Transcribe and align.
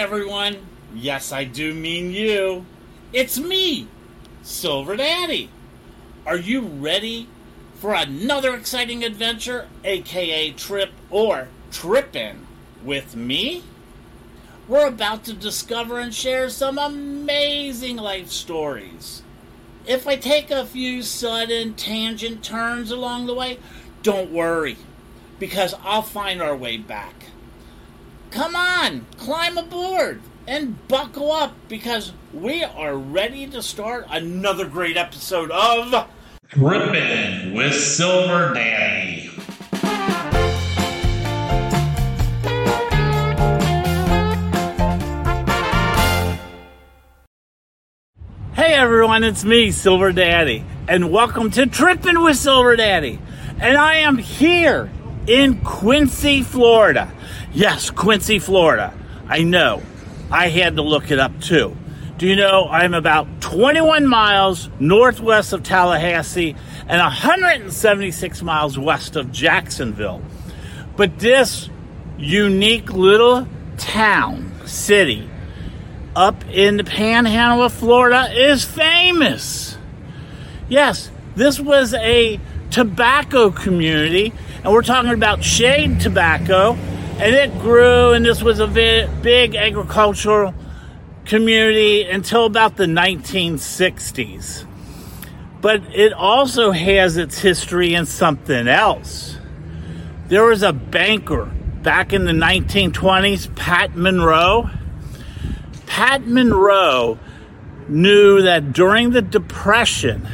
everyone. 0.00 0.56
Yes, 0.94 1.30
I 1.30 1.44
do 1.44 1.74
mean 1.74 2.10
you. 2.10 2.64
It's 3.12 3.38
me, 3.38 3.86
Silver 4.42 4.96
Daddy. 4.96 5.50
Are 6.24 6.38
you 6.38 6.62
ready 6.62 7.28
for 7.74 7.92
another 7.92 8.54
exciting 8.54 9.04
adventure, 9.04 9.68
aka 9.84 10.52
trip 10.52 10.92
or 11.10 11.48
trippin' 11.70 12.46
with 12.82 13.14
me? 13.14 13.62
We're 14.66 14.86
about 14.86 15.24
to 15.24 15.34
discover 15.34 15.98
and 15.98 16.14
share 16.14 16.48
some 16.48 16.78
amazing 16.78 17.98
life 17.98 18.30
stories. 18.30 19.22
If 19.86 20.06
I 20.06 20.16
take 20.16 20.50
a 20.50 20.64
few 20.64 21.02
sudden 21.02 21.74
tangent 21.74 22.42
turns 22.42 22.90
along 22.90 23.26
the 23.26 23.34
way, 23.34 23.58
don't 24.02 24.32
worry, 24.32 24.78
because 25.38 25.74
I'll 25.82 26.00
find 26.00 26.40
our 26.40 26.56
way 26.56 26.78
back. 26.78 27.26
Come 28.30 28.54
on, 28.54 29.06
climb 29.16 29.58
aboard 29.58 30.20
and 30.46 30.86
buckle 30.86 31.32
up 31.32 31.52
because 31.68 32.12
we 32.32 32.62
are 32.62 32.96
ready 32.96 33.48
to 33.48 33.60
start 33.60 34.06
another 34.08 34.66
great 34.66 34.96
episode 34.96 35.50
of 35.50 36.08
Trippin' 36.46 37.54
with 37.54 37.74
Silver 37.74 38.54
Daddy. 38.54 39.32
Hey 48.52 48.74
everyone, 48.74 49.24
it's 49.24 49.44
me, 49.44 49.72
Silver 49.72 50.12
Daddy, 50.12 50.64
and 50.86 51.10
welcome 51.10 51.50
to 51.50 51.66
Trippin' 51.66 52.22
with 52.22 52.36
Silver 52.36 52.76
Daddy. 52.76 53.18
And 53.58 53.76
I 53.76 53.96
am 53.96 54.18
here 54.18 54.88
in 55.26 55.60
Quincy, 55.62 56.42
Florida. 56.42 57.12
Yes, 57.52 57.90
Quincy, 57.90 58.38
Florida. 58.38 58.94
I 59.28 59.42
know. 59.42 59.82
I 60.30 60.48
had 60.48 60.76
to 60.76 60.82
look 60.82 61.10
it 61.10 61.18
up 61.18 61.40
too. 61.40 61.76
Do 62.18 62.26
you 62.26 62.36
know 62.36 62.68
I'm 62.68 62.94
about 62.94 63.40
21 63.40 64.06
miles 64.06 64.68
northwest 64.78 65.52
of 65.52 65.62
Tallahassee 65.62 66.54
and 66.86 67.00
176 67.00 68.42
miles 68.42 68.78
west 68.78 69.16
of 69.16 69.32
Jacksonville? 69.32 70.20
But 70.96 71.18
this 71.18 71.70
unique 72.18 72.92
little 72.92 73.48
town, 73.78 74.52
city, 74.66 75.28
up 76.14 76.44
in 76.50 76.76
the 76.76 76.84
panhandle 76.84 77.64
of 77.64 77.72
Florida 77.72 78.28
is 78.32 78.64
famous. 78.64 79.78
Yes, 80.68 81.10
this 81.36 81.58
was 81.58 81.94
a 81.94 82.38
tobacco 82.70 83.50
community, 83.50 84.32
and 84.62 84.72
we're 84.72 84.82
talking 84.82 85.12
about 85.12 85.42
shade 85.44 86.00
tobacco, 86.00 86.74
and 86.74 87.34
it 87.34 87.52
grew, 87.60 88.12
and 88.12 88.24
this 88.24 88.42
was 88.42 88.60
a 88.60 88.66
big 88.66 89.54
agricultural 89.54 90.54
community 91.24 92.04
until 92.04 92.46
about 92.46 92.76
the 92.76 92.86
1960s. 92.86 94.66
But 95.60 95.82
it 95.94 96.12
also 96.12 96.70
has 96.70 97.16
its 97.16 97.38
history 97.38 97.94
in 97.94 98.06
something 98.06 98.68
else. 98.68 99.36
There 100.28 100.44
was 100.44 100.62
a 100.62 100.72
banker 100.72 101.46
back 101.82 102.12
in 102.12 102.24
the 102.24 102.32
1920s, 102.32 103.54
Pat 103.56 103.96
Munroe 103.96 104.70
Pat 105.90 106.24
Munroe 106.24 107.18
knew 107.88 108.42
that 108.42 108.72
during 108.72 109.10
the 109.10 109.20
Depression, 109.20 110.26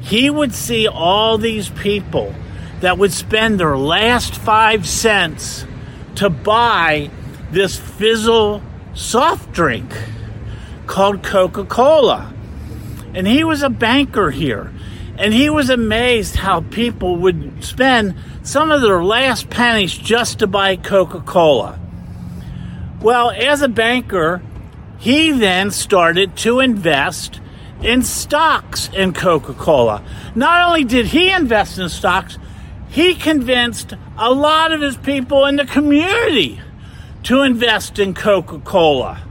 he 0.00 0.28
would 0.28 0.52
see 0.52 0.88
all 0.88 1.38
these 1.38 1.68
people 1.70 2.34
that 2.80 2.98
would 2.98 3.12
spend 3.12 3.58
their 3.58 3.76
last 3.76 4.34
five 4.34 4.86
cents 4.86 5.66
to 6.16 6.30
buy 6.30 7.10
this 7.50 7.76
fizzle 7.76 8.62
soft 8.94 9.52
drink 9.52 9.90
called 10.86 11.22
Coca 11.22 11.64
Cola. 11.64 12.32
And 13.14 13.26
he 13.26 13.44
was 13.44 13.62
a 13.62 13.70
banker 13.70 14.30
here. 14.30 14.72
And 15.16 15.34
he 15.34 15.50
was 15.50 15.68
amazed 15.68 16.36
how 16.36 16.60
people 16.60 17.16
would 17.16 17.64
spend 17.64 18.14
some 18.42 18.70
of 18.70 18.80
their 18.80 19.02
last 19.02 19.50
pennies 19.50 19.92
just 19.92 20.38
to 20.38 20.46
buy 20.46 20.76
Coca 20.76 21.20
Cola. 21.20 21.78
Well, 23.00 23.30
as 23.30 23.62
a 23.62 23.68
banker, 23.68 24.42
he 24.98 25.32
then 25.32 25.70
started 25.70 26.36
to 26.38 26.60
invest 26.60 27.40
in 27.82 28.02
stocks 28.02 28.88
in 28.92 29.12
Coca 29.12 29.54
Cola. 29.54 30.02
Not 30.34 30.68
only 30.68 30.84
did 30.84 31.06
he 31.06 31.30
invest 31.30 31.78
in 31.78 31.88
stocks, 31.88 32.38
he 32.88 33.14
convinced 33.14 33.94
a 34.16 34.32
lot 34.32 34.72
of 34.72 34.80
his 34.80 34.96
people 34.96 35.46
in 35.46 35.56
the 35.56 35.66
community 35.66 36.60
to 37.24 37.42
invest 37.42 37.98
in 37.98 38.14
Coca 38.14 38.58
Cola. 38.60 39.22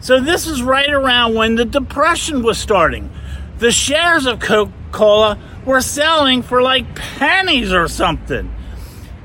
So, 0.00 0.20
this 0.20 0.46
is 0.46 0.62
right 0.62 0.90
around 0.90 1.34
when 1.34 1.56
the 1.56 1.64
Depression 1.64 2.42
was 2.42 2.58
starting. 2.58 3.10
The 3.58 3.72
shares 3.72 4.26
of 4.26 4.40
Coca 4.40 4.72
Cola 4.92 5.38
were 5.64 5.80
selling 5.80 6.42
for 6.42 6.62
like 6.62 6.94
pennies 6.94 7.72
or 7.72 7.88
something. 7.88 8.54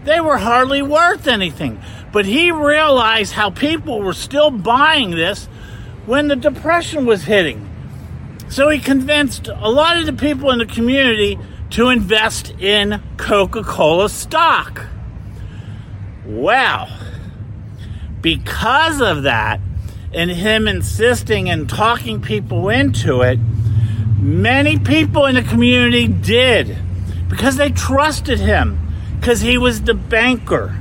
They 0.03 0.19
were 0.19 0.37
hardly 0.37 0.81
worth 0.81 1.27
anything. 1.27 1.81
But 2.11 2.25
he 2.25 2.51
realized 2.51 3.33
how 3.33 3.51
people 3.51 4.01
were 4.01 4.13
still 4.13 4.51
buying 4.51 5.11
this 5.11 5.45
when 6.05 6.27
the 6.27 6.35
Depression 6.35 7.05
was 7.05 7.23
hitting. 7.23 7.69
So 8.49 8.69
he 8.69 8.79
convinced 8.79 9.47
a 9.47 9.69
lot 9.69 9.97
of 9.97 10.05
the 10.05 10.13
people 10.13 10.51
in 10.51 10.59
the 10.59 10.65
community 10.65 11.39
to 11.71 11.89
invest 11.89 12.51
in 12.59 13.01
Coca 13.17 13.63
Cola 13.63 14.09
stock. 14.09 14.85
Well, 16.25 16.89
because 18.21 19.01
of 19.01 19.23
that, 19.23 19.59
and 20.13 20.29
him 20.29 20.67
insisting 20.67 21.49
and 21.49 21.69
talking 21.69 22.21
people 22.21 22.69
into 22.69 23.21
it, 23.21 23.39
many 24.19 24.77
people 24.77 25.25
in 25.25 25.35
the 25.35 25.41
community 25.41 26.07
did 26.07 26.77
because 27.29 27.55
they 27.55 27.69
trusted 27.69 28.39
him 28.39 28.77
because 29.19 29.41
he 29.41 29.57
was 29.57 29.81
the 29.83 29.93
banker 29.93 30.77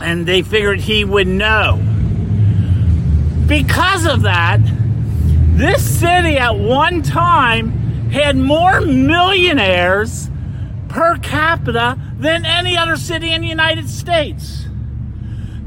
and 0.00 0.26
they 0.26 0.42
figured 0.42 0.80
he 0.80 1.04
would 1.04 1.26
know. 1.26 1.76
Because 3.46 4.06
of 4.06 4.22
that, 4.22 4.60
this 5.56 5.98
city 5.98 6.36
at 6.36 6.56
one 6.56 7.02
time 7.02 7.85
had 8.16 8.36
more 8.36 8.80
millionaires 8.80 10.30
per 10.88 11.18
capita 11.18 11.98
than 12.18 12.44
any 12.44 12.76
other 12.76 12.96
city 12.96 13.32
in 13.32 13.42
the 13.42 13.48
United 13.48 13.88
States. 13.88 14.66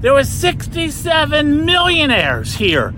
There 0.02 0.14
was 0.14 0.30
67 0.30 1.66
millionaires 1.66 2.56
here 2.56 2.94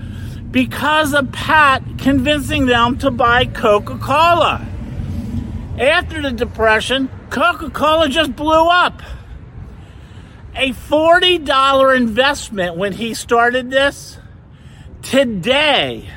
because 0.52 1.14
of 1.14 1.32
Pat 1.32 1.84
convincing 1.98 2.66
them 2.66 2.98
to 3.00 3.10
buy 3.10 3.46
Coca-Cola. 3.46 4.68
After 5.80 6.22
the 6.22 6.32
Depression, 6.32 7.10
Coca-Cola 7.30 8.10
just 8.10 8.36
blew 8.36 8.68
up. 8.68 9.02
A 10.56 10.74
$40 10.74 11.96
investment 11.96 12.76
when 12.76 12.94
he 12.94 13.14
started 13.14 13.72
this 13.72 14.18
today 15.02 16.10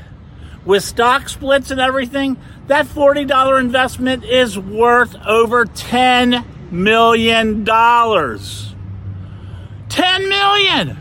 with 0.65 0.83
stock 0.83 1.29
splits 1.29 1.71
and 1.71 1.81
everything, 1.81 2.37
that 2.67 2.87
$40 2.87 3.61
investment 3.61 4.25
is 4.25 4.59
worth 4.59 5.15
over 5.27 5.67
$10 5.67 6.45
million. 6.71 7.65
10 9.89 10.29
million! 10.29 10.99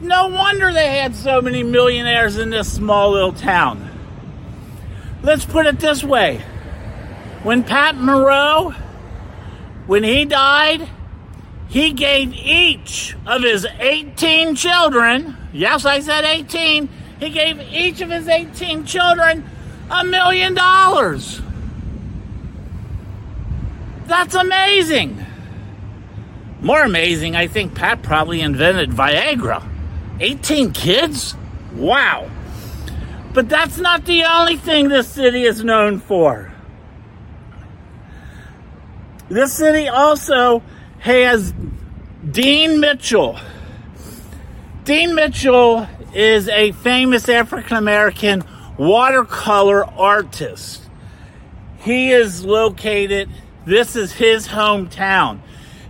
No 0.00 0.28
wonder 0.28 0.72
they 0.72 0.98
had 0.98 1.16
so 1.16 1.42
many 1.42 1.64
millionaires 1.64 2.38
in 2.38 2.50
this 2.50 2.72
small 2.72 3.10
little 3.12 3.32
town. 3.32 3.90
Let's 5.22 5.44
put 5.44 5.66
it 5.66 5.80
this 5.80 6.04
way. 6.04 6.38
When 7.42 7.64
Pat 7.64 7.96
Munroe, 7.96 8.74
when 9.86 10.04
he 10.04 10.24
died, 10.24 10.88
he 11.68 11.92
gave 11.92 12.32
each 12.32 13.16
of 13.26 13.42
his 13.42 13.66
18 13.78 14.54
children, 14.54 15.36
yes, 15.52 15.84
I 15.84 16.00
said 16.00 16.24
18, 16.24 16.88
he 17.20 17.30
gave 17.30 17.60
each 17.60 18.00
of 18.00 18.10
his 18.10 18.28
18 18.28 18.84
children 18.84 19.44
a 19.90 20.04
million 20.04 20.54
dollars. 20.54 21.40
That's 24.06 24.34
amazing. 24.34 25.24
More 26.60 26.82
amazing, 26.82 27.36
I 27.36 27.46
think 27.46 27.74
Pat 27.74 28.02
probably 28.02 28.40
invented 28.40 28.90
Viagra. 28.90 29.62
18 30.20 30.72
kids? 30.72 31.34
Wow. 31.74 32.30
But 33.32 33.48
that's 33.48 33.78
not 33.78 34.04
the 34.04 34.24
only 34.24 34.56
thing 34.56 34.88
this 34.88 35.08
city 35.08 35.44
is 35.44 35.62
known 35.62 36.00
for. 36.00 36.52
This 39.28 39.52
city 39.52 39.88
also 39.88 40.62
has 40.98 41.52
Dean 42.30 42.80
Mitchell. 42.80 43.38
Dean 44.84 45.14
Mitchell 45.14 45.86
is 46.14 46.48
a 46.48 46.72
famous 46.72 47.28
African 47.28 47.76
American 47.76 48.44
watercolor 48.76 49.84
artist. 49.84 50.82
He 51.80 52.10
is 52.10 52.44
located, 52.44 53.28
this 53.64 53.96
is 53.96 54.12
his 54.12 54.48
hometown. 54.48 55.40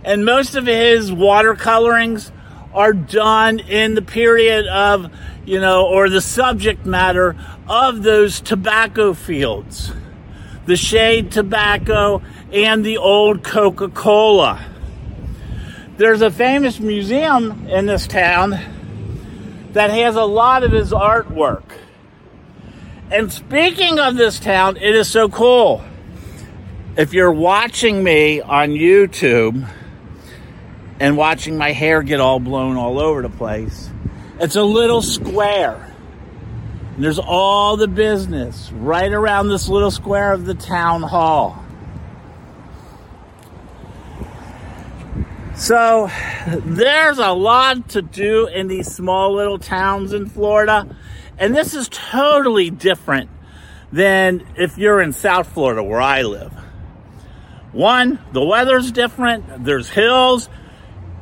And 0.03 0.25
most 0.25 0.55
of 0.55 0.65
his 0.65 1.11
watercolorings 1.11 2.31
are 2.73 2.93
done 2.93 3.59
in 3.59 3.95
the 3.95 4.01
period 4.01 4.67
of, 4.67 5.11
you 5.45 5.59
know, 5.59 5.85
or 5.85 6.09
the 6.09 6.21
subject 6.21 6.85
matter 6.85 7.35
of 7.67 8.03
those 8.03 8.41
tobacco 8.41 9.13
fields. 9.13 9.91
The 10.65 10.77
shade 10.77 11.31
tobacco 11.31 12.21
and 12.51 12.85
the 12.85 12.97
old 12.97 13.43
Coca 13.43 13.89
Cola. 13.89 14.63
There's 15.97 16.21
a 16.21 16.31
famous 16.31 16.79
museum 16.79 17.67
in 17.67 17.87
this 17.87 18.07
town 18.07 18.59
that 19.73 19.91
has 19.91 20.15
a 20.15 20.23
lot 20.23 20.63
of 20.63 20.71
his 20.71 20.91
artwork. 20.91 21.63
And 23.11 23.31
speaking 23.31 23.99
of 23.99 24.15
this 24.15 24.39
town, 24.39 24.77
it 24.77 24.95
is 24.95 25.09
so 25.09 25.29
cool. 25.29 25.83
If 26.95 27.13
you're 27.13 27.31
watching 27.31 28.03
me 28.03 28.41
on 28.41 28.69
YouTube 28.69 29.67
and 30.99 31.17
watching 31.17 31.57
my 31.57 31.71
hair 31.71 32.03
get 32.03 32.19
all 32.19 32.39
blown 32.39 32.77
all 32.77 32.99
over 32.99 33.21
the 33.21 33.29
place, 33.29 33.89
it's 34.39 34.55
a 34.55 34.63
little 34.63 35.01
square. 35.01 35.93
And 36.95 37.03
there's 37.03 37.19
all 37.19 37.77
the 37.77 37.87
business 37.87 38.71
right 38.73 39.11
around 39.11 39.49
this 39.49 39.69
little 39.69 39.91
square 39.91 40.33
of 40.33 40.45
the 40.45 40.53
town 40.53 41.01
hall. 41.01 41.63
So 45.59 46.09
there's 46.47 47.17
a 47.17 47.31
lot 47.31 47.89
to 47.89 48.01
do 48.01 48.47
in 48.47 48.69
these 48.69 48.89
small 48.89 49.33
little 49.35 49.59
towns 49.59 50.13
in 50.13 50.29
Florida. 50.29 50.95
And 51.37 51.53
this 51.53 51.73
is 51.73 51.89
totally 51.89 52.69
different 52.69 53.29
than 53.91 54.47
if 54.55 54.77
you're 54.77 55.01
in 55.01 55.11
South 55.11 55.51
Florida 55.51 55.83
where 55.83 55.99
I 55.99 56.21
live. 56.21 56.53
One, 57.73 58.19
the 58.31 58.41
weather's 58.41 58.89
different, 58.93 59.65
there's 59.65 59.89
hills. 59.89 60.47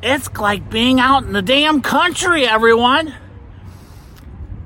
It's 0.04 0.30
like 0.36 0.70
being 0.70 1.00
out 1.00 1.24
in 1.24 1.32
the 1.32 1.42
damn 1.42 1.82
country, 1.82 2.46
everyone. 2.46 3.12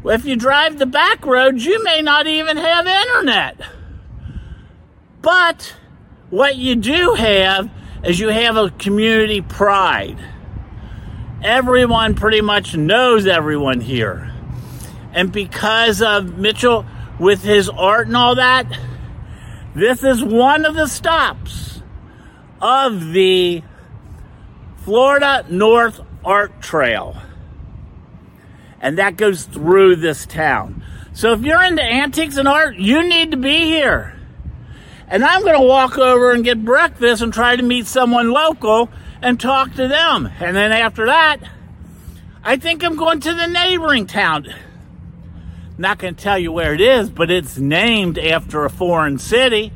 If 0.05 0.27
you 0.27 0.37
drive 0.37 0.79
the 0.79 0.87
back 0.87 1.25
roads, 1.25 1.65
you 1.65 1.83
may 1.83 2.03
not 2.03 2.27
even 2.27 2.59
have 2.59 2.87
internet. 2.87 3.57
But 5.23 5.75
what 6.29 6.57
you 6.57 6.77
do 6.77 7.15
have 7.15 7.71
is 8.05 8.19
you 8.19 8.29
have 8.29 8.57
a 8.57 8.71
community 8.71 9.41
pride. 9.41 10.19
Everyone 11.43 12.15
pretty 12.15 12.41
much 12.41 12.77
knows 12.77 13.27
everyone 13.27 13.81
here. 13.81 14.33
And 15.13 15.31
because 15.31 16.01
of 16.03 16.39
Mitchell 16.39 16.87
with 17.19 17.43
his 17.43 17.69
art 17.69 18.07
and 18.07 18.17
all 18.17 18.37
that, 18.37 18.67
this 19.75 20.03
is 20.03 20.23
one 20.23 20.65
of 20.65 20.75
the 20.75 20.87
stops 20.87 21.83
of 22.61 23.13
the 23.13 23.63
Florida 24.85 25.45
North 25.49 26.01
Art 26.25 26.61
Trail. 26.61 27.17
And 28.81 28.99
that 28.99 29.17
goes 29.17 29.45
through 29.45 29.97
this 29.97 30.27
town. 30.27 30.85
So 31.13 31.33
if 31.33 31.43
you're 31.43 31.63
into 31.63 31.83
antiques 31.83 32.37
and 32.37 32.49
art, 32.49 32.77
you 32.77 33.09
need 33.09 33.31
to 33.31 33.37
be 33.37 33.65
here. 33.65 34.19
And 35.13 35.23
I'm 35.23 35.43
going 35.43 35.61
to 35.61 35.67
walk 35.67 35.99
over 35.99 36.33
and 36.33 36.43
get 36.43 36.65
breakfast 36.65 37.21
and 37.21 37.35
try 37.35 37.55
to 37.55 37.63
meet 37.63 37.87
someone 37.87 38.31
local 38.31 38.89
and 39.21 39.39
talk 39.39 39.75
to 39.75 39.87
them. 39.87 40.31
And 40.41 40.57
then 40.57 40.73
after 40.73 41.05
that, 41.05 41.37
I 42.43 42.57
think 42.57 42.83
I'm 42.83 42.97
going 42.97 43.21
to 43.21 43.35
the 43.35 43.47
neighboring 43.47 44.07
town. 44.07 44.47
Not 45.77 45.99
going 45.99 46.15
to 46.15 46.23
tell 46.23 46.39
you 46.39 46.51
where 46.51 46.73
it 46.73 46.81
is, 46.81 47.11
but 47.11 47.31
it's 47.31 47.59
named 47.59 48.19
after 48.19 48.65
a 48.65 48.71
foreign 48.71 49.19
city. 49.19 49.71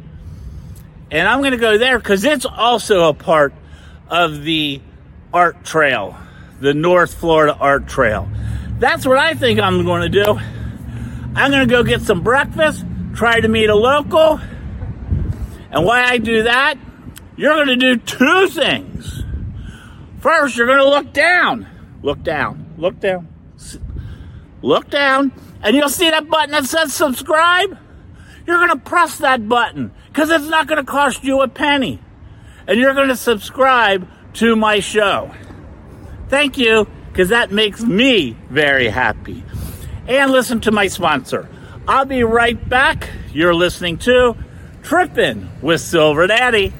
And 1.10 1.28
I'm 1.28 1.40
going 1.40 1.52
to 1.52 1.58
go 1.58 1.76
there 1.76 1.98
because 1.98 2.24
it's 2.24 2.46
also 2.46 3.10
a 3.10 3.14
part 3.14 3.52
of 4.08 4.42
the 4.42 4.80
art 5.34 5.62
trail, 5.64 6.16
the 6.60 6.72
North 6.72 7.12
Florida 7.12 7.54
art 7.54 7.88
trail. 7.88 8.26
That's 8.78 9.04
what 9.04 9.18
I 9.18 9.34
think 9.34 9.60
I'm 9.60 9.84
going 9.84 10.10
to 10.10 10.24
do. 10.24 10.40
I'm 11.34 11.50
going 11.50 11.68
to 11.68 11.70
go 11.70 11.82
get 11.82 12.00
some 12.00 12.22
breakfast, 12.22 12.86
try 13.14 13.38
to 13.38 13.48
meet 13.48 13.68
a 13.68 13.76
local. 13.76 14.40
And 15.76 15.84
why 15.84 16.04
I 16.04 16.16
do 16.16 16.44
that, 16.44 16.78
you're 17.36 17.54
going 17.54 17.66
to 17.66 17.76
do 17.76 17.96
two 17.98 18.48
things. 18.48 19.22
First, 20.20 20.56
you're 20.56 20.66
going 20.66 20.78
to 20.78 20.88
look 20.88 21.12
down. 21.12 21.66
Look 22.02 22.22
down. 22.22 22.74
Look 22.78 22.98
down. 22.98 23.28
Look 24.62 24.88
down 24.88 25.32
and 25.62 25.76
you'll 25.76 25.90
see 25.90 26.08
that 26.08 26.30
button 26.30 26.52
that 26.52 26.64
says 26.64 26.94
subscribe. 26.94 27.76
You're 28.46 28.56
going 28.56 28.70
to 28.70 28.78
press 28.78 29.18
that 29.18 29.46
button 29.50 29.92
because 30.08 30.30
it's 30.30 30.48
not 30.48 30.66
going 30.66 30.82
to 30.82 30.90
cost 30.90 31.22
you 31.24 31.42
a 31.42 31.48
penny. 31.48 32.00
And 32.66 32.80
you're 32.80 32.94
going 32.94 33.08
to 33.08 33.16
subscribe 33.16 34.08
to 34.34 34.56
my 34.56 34.80
show. 34.80 35.30
Thank 36.30 36.56
you 36.56 36.88
because 37.12 37.28
that 37.28 37.52
makes 37.52 37.82
me 37.82 38.34
very 38.48 38.88
happy. 38.88 39.44
And 40.08 40.30
listen 40.30 40.62
to 40.62 40.70
my 40.70 40.86
sponsor. 40.86 41.50
I'll 41.86 42.06
be 42.06 42.22
right 42.22 42.66
back. 42.66 43.10
You're 43.34 43.54
listening 43.54 43.98
to 43.98 44.36
Trippin' 44.86 45.50
with 45.62 45.80
Silver 45.80 46.28
Daddy. 46.28 46.72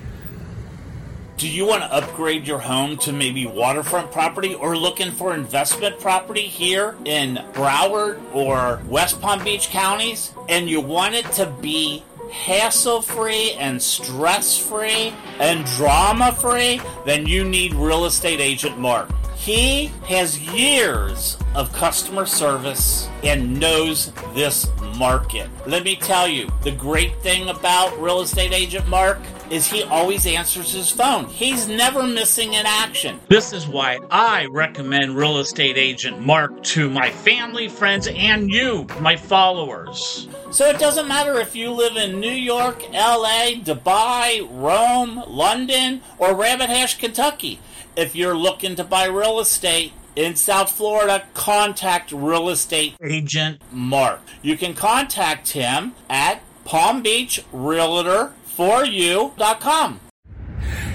Do 1.39 1.49
you 1.49 1.67
want 1.67 1.83
to 1.83 1.93
upgrade 1.93 2.47
your 2.47 2.61
home 2.61 2.97
to 2.99 3.13
maybe 3.13 3.47
waterfront 3.47 4.13
property 4.13 4.55
or 4.55 4.77
looking 4.77 5.11
for 5.11 5.35
investment 5.35 5.99
property 5.99 6.43
here 6.43 6.95
in 7.05 7.35
Broward 7.53 8.23
or 8.33 8.81
West 8.87 9.21
Palm 9.21 9.43
Beach 9.43 9.71
counties? 9.71 10.33
And 10.49 10.71
you 10.71 10.81
want 10.81 11.17
it 11.17 11.25
to 11.33 11.47
be 11.61 12.05
hassle 12.31 13.03
free 13.03 13.55
and 13.55 13.83
stress 13.83 14.57
free 14.57 15.13
and 15.41 15.67
drama 15.67 16.31
free? 16.31 16.81
Then 17.07 17.27
you 17.27 17.43
need 17.43 17.75
Real 17.75 18.05
Estate 18.05 18.39
Agent 18.39 18.79
Mark. 18.79 19.11
He 19.37 19.93
has 20.07 20.41
years 20.41 21.39
of 21.55 21.73
customer 21.73 22.27
service 22.27 23.09
and 23.23 23.61
knows 23.61 24.11
this 24.35 24.67
market. 24.97 25.49
Let 25.67 25.85
me 25.85 25.95
tell 25.95 26.27
you, 26.27 26.51
the 26.63 26.73
great 26.73 27.15
thing 27.23 27.49
about 27.49 27.97
Real 28.01 28.23
Estate 28.23 28.53
Agent 28.53 28.89
Mark 28.89 29.19
is 29.51 29.67
he 29.67 29.83
always 29.85 30.27
answers 30.27 30.73
his 30.73 30.91
phone. 30.91 31.27
He's 31.27 31.69
never 31.69 32.03
missing 32.03 32.55
an 32.55 32.67
action. 32.67 33.21
This 33.29 33.53
is 33.53 33.67
why 33.67 33.99
I 34.11 34.47
recommend 34.47 35.17
Real 35.17 35.39
Estate 35.39 35.77
Agent 35.77 36.21
Mark 36.21 36.63
to 36.65 36.91
my 36.91 37.11
family, 37.11 37.69
friends, 37.69 38.09
and 38.09 38.51
you, 38.51 38.87
my 39.01 39.17
followers. 39.17 40.29
So 40.51 40.69
it 40.69 40.79
doesn't 40.79 41.09
matter 41.09 41.39
if 41.39 41.55
you 41.55 41.71
live 41.71 41.97
in 41.97 42.21
New 42.21 42.31
York, 42.31 42.83
LA, 42.93 43.55
Dubai, 43.63 44.47
Rome, 44.51 45.23
London, 45.27 46.03
or 46.19 46.35
Rabbit 46.35 46.69
Hash, 46.69 46.99
Kentucky. 46.99 47.59
If 47.97 48.15
you're 48.15 48.37
looking 48.37 48.77
to 48.77 48.85
buy 48.85 49.07
real 49.07 49.41
estate, 49.41 49.93
in 50.17 50.35
South 50.35 50.71
Florida, 50.71 51.25
contact 51.35 52.11
Real 52.11 52.49
Estate 52.49 52.95
Agent 53.05 53.61
Mark. 53.71 54.21
You 54.41 54.57
can 54.57 54.73
contact 54.73 55.51
him 55.51 55.95
at 56.09 56.41
Palm 56.65 57.03
Beach 57.03 57.45
Realtor 57.53 58.33
for 58.57 58.87
you.com. 58.87 60.01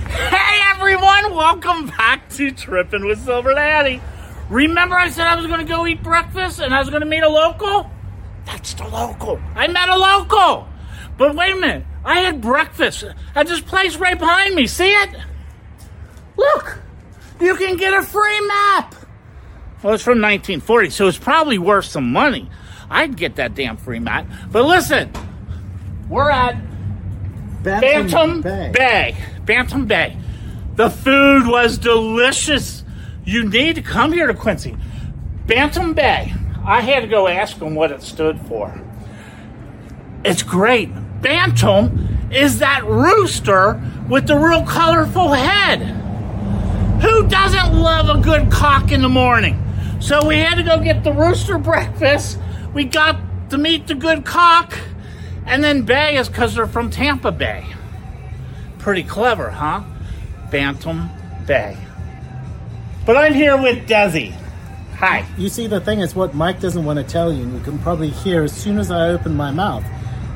Hey 0.07 0.59
everyone, 0.71 1.35
welcome 1.35 1.85
back 1.85 2.27
to 2.31 2.49
Trippin' 2.49 3.05
with 3.05 3.23
Silver 3.23 3.53
Daddy. 3.53 4.01
Remember 4.49 4.97
I 4.97 5.11
said 5.11 5.27
I 5.27 5.35
was 5.35 5.45
going 5.45 5.59
to 5.59 5.71
go 5.71 5.85
eat 5.85 6.01
breakfast 6.01 6.59
and 6.59 6.73
I 6.73 6.79
was 6.79 6.89
going 6.89 7.01
to 7.01 7.07
meet 7.07 7.21
a 7.21 7.29
local? 7.29 7.87
That's 8.45 8.73
the 8.73 8.87
local. 8.87 9.39
I 9.53 9.67
met 9.67 9.89
a 9.89 9.95
local. 9.95 10.67
But 11.19 11.35
wait 11.35 11.51
a 11.51 11.55
minute, 11.55 11.85
I 12.03 12.21
had 12.21 12.41
breakfast 12.41 13.03
at 13.35 13.45
this 13.45 13.61
place 13.61 13.95
right 13.95 14.17
behind 14.17 14.55
me. 14.55 14.65
See 14.65 14.91
it? 14.91 15.15
Look, 16.37 16.79
you 17.39 17.55
can 17.57 17.77
get 17.77 17.93
a 17.93 18.01
free 18.01 18.47
map. 18.47 18.95
Well, 19.83 19.93
it's 19.93 20.03
from 20.03 20.19
1940, 20.19 20.89
so 20.89 21.07
it's 21.07 21.19
probably 21.19 21.59
worth 21.59 21.85
some 21.85 22.11
money. 22.11 22.49
I'd 22.89 23.15
get 23.15 23.35
that 23.35 23.53
damn 23.53 23.77
free 23.77 23.99
map. 23.99 24.25
But 24.51 24.65
listen, 24.65 25.11
we're 26.09 26.31
at 26.31 26.70
Bantam, 27.63 28.41
Bay. 28.41 28.71
Bay. 28.73 29.17
Bantam 29.45 29.85
Bay. 29.85 30.17
The 30.75 30.89
food 30.89 31.47
was 31.47 31.77
delicious. 31.77 32.83
You 33.23 33.47
need 33.47 33.75
to 33.75 33.81
come 33.81 34.11
here 34.11 34.27
to 34.27 34.33
Quincy. 34.33 34.75
Bantam 35.45 35.93
Bay. 35.93 36.33
I 36.65 36.81
had 36.81 37.01
to 37.01 37.07
go 37.07 37.27
ask 37.27 37.57
them 37.57 37.75
what 37.75 37.91
it 37.91 38.01
stood 38.01 38.39
for. 38.41 38.79
It's 40.23 40.43
great. 40.43 40.89
Bantam 41.21 42.29
is 42.31 42.59
that 42.59 42.83
rooster 42.85 43.81
with 44.09 44.27
the 44.27 44.37
real 44.37 44.63
colorful 44.63 45.33
head. 45.33 45.79
Who 47.01 47.27
doesn't 47.27 47.73
love 47.73 48.09
a 48.09 48.21
good 48.21 48.51
cock 48.51 48.91
in 48.91 49.01
the 49.01 49.09
morning? 49.09 49.57
So 49.99 50.25
we 50.25 50.37
had 50.37 50.55
to 50.55 50.63
go 50.63 50.79
get 50.79 51.03
the 51.03 51.11
rooster 51.11 51.57
breakfast. 51.57 52.39
We 52.73 52.85
got 52.85 53.19
to 53.49 53.57
meet 53.57 53.87
the 53.87 53.95
good 53.95 54.25
cock. 54.25 54.77
And 55.51 55.61
then 55.61 55.81
Bay 55.81 56.15
is 56.15 56.29
because 56.29 56.55
they're 56.55 56.65
from 56.65 56.89
Tampa 56.89 57.29
Bay. 57.29 57.65
Pretty 58.79 59.03
clever, 59.03 59.49
huh? 59.49 59.83
Bantam 60.49 61.09
Bay. 61.45 61.77
But 63.05 63.17
I'm 63.17 63.33
here 63.33 63.61
with 63.61 63.85
Dezi. 63.85 64.31
Hi. 64.95 65.25
You 65.37 65.49
see, 65.49 65.67
the 65.67 65.81
thing 65.81 65.99
is, 65.99 66.15
what 66.15 66.33
Mike 66.33 66.61
doesn't 66.61 66.85
want 66.85 66.99
to 66.99 67.03
tell 67.03 67.33
you, 67.33 67.43
and 67.43 67.53
you 67.53 67.59
can 67.59 67.77
probably 67.79 68.11
hear 68.11 68.43
as 68.43 68.53
soon 68.53 68.77
as 68.77 68.91
I 68.91 69.09
open 69.09 69.35
my 69.35 69.51
mouth, 69.51 69.83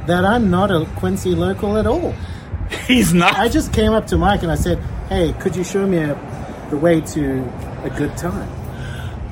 that 0.05 0.25
I'm 0.25 0.49
not 0.51 0.69
a 0.69 0.85
Quincy 0.97 1.33
local 1.33 1.77
at 1.77 1.87
all. 1.87 2.13
He's 2.85 3.13
not. 3.13 3.35
I 3.35 3.47
just 3.47 3.71
came 3.71 3.93
up 3.93 4.07
to 4.07 4.17
Mike 4.17 4.43
and 4.43 4.51
I 4.51 4.55
said, 4.55 4.79
"Hey, 5.07 5.33
could 5.39 5.55
you 5.55 5.63
show 5.63 5.87
me 5.87 5.99
a, 5.99 6.67
the 6.71 6.77
way 6.77 6.99
to 6.99 7.41
a 7.85 7.89
good 7.89 8.17
time?" 8.17 8.49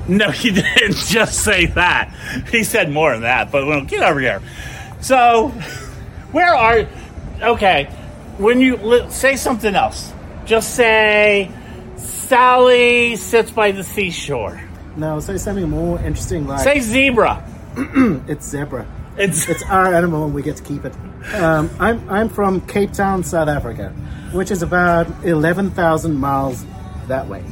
No, 0.08 0.30
he 0.30 0.50
didn't 0.52 0.96
just 0.96 1.44
say 1.44 1.66
that. 1.66 2.10
He 2.50 2.64
said 2.64 2.90
more 2.90 3.12
than 3.12 3.22
that, 3.22 3.50
but 3.52 3.66
well, 3.66 3.84
get 3.84 4.02
over 4.02 4.20
here. 4.20 4.40
So, 5.04 5.48
where 6.32 6.54
are 6.54 6.88
Okay, 7.42 7.84
when 8.38 8.58
you 8.58 9.06
say 9.10 9.36
something 9.36 9.74
else, 9.74 10.10
just 10.46 10.74
say 10.74 11.50
Sally 11.96 13.16
sits 13.16 13.50
by 13.50 13.72
the 13.72 13.84
seashore. 13.84 14.62
No, 14.96 15.20
say 15.20 15.36
something 15.36 15.68
more 15.68 15.98
interesting 15.98 16.46
like 16.46 16.60
Say 16.60 16.80
zebra. 16.80 17.44
it's 18.28 18.48
zebra. 18.48 18.86
It's 19.18 19.46
It's 19.46 19.62
our 19.64 19.92
animal 19.92 20.24
and 20.24 20.34
we 20.34 20.40
get 20.40 20.56
to 20.56 20.62
keep 20.62 20.86
it. 20.86 20.94
Um, 21.34 21.68
I'm, 21.78 22.08
I'm 22.08 22.28
from 22.30 22.62
Cape 22.66 22.94
Town, 22.94 23.24
South 23.24 23.48
Africa, 23.48 23.90
which 24.32 24.50
is 24.50 24.62
about 24.62 25.06
11,000 25.22 26.16
miles 26.16 26.64
that 27.08 27.28
way. 27.28 27.44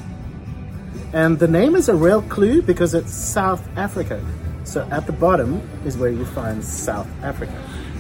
And 1.13 1.39
the 1.39 1.49
name 1.49 1.77
is 1.77 1.91
a 1.91 1.95
real 1.95 2.23
clue 2.23 2.63
because 2.63 2.95
it's 2.95 3.13
South 3.13 3.63
Africa. 3.77 4.25
So 4.73 4.89
at 4.91 5.05
the 5.05 5.13
bottom 5.13 5.61
is 5.85 5.99
where 5.99 6.09
you 6.09 6.25
find 6.25 6.65
South 6.65 7.07
Africa. 7.23 7.53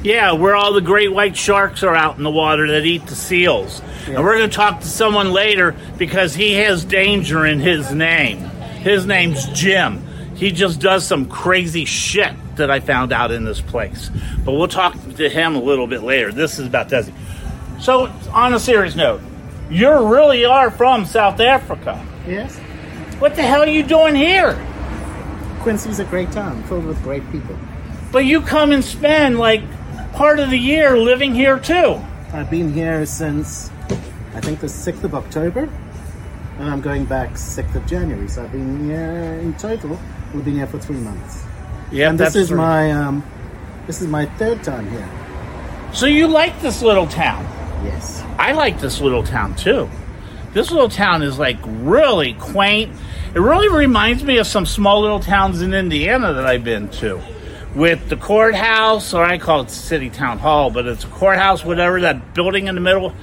Yeah, 0.03 0.33
where 0.33 0.57
all 0.57 0.73
the 0.73 0.81
great 0.81 1.13
white 1.13 1.37
sharks 1.37 1.83
are 1.83 1.95
out 1.95 2.17
in 2.17 2.23
the 2.23 2.31
water 2.31 2.67
that 2.69 2.87
eat 2.87 3.07
the 3.07 3.15
seals. 3.15 3.83
Yeah. 4.09 4.15
And 4.15 4.25
we're 4.25 4.39
going 4.39 4.49
to 4.49 4.57
talk 4.57 4.81
to 4.81 4.87
someone 4.87 5.33
later 5.33 5.77
because 5.99 6.35
he 6.35 6.55
has 6.55 6.83
danger 6.87 7.45
in 7.45 7.61
his 7.61 7.93
name. 7.93 8.39
His 8.39 9.05
name's 9.05 9.47
Jim. 9.49 10.03
He 10.35 10.51
just 10.51 10.81
does 10.81 11.07
some 11.07 11.27
crazy 11.27 11.85
shit 11.85 12.35
that 12.57 12.71
I 12.71 12.81
found 12.81 13.13
out 13.13 13.33
in 13.33 13.45
this 13.45 13.61
place. 13.61 14.11
But 14.43 14.53
we'll 14.53 14.67
talk 14.67 14.97
to 15.17 15.29
him 15.29 15.57
a 15.57 15.63
little 15.63 15.87
bit 15.87 16.03
later. 16.03 16.33
This 16.33 16.59
is 16.59 16.67
about 16.67 16.89
Dezi. 16.89 17.13
So, 17.83 18.07
on 18.33 18.55
a 18.55 18.59
serious 18.59 18.97
note, 18.97 19.21
you 19.71 19.91
really 19.91 20.47
are 20.47 20.71
from 20.71 21.05
South 21.05 21.39
Africa. 21.39 22.03
Yes? 22.27 22.57
What 23.19 23.37
the 23.37 23.43
hell 23.43 23.61
are 23.61 23.69
you 23.69 23.83
doing 23.83 24.15
here? 24.15 24.59
Quincy's 25.63 26.01
a 26.01 26.05
great 26.05 26.33
town 26.33 26.63
filled 26.65 26.85
with 26.85 27.01
great 27.03 27.29
people. 27.31 27.57
But 28.11 28.27
you 28.27 28.41
come 28.41 28.73
and 28.73 28.85
spend 28.85 29.39
like 29.39 29.63
part 30.13 30.41
of 30.41 30.51
the 30.51 30.59
year 30.59 30.99
living 30.99 31.35
here 31.35 31.59
too. 31.59 32.01
I've 32.33 32.51
been 32.51 32.73
here 32.73 33.07
since 33.07 33.71
I 34.35 34.41
think 34.41 34.61
the 34.61 34.67
6th 34.67 35.05
of 35.05 35.15
October, 35.15 35.69
and 36.59 36.69
I'm 36.69 36.81
going 36.81 37.05
back 37.05 37.31
6th 37.35 37.75
of 37.77 37.87
January. 37.87 38.29
So 38.29 38.43
I've 38.43 38.53
been 38.53 38.87
here 38.87 39.39
in 39.41 39.55
total, 39.55 40.01
we've 40.35 40.45
been 40.45 40.57
here 40.57 40.67
for 40.67 40.79
three 40.79 40.97
months. 40.97 41.45
Yeah, 41.93 42.11
and 42.11 42.19
this 42.19 42.35
is 42.35 42.51
my 42.51 42.91
um, 42.91 43.25
this 43.87 44.03
is 44.03 44.09
my 44.09 44.27
third 44.27 44.65
time 44.65 44.91
here. 44.91 45.09
So 45.93 46.07
you 46.07 46.27
like 46.27 46.61
this 46.61 46.83
little 46.83 47.07
town? 47.07 47.45
Yes. 47.85 48.25
I 48.39 48.53
like 48.53 48.81
this 48.81 49.01
little 49.01 49.23
town 49.23 49.55
too. 49.55 49.89
This 50.55 50.71
little 50.71 50.89
town 50.89 51.23
is 51.23 51.39
like 51.39 51.59
really 51.65 52.35
quaint. 52.35 52.93
It 53.35 53.41
really 53.41 53.69
reminds 53.69 54.23
me 54.23 54.37
of 54.39 54.47
some 54.47 54.67
small 54.67 55.01
little 55.01 55.21
towns 55.21 55.63
in 55.63 55.73
Indiana 55.73 56.35
that 56.35 56.47
I've 56.47 56.65
been 56.65 56.89
to. 56.91 57.19
With 57.75 58.11
the 58.11 58.17
courthouse, 58.17 59.15
or 59.15 59.25
I 59.25 59.39
call 59.39 59.63
it 59.63 59.71
city 59.71 60.11
town 60.11 60.39
hall, 60.39 60.71
but 60.71 60.87
it's 60.87 61.05
a 61.05 61.09
courthouse, 61.09 61.65
whatever, 61.65 62.03
that 62.03 62.35
building 62.35 62.67
in 62.67 62.75
the 62.75 62.83
middle. 62.83 63.15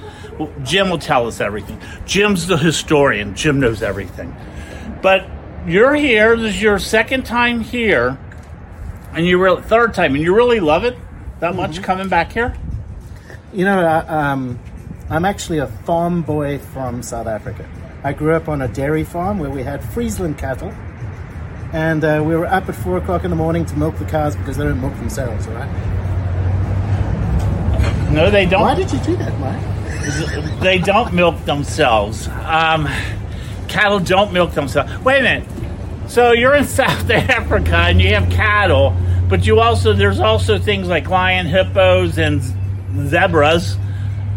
Jim 0.64 0.90
will 0.90 0.98
tell 0.98 1.28
us 1.28 1.40
everything. 1.40 1.80
Jim's 2.06 2.48
the 2.48 2.56
historian, 2.56 3.36
Jim 3.36 3.60
knows 3.60 3.82
everything. 3.82 4.34
But 5.00 5.28
you're 5.64 5.94
here, 5.94 6.36
this 6.36 6.56
is 6.56 6.62
your 6.62 6.80
second 6.80 7.24
time 7.24 7.60
here, 7.60 8.18
and 9.12 9.24
you 9.24 9.40
really, 9.40 9.62
third 9.62 9.94
time, 9.94 10.16
and 10.16 10.24
you 10.24 10.34
really 10.34 10.58
love 10.58 10.84
it 10.84 10.96
that 11.38 11.54
much 11.54 11.82
coming 11.82 12.08
back 12.08 12.32
here? 12.32 12.56
You 13.52 13.64
know, 13.64 13.80
uh, 13.80 14.04
um, 14.08 14.58
I'm 15.08 15.24
actually 15.24 15.58
a 15.58 15.66
farm 15.66 16.22
boy 16.22 16.58
from 16.58 17.02
South 17.02 17.28
Africa. 17.28 17.68
I 18.02 18.12
grew 18.12 18.34
up 18.34 18.48
on 18.48 18.62
a 18.62 18.68
dairy 18.68 19.04
farm 19.04 19.38
where 19.38 19.50
we 19.50 19.62
had 19.62 19.84
Friesland 19.84 20.38
cattle, 20.38 20.72
and 21.72 22.02
uh, 22.02 22.22
we 22.24 22.34
were 22.34 22.46
up 22.46 22.68
at 22.68 22.74
four 22.74 22.96
o'clock 22.96 23.24
in 23.24 23.30
the 23.30 23.36
morning 23.36 23.66
to 23.66 23.76
milk 23.76 23.98
the 23.98 24.06
cows 24.06 24.36
because 24.36 24.56
they 24.56 24.64
don't 24.64 24.80
milk 24.80 24.94
themselves, 24.96 25.46
right? 25.48 25.68
No, 28.10 28.30
they 28.30 28.46
don't. 28.46 28.62
Why 28.62 28.74
did 28.74 28.90
you 28.90 28.98
do 29.00 29.16
that, 29.16 29.38
Mike? 29.38 30.60
they 30.60 30.78
don't 30.78 31.12
milk 31.12 31.44
themselves. 31.44 32.26
Um, 32.28 32.88
cattle 33.68 34.00
don't 34.00 34.32
milk 34.32 34.52
themselves. 34.52 34.98
Wait 35.04 35.20
a 35.20 35.22
minute. 35.22 35.48
So 36.08 36.32
you're 36.32 36.54
in 36.54 36.64
South 36.66 37.08
Africa 37.10 37.76
and 37.76 38.00
you 38.00 38.14
have 38.14 38.30
cattle, 38.30 38.96
but 39.28 39.46
you 39.46 39.60
also 39.60 39.92
there's 39.92 40.20
also 40.20 40.58
things 40.58 40.88
like 40.88 41.08
lion, 41.08 41.46
hippos, 41.46 42.18
and 42.18 42.42
zebras 43.08 43.76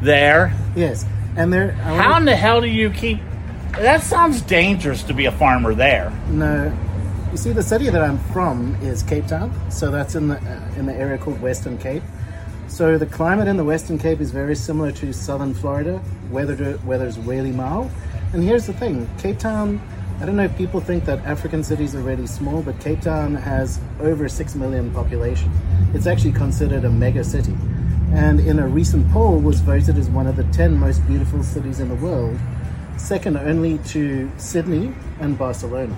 there. 0.01 0.53
Yes, 0.75 1.05
and 1.35 1.51
there. 1.51 1.71
How 1.71 2.17
in 2.17 2.25
the 2.25 2.35
hell 2.35 2.61
do 2.61 2.67
you 2.67 2.89
keep? 2.89 3.19
That 3.73 4.03
sounds 4.03 4.41
dangerous 4.43 5.01
to 5.03 5.13
be 5.15 5.25
a 5.25 5.31
farmer 5.31 5.73
there. 5.73 6.11
No, 6.29 6.71
you 7.31 7.37
see, 7.37 7.51
the 7.51 7.63
city 7.63 7.89
that 7.89 8.01
I'm 8.03 8.19
from 8.31 8.75
is 8.83 9.01
Cape 9.01 9.25
Town, 9.25 9.51
so 9.71 9.89
that's 9.89 10.13
in 10.13 10.27
the 10.27 10.37
uh, 10.37 10.79
in 10.79 10.85
the 10.85 10.93
area 10.93 11.17
called 11.17 11.41
Western 11.41 11.79
Cape. 11.79 12.03
So 12.67 12.99
the 12.99 13.07
climate 13.07 13.47
in 13.47 13.57
the 13.57 13.63
Western 13.63 13.97
Cape 13.97 14.21
is 14.21 14.29
very 14.29 14.55
similar 14.55 14.91
to 14.93 15.11
southern 15.11 15.55
Florida. 15.55 15.99
Weather 16.29 16.79
weather's 16.85 17.17
really 17.17 17.51
mild. 17.51 17.89
And 18.31 18.43
here's 18.43 18.67
the 18.67 18.73
thing: 18.73 19.09
Cape 19.17 19.39
Town. 19.39 19.81
I 20.21 20.27
don't 20.27 20.35
know 20.35 20.43
if 20.43 20.55
people 20.55 20.79
think 20.79 21.05
that 21.05 21.19
African 21.25 21.63
cities 21.63 21.95
are 21.95 22.01
really 22.01 22.27
small, 22.27 22.61
but 22.61 22.79
Cape 22.79 23.01
Town 23.01 23.33
has 23.33 23.79
over 23.99 24.29
six 24.29 24.53
million 24.53 24.91
population. 24.91 25.51
It's 25.95 26.05
actually 26.05 26.33
considered 26.33 26.85
a 26.85 26.89
mega 26.91 27.23
city, 27.23 27.57
and 28.13 28.39
in 28.39 28.59
a 28.59 28.67
recent 28.67 29.11
poll 29.11 29.39
was 29.39 29.61
voted 29.61 29.97
as 29.97 30.11
one 30.11 30.27
of 30.27 30.35
the 30.35 30.43
ten 30.53 30.79
most 30.79 31.05
beautiful 31.07 31.41
cities 31.41 31.79
in 31.79 31.89
the 31.89 31.95
world, 31.95 32.37
second 32.97 33.37
only 33.37 33.77
to 33.89 34.31
Sydney 34.37 34.93
and 35.19 35.37
Barcelona. 35.37 35.95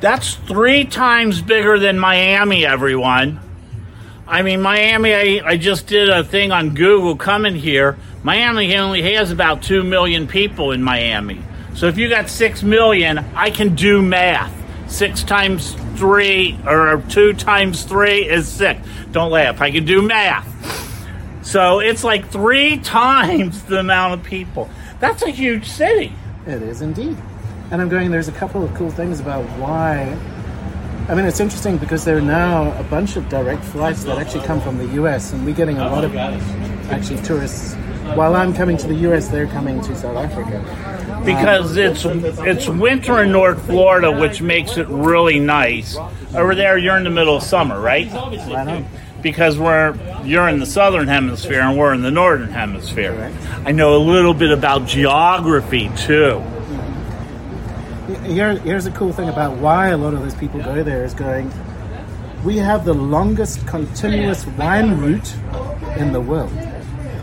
That's 0.00 0.34
three 0.34 0.84
times 0.84 1.42
bigger 1.42 1.78
than 1.78 1.98
Miami, 1.98 2.64
everyone. 2.64 3.40
I 4.26 4.42
mean, 4.42 4.62
Miami, 4.62 5.14
I, 5.14 5.42
I 5.44 5.56
just 5.56 5.86
did 5.86 6.08
a 6.08 6.24
thing 6.24 6.52
on 6.52 6.74
Google 6.74 7.16
coming 7.16 7.54
here. 7.54 7.98
Miami 8.22 8.76
only 8.76 9.02
has 9.14 9.30
about 9.30 9.62
2 9.62 9.82
million 9.82 10.26
people 10.26 10.72
in 10.72 10.82
Miami. 10.82 11.42
So 11.74 11.86
if 11.86 11.98
you 11.98 12.08
got 12.08 12.28
6 12.28 12.62
million, 12.62 13.18
I 13.34 13.50
can 13.50 13.74
do 13.74 14.00
math. 14.00 14.54
6 14.90 15.22
times 15.24 15.74
3, 15.96 16.60
or 16.66 17.02
2 17.08 17.32
times 17.34 17.84
3 17.84 18.28
is 18.28 18.48
6. 18.48 18.80
Don't 19.12 19.30
laugh, 19.30 19.60
I 19.60 19.70
can 19.70 19.84
do 19.84 20.00
math. 20.02 20.46
So 21.42 21.80
it's 21.80 22.04
like 22.04 22.30
three 22.30 22.76
times 22.82 23.64
the 23.64 23.80
amount 23.80 24.14
of 24.14 24.22
people. 24.22 24.70
That's 25.00 25.22
a 25.22 25.30
huge 25.30 25.66
city. 25.66 26.12
It 26.46 26.62
is 26.62 26.82
indeed. 26.82 27.16
And 27.70 27.80
I'm 27.80 27.88
going, 27.88 28.10
there's 28.10 28.28
a 28.28 28.32
couple 28.32 28.62
of 28.64 28.72
cool 28.74 28.90
things 28.90 29.18
about 29.20 29.44
why. 29.58 30.16
I 31.08 31.14
mean, 31.14 31.24
it's 31.24 31.40
interesting 31.40 31.78
because 31.78 32.04
there 32.04 32.18
are 32.18 32.22
now 32.22 32.78
a 32.78 32.84
bunch 32.84 33.16
of 33.16 33.28
direct 33.28 33.64
flights 33.64 34.04
that 34.04 34.18
actually 34.18 34.44
come 34.46 34.60
from 34.60 34.78
the 34.78 34.86
US, 35.02 35.32
and 35.32 35.44
we're 35.44 35.54
getting 35.54 35.78
a 35.78 35.88
lot 35.88 36.04
of 36.04 36.14
actually 36.16 37.20
tourists. 37.22 37.74
While 38.14 38.34
I'm 38.34 38.52
coming 38.52 38.76
to 38.76 38.86
the 38.86 38.94
US, 39.10 39.28
they're 39.28 39.46
coming 39.46 39.80
to 39.82 39.96
South 39.96 40.16
Africa. 40.16 40.60
because 41.24 41.76
it's 41.76 42.04
it's 42.04 42.68
winter 42.68 43.22
in 43.22 43.32
North 43.32 43.64
Florida, 43.66 44.10
which 44.10 44.40
makes 44.42 44.76
it 44.76 44.88
really 44.88 45.38
nice. 45.38 45.96
Over 46.34 46.54
there, 46.54 46.78
you're 46.78 46.96
in 46.96 47.04
the 47.04 47.10
middle 47.10 47.36
of 47.36 47.42
summer, 47.42 47.80
right? 47.80 48.10
I 48.12 48.64
know. 48.64 48.84
Because 49.22 49.58
we're 49.58 49.94
you're 50.24 50.48
in 50.48 50.58
the 50.60 50.66
southern 50.66 51.08
hemisphere 51.08 51.60
and 51.60 51.78
we're 51.78 51.92
in 51.94 52.02
the 52.02 52.10
northern 52.10 52.50
hemisphere. 52.50 53.12
Correct. 53.14 53.36
I 53.66 53.72
know 53.72 53.96
a 53.96 54.02
little 54.02 54.34
bit 54.34 54.50
about 54.50 54.86
geography 54.86 55.90
too. 55.96 56.42
Here, 58.24 58.58
here's 58.58 58.86
a 58.86 58.90
cool 58.90 59.12
thing 59.12 59.28
about 59.28 59.56
why 59.58 59.88
a 59.88 59.96
lot 59.96 60.14
of 60.14 60.20
those 60.20 60.34
people 60.34 60.60
go 60.62 60.82
there 60.82 61.04
is 61.04 61.14
going, 61.14 61.52
we 62.44 62.56
have 62.58 62.84
the 62.84 62.92
longest 62.94 63.66
continuous 63.66 64.46
wine 64.46 64.98
route 64.98 65.34
in 65.96 66.12
the 66.12 66.20
world. 66.20 66.50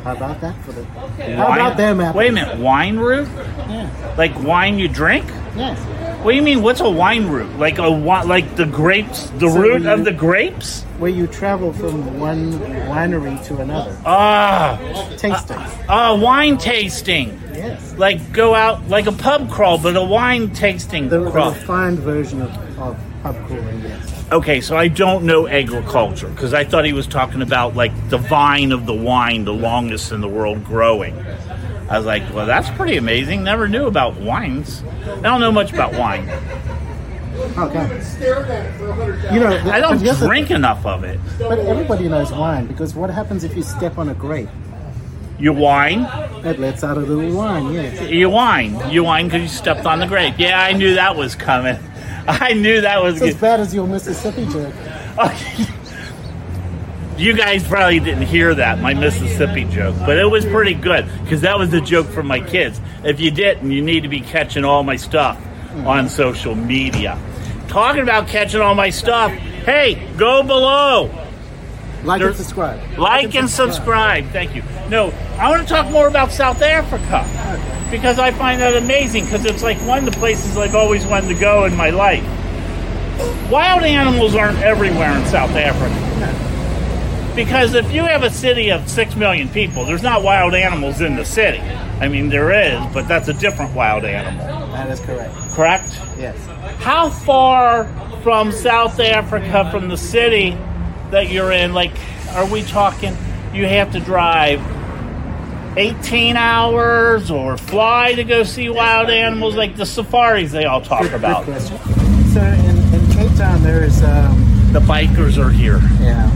How 0.04 0.16
about 0.16 0.40
that 0.42 0.56
for 0.64 0.72
the? 0.72 0.86
How 0.86 1.50
Wine- 1.50 1.60
about 1.60 1.78
them 1.78 2.00
apples? 2.00 2.16
Wait 2.16 2.30
a 2.30 2.32
minute, 2.32 2.58
wine 2.60 2.98
route? 2.98 3.28
Yeah. 3.70 4.14
Like 4.18 4.40
wine 4.42 4.80
you 4.80 4.88
drink? 4.88 5.26
Yes. 5.58 5.78
What 6.24 6.32
do 6.32 6.36
you 6.36 6.42
mean? 6.44 6.62
What's 6.62 6.82
a 6.82 6.90
wine 6.90 7.28
route? 7.28 7.58
Like 7.58 7.76
a 7.78 7.84
wi- 7.90 8.24
like 8.24 8.56
the 8.56 8.66
grapes, 8.66 9.30
the 9.38 9.50
So 9.50 9.58
root 9.60 9.84
you- 9.84 9.90
of 9.92 10.04
the 10.04 10.12
grapes? 10.12 10.84
Where 10.98 11.12
you 11.12 11.28
travel 11.28 11.72
from 11.74 12.20
one 12.20 12.54
winery 12.90 13.44
to 13.48 13.58
another, 13.60 13.96
Ah, 14.06 14.78
tasting. 15.18 15.58
ah, 15.88 16.16
wine 16.16 16.58
tasting. 16.58 17.40
yes. 17.54 17.94
Like 17.98 18.32
go 18.34 18.56
out 18.56 18.90
like 18.90 19.06
a 19.08 19.12
pub 19.12 19.50
crawl, 19.50 19.78
but 19.78 19.96
a 19.96 20.04
wine 20.04 20.50
tasting 20.50 21.08
The, 21.08 21.20
the 21.20 21.32
crawl. 21.32 21.52
refined 21.52 22.00
version 22.00 22.42
of, 22.42 22.50
of 22.80 22.98
pub 23.24 23.36
crawling, 23.48 23.82
yes. 23.84 24.14
Okay, 24.32 24.60
so 24.60 24.76
I 24.76 24.88
don't 24.90 25.24
know 25.24 25.48
agriculture 25.48 26.28
because 26.28 26.54
I 26.54 26.64
thought 26.66 26.84
he 26.84 26.94
was 26.94 27.08
talking 27.08 27.42
about 27.44 27.76
like 27.76 27.94
the 28.10 28.18
vine 28.18 28.72
of 28.74 28.86
the 28.88 28.94
wine, 28.94 29.46
the 29.46 29.54
longest 29.54 30.12
in 30.12 30.20
the 30.22 30.28
world 30.28 30.66
growing. 30.66 31.14
I 31.90 31.98
was 31.98 32.06
like, 32.06 32.24
well, 32.34 32.46
that's 32.46 32.70
pretty 32.72 32.98
amazing. 32.98 33.44
Never 33.44 33.68
knew 33.68 33.88
about 33.88 34.18
wines. 34.20 34.84
I 35.06 35.22
don't 35.22 35.40
know 35.40 35.52
much 35.52 35.72
about 35.74 35.94
wine. 35.94 36.28
Okay. 37.58 38.04
You 39.34 39.40
know, 39.40 39.62
I 39.72 39.80
don't 39.80 39.98
and 39.98 40.02
the- 40.08 40.26
drink 40.28 40.52
enough 40.52 40.86
of 40.86 41.04
it. 41.04 41.20
But 41.40 41.60
everybody 41.60 42.10
knows 42.10 42.32
wine 42.32 42.68
because 42.68 42.94
what 42.96 43.10
happens 43.10 43.44
if 43.44 43.56
you 43.56 43.64
step 43.64 43.98
on 43.98 44.10
a 44.10 44.14
grape? 44.14 44.50
You 45.40 45.54
wine, 45.54 46.00
It 46.44 46.58
lets 46.60 46.84
out 46.84 46.98
a 46.98 47.02
little 47.02 47.32
wine, 47.38 47.72
yes. 47.72 48.10
you 48.10 48.28
whine, 48.28 48.90
you 48.90 49.04
whine 49.04 49.26
because 49.28 49.44
you 49.44 49.48
stepped 49.48 49.86
on 49.86 50.00
the 50.00 50.08
grape. 50.08 50.34
Yeah, 50.40 50.60
I 50.60 50.74
knew 50.74 50.96
that 50.96 51.16
was 51.16 51.36
coming. 51.36 51.78
I 52.28 52.54
knew 52.54 52.82
that 52.82 53.02
was 53.04 53.22
It's 53.22 53.36
as 53.36 53.42
bad 53.42 53.60
as 53.60 53.74
your 53.74 53.86
Mississippi 53.88 54.46
joke. 54.48 54.74
You 57.18 57.34
guys 57.36 57.68
probably 57.68 58.00
didn't 58.00 58.28
hear 58.28 58.54
that, 58.54 58.80
my 58.80 58.94
Mississippi 58.94 59.64
joke, 59.66 59.96
but 60.06 60.18
it 60.20 60.30
was 60.30 60.46
pretty 60.46 60.76
good 60.76 61.10
because 61.24 61.42
that 61.42 61.58
was 61.58 61.72
the 61.72 61.82
joke 61.82 62.06
for 62.08 62.22
my 62.22 62.40
kids. 62.40 62.80
If 63.04 63.20
you 63.20 63.32
didn't, 63.32 63.72
you 63.72 63.82
need 63.82 64.04
to 64.04 64.08
be 64.10 64.20
catching 64.22 64.64
all 64.64 64.84
my 64.84 64.98
stuff 64.98 65.44
on 65.86 66.10
social 66.10 66.54
media. 66.54 67.20
Talking 67.70 68.02
about 68.04 68.28
catching 68.28 68.62
all 68.62 68.76
my 68.76 68.92
stuff, 68.92 69.32
hey, 69.32 70.08
go 70.16 70.44
below. 70.44 71.10
Like 72.04 72.20
There's- 72.20 72.36
and 72.38 72.46
subscribe. 72.46 72.98
Like 73.00 73.34
and 73.36 73.50
subscribe. 73.50 74.30
Thank 74.30 74.56
you. 74.56 74.62
No, 74.90 75.12
I 75.40 75.50
want 75.50 75.68
to 75.68 75.74
talk 75.74 75.90
more 75.92 76.08
about 76.08 76.32
South 76.32 76.62
Africa 76.62 77.26
because 77.90 78.20
I 78.20 78.30
find 78.32 78.62
that 78.62 78.76
amazing 78.76 79.26
because 79.26 79.44
it's 79.44 79.64
like 79.64 79.78
one 79.88 80.00
of 80.08 80.14
the 80.14 80.20
places 80.20 80.56
I've 80.56 80.76
always 80.76 81.04
wanted 81.08 81.30
to 81.30 81.40
go 81.40 81.66
in 81.66 81.76
my 81.76 81.90
life. 81.90 82.24
Wild 83.50 83.82
animals 83.82 84.36
aren't 84.36 84.60
everywhere 84.60 85.18
in 85.18 85.26
South 85.26 85.56
Africa. 85.56 86.44
Because 87.38 87.76
if 87.76 87.92
you 87.92 88.02
have 88.04 88.24
a 88.24 88.32
city 88.32 88.72
of 88.72 88.90
six 88.90 89.16
million 89.16 89.48
people, 89.50 89.86
there's 89.86 90.02
not 90.02 90.24
wild 90.24 90.56
animals 90.56 91.02
in 91.02 91.16
the 91.16 91.24
city. 91.24 91.60
I 91.60 92.08
mean, 92.08 92.30
there 92.30 92.52
is, 92.52 92.84
but 92.94 93.08
that's 93.08 93.28
a 93.28 93.34
different 93.34 93.76
wild 93.76 94.06
animal, 94.06 94.44
That 94.72 94.90
is 94.90 95.00
correct. 95.00 95.34
correct? 95.54 96.00
Yes. 96.18 96.36
How 96.82 97.10
far 97.12 97.86
from 98.24 98.52
South 98.52 99.00
Africa, 99.00 99.70
from 99.70 99.88
the 99.88 99.98
city 99.98 100.58
that 101.12 101.30
you're 101.30 101.52
in, 101.52 101.74
like, 101.76 101.92
are 102.32 102.46
we 102.48 102.64
talking 102.64 103.16
you 103.54 103.68
have 103.68 103.92
to 103.92 104.00
drive 104.00 104.60
18 105.78 106.36
hours 106.38 107.30
or 107.30 107.56
fly 107.56 108.14
to 108.16 108.24
go 108.24 108.42
see 108.44 108.68
wild 108.70 109.12
animals, 109.12 109.56
like 109.56 109.76
the 109.76 109.86
safaris 109.86 110.52
they 110.52 110.66
all 110.66 110.82
talk 110.82 111.04
Good, 111.04 111.14
about? 111.14 111.46
good 111.46 111.54
question. 111.62 111.78
So 112.34 112.42
in, 112.42 112.94
in 112.96 113.12
Cape 113.12 113.38
Town, 113.38 113.62
there 113.62 113.84
is 113.84 114.04
um, 114.04 114.70
The 114.74 114.80
bikers 114.80 115.38
are 115.38 115.52
here. 115.52 115.80
yeah, 116.02 116.30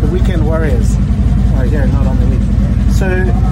the 0.00 0.06
weekend 0.08 0.46
warriors 0.46 0.94
are 1.56 1.64
here, 1.64 1.86
not 1.86 2.06
on 2.06 2.18
the 2.20 2.26
week. 2.26 2.42
So 2.92 3.06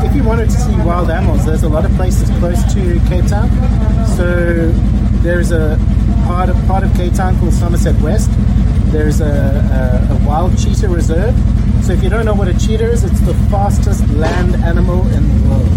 if 0.05 0.15
you 0.15 0.25
wanted 0.25 0.51
to 0.51 0.57
see 0.57 0.77
wild 0.79 1.11
animals, 1.11 1.45
there's 1.47 1.63
a 1.63 1.69
lot 1.69 1.85
of 1.85 1.93
places 1.93 2.29
close 2.39 2.63
to 2.75 3.01
Cape 3.09 3.27
Town. 3.27 3.49
So 4.17 4.71
there's 5.23 5.53
a 5.53 5.79
part 6.27 6.49
of 6.49 6.57
part 6.67 6.83
of 6.83 6.93
Cape 6.95 7.15
Town 7.15 7.39
called 7.39 7.53
Somerset 7.53 8.01
West. 8.01 8.31
There's 8.91 9.21
a, 9.21 10.09
a, 10.11 10.15
a 10.15 10.27
wild 10.27 10.59
cheetah 10.59 10.89
reserve. 10.89 11.35
So 11.85 11.93
if 11.93 12.03
you 12.03 12.11
don't 12.11 12.25
know 12.25 12.35
what 12.35 12.49
a 12.49 12.59
cheetah 12.59 12.91
is, 12.91 13.05
it's 13.05 13.21
the 13.21 13.35
fastest 13.51 14.09
land 14.11 14.57
animal 14.65 15.07
in 15.09 15.23
the 15.29 15.49
world. 15.49 15.69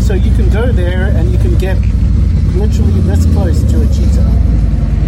So 0.00 0.14
you 0.14 0.34
can 0.34 0.48
go 0.50 0.72
there 0.72 1.08
and 1.08 1.30
you 1.30 1.38
can 1.38 1.58
get 1.58 1.76
literally 2.56 3.00
this 3.00 3.24
close 3.32 3.62
to 3.70 3.82
a 3.82 3.86
cheetah. 3.88 4.31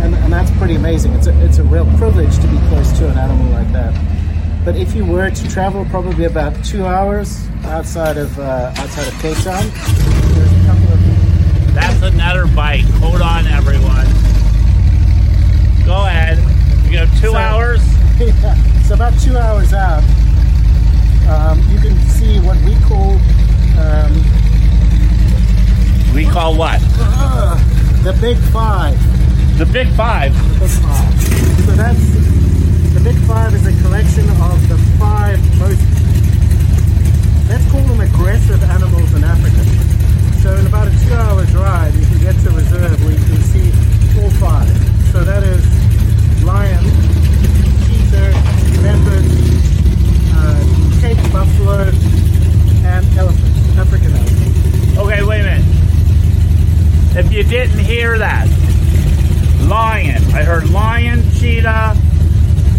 And, 0.04 0.14
and 0.16 0.30
that's 0.30 0.50
pretty 0.58 0.74
amazing. 0.74 1.14
It's 1.14 1.26
a, 1.28 1.44
it's 1.44 1.56
a 1.56 1.64
real 1.64 1.86
privilege 1.96 2.36
to 2.36 2.46
be 2.48 2.58
close 2.68 2.92
to 2.98 3.08
an 3.08 3.16
animal 3.16 3.50
like 3.52 3.72
that. 3.72 3.94
But 4.62 4.76
if 4.76 4.94
you 4.94 5.02
were 5.02 5.30
to 5.30 5.48
travel 5.48 5.86
probably 5.86 6.26
about 6.26 6.62
two 6.62 6.84
hours 6.84 7.48
outside 7.64 8.18
of 8.18 8.38
uh, 8.38 8.74
outside 8.76 9.08
of 9.08 9.14
Cape 9.20 9.38
Town, 9.38 9.64
there's 10.34 10.52
a 10.52 10.66
couple 10.66 10.92
of 10.92 11.74
That's 11.74 12.02
another 12.02 12.46
bike. 12.46 12.84
Hold 13.00 13.22
on, 13.22 13.46
everyone. 13.46 14.04
Go 15.86 16.04
ahead. 16.04 16.36
You 16.84 16.92
go 16.98 17.06
two 17.20 17.32
So- 17.32 17.36
hours. 17.36 17.80
so 18.86 18.94
about 18.94 19.18
two 19.20 19.38
hours 19.38 19.72
out, 19.72 20.02
um, 21.28 21.58
you 21.70 21.78
can 21.80 21.98
see 22.10 22.38
what 22.40 22.58
we 22.62 22.74
call 22.84 23.12
um, 23.80 24.12
We 26.14 26.26
call 26.26 26.56
what? 26.56 26.80
the 28.04 28.12
Big 28.20 28.36
Five. 28.52 29.13
The 29.56 29.66
Big 29.66 29.88
Five. 29.94 30.32
Big 30.58 30.68
Five. 30.68 31.22
So 31.62 31.72
that's 31.78 32.06
the 32.92 33.00
Big 33.04 33.16
Five 33.22 33.54
is 33.54 33.64
a 33.66 33.82
collection 33.82 34.28
of 34.28 34.68
the 34.68 34.76
five 34.98 35.38
most 35.60 35.78
let's 37.46 37.70
call 37.70 37.82
them 37.82 38.00
aggressive 38.00 38.60
animals 38.64 39.14
in 39.14 39.22
Africa. 39.22 39.62
So 40.42 40.56
in 40.56 40.66
about 40.66 40.88
a 40.88 40.90
two-hour 41.06 41.46
drive, 41.46 41.94
you 41.94 42.04
can 42.04 42.20
get 42.20 42.34
to 42.42 42.50
a 42.50 42.52
reserve 42.52 42.98
where 43.04 43.12
you 43.14 43.24
can 43.30 43.42
see 43.46 43.70
all 44.18 44.30
five. 44.42 44.66
So 45.12 45.22
that 45.22 45.44
is 45.44 45.62
lion, 46.42 46.82
cheetah, 47.86 48.34
leopard, 48.82 49.24
uh, 50.34 50.62
Cape 51.00 51.32
buffalo, 51.32 51.94
and 52.82 53.06
elephant, 53.16 53.78
African 53.78 54.12
elephant. 54.16 54.98
Okay, 54.98 55.22
wait 55.22 55.40
a 55.40 55.44
minute. 55.44 55.66
If 57.16 57.32
you 57.32 57.44
didn't 57.44 57.78
hear 57.78 58.18
that, 58.18 58.48
lion. 59.68 60.22
I 60.34 60.42
heard 60.42 60.70
lion, 60.70 61.22
cheetah, 61.32 61.96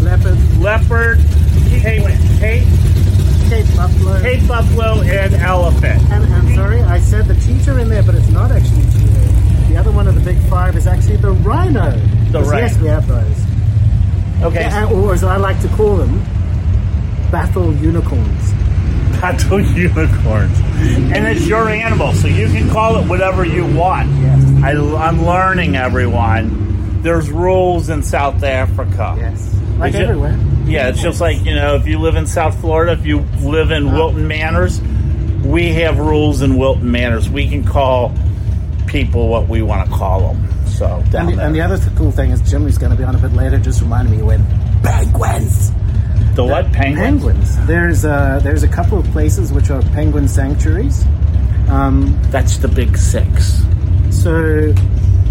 Leopard, 0.01 0.37
leopard, 0.59 1.19
Cape, 1.81 2.03
Cape, 2.39 2.67
Cape 3.49 3.75
buffalo. 3.75 4.21
Cape 4.21 4.47
buffalo, 4.47 5.01
and 5.01 5.33
elephant. 5.35 6.01
And 6.11 6.33
I'm 6.33 6.53
sorry, 6.55 6.81
I 6.81 6.99
said 6.99 7.25
the 7.25 7.35
cheetah 7.35 7.77
in 7.79 7.89
there, 7.89 8.03
but 8.03 8.15
it's 8.15 8.29
not 8.29 8.51
actually 8.51 8.83
cheetah. 8.91 9.67
The 9.69 9.77
other 9.77 9.91
one 9.91 10.07
of 10.07 10.15
the 10.15 10.21
big 10.21 10.37
five 10.49 10.75
is 10.75 10.85
actually 10.87 11.17
the 11.17 11.31
rhino. 11.31 11.91
The 12.31 12.39
Yes, 12.39 12.51
Yes, 12.53 12.73
rhino. 12.75 12.83
we 12.83 12.89
have 12.89 13.07
those. 13.07 13.45
Okay, 14.43 14.63
And- 14.63 14.91
Or 14.91 15.13
as 15.13 15.23
I 15.23 15.37
like 15.37 15.59
to 15.61 15.67
call 15.69 15.97
them, 15.97 16.21
battle 17.31 17.73
unicorns. 17.73 18.53
battle 19.21 19.61
unicorns. 19.61 20.59
And 21.13 21.25
it's 21.27 21.47
your 21.47 21.67
animal, 21.69 22.13
so 22.13 22.27
you 22.27 22.47
can 22.47 22.69
call 22.69 22.97
it 22.97 23.07
whatever 23.07 23.43
you 23.43 23.65
want. 23.65 24.09
Yes. 24.21 24.63
I, 24.63 24.71
I'm 24.73 25.25
learning, 25.25 25.75
everyone. 25.75 26.63
There's 27.05 27.29
rules 27.29 27.89
in 27.89 28.01
South 28.01 28.41
Africa. 28.43 29.15
Yes. 29.17 29.55
Like 29.77 29.93
Is 29.93 29.99
it- 29.99 30.03
everywhere. 30.09 30.39
Yeah, 30.65 30.87
it's 30.87 30.99
just 31.03 31.21
like, 31.21 31.45
you 31.45 31.53
know, 31.53 31.75
if 31.75 31.85
you 31.85 31.99
live 31.99 32.15
in 32.15 32.25
South 32.25 32.59
Florida, 32.59 32.93
if 32.93 33.05
you 33.05 33.19
live 33.43 33.69
in 33.69 33.91
Wilton 33.93 34.27
Manors, 34.27 34.81
we 35.43 35.71
have 35.73 35.99
rules 35.99 36.41
in 36.41 36.57
Wilton 36.57 36.89
Manors. 36.91 37.29
We 37.29 37.47
can 37.47 37.63
call 37.63 38.11
people 38.87 39.27
what 39.27 39.47
we 39.47 39.61
want 39.61 39.87
to 39.87 39.95
call 39.95 40.33
them. 40.33 40.47
So, 40.65 41.03
And 41.15 41.29
the, 41.29 41.39
and 41.43 41.53
the 41.53 41.61
other 41.61 41.77
th- 41.77 41.95
cool 41.95 42.09
thing 42.09 42.31
is 42.31 42.41
Jim, 42.49 42.63
who's 42.63 42.79
going 42.79 42.89
to 42.91 42.97
be 42.97 43.03
on 43.03 43.13
a 43.13 43.19
bit 43.19 43.33
later, 43.33 43.59
just 43.59 43.81
reminded 43.81 44.17
me 44.17 44.23
when 44.23 44.43
penguins. 44.81 45.71
the 46.33 46.43
what? 46.43 46.71
Penguins? 46.73 47.23
Penguins. 47.23 47.67
There's 47.67 48.03
uh, 48.03 48.39
there's 48.41 48.63
a 48.63 48.67
couple 48.67 48.97
of 48.97 49.05
places 49.11 49.53
which 49.53 49.69
are 49.69 49.83
penguin 49.93 50.27
sanctuaries. 50.27 51.05
Um, 51.69 52.19
That's 52.31 52.57
the 52.57 52.67
big 52.67 52.97
six. 52.97 53.61
So, 54.09 54.73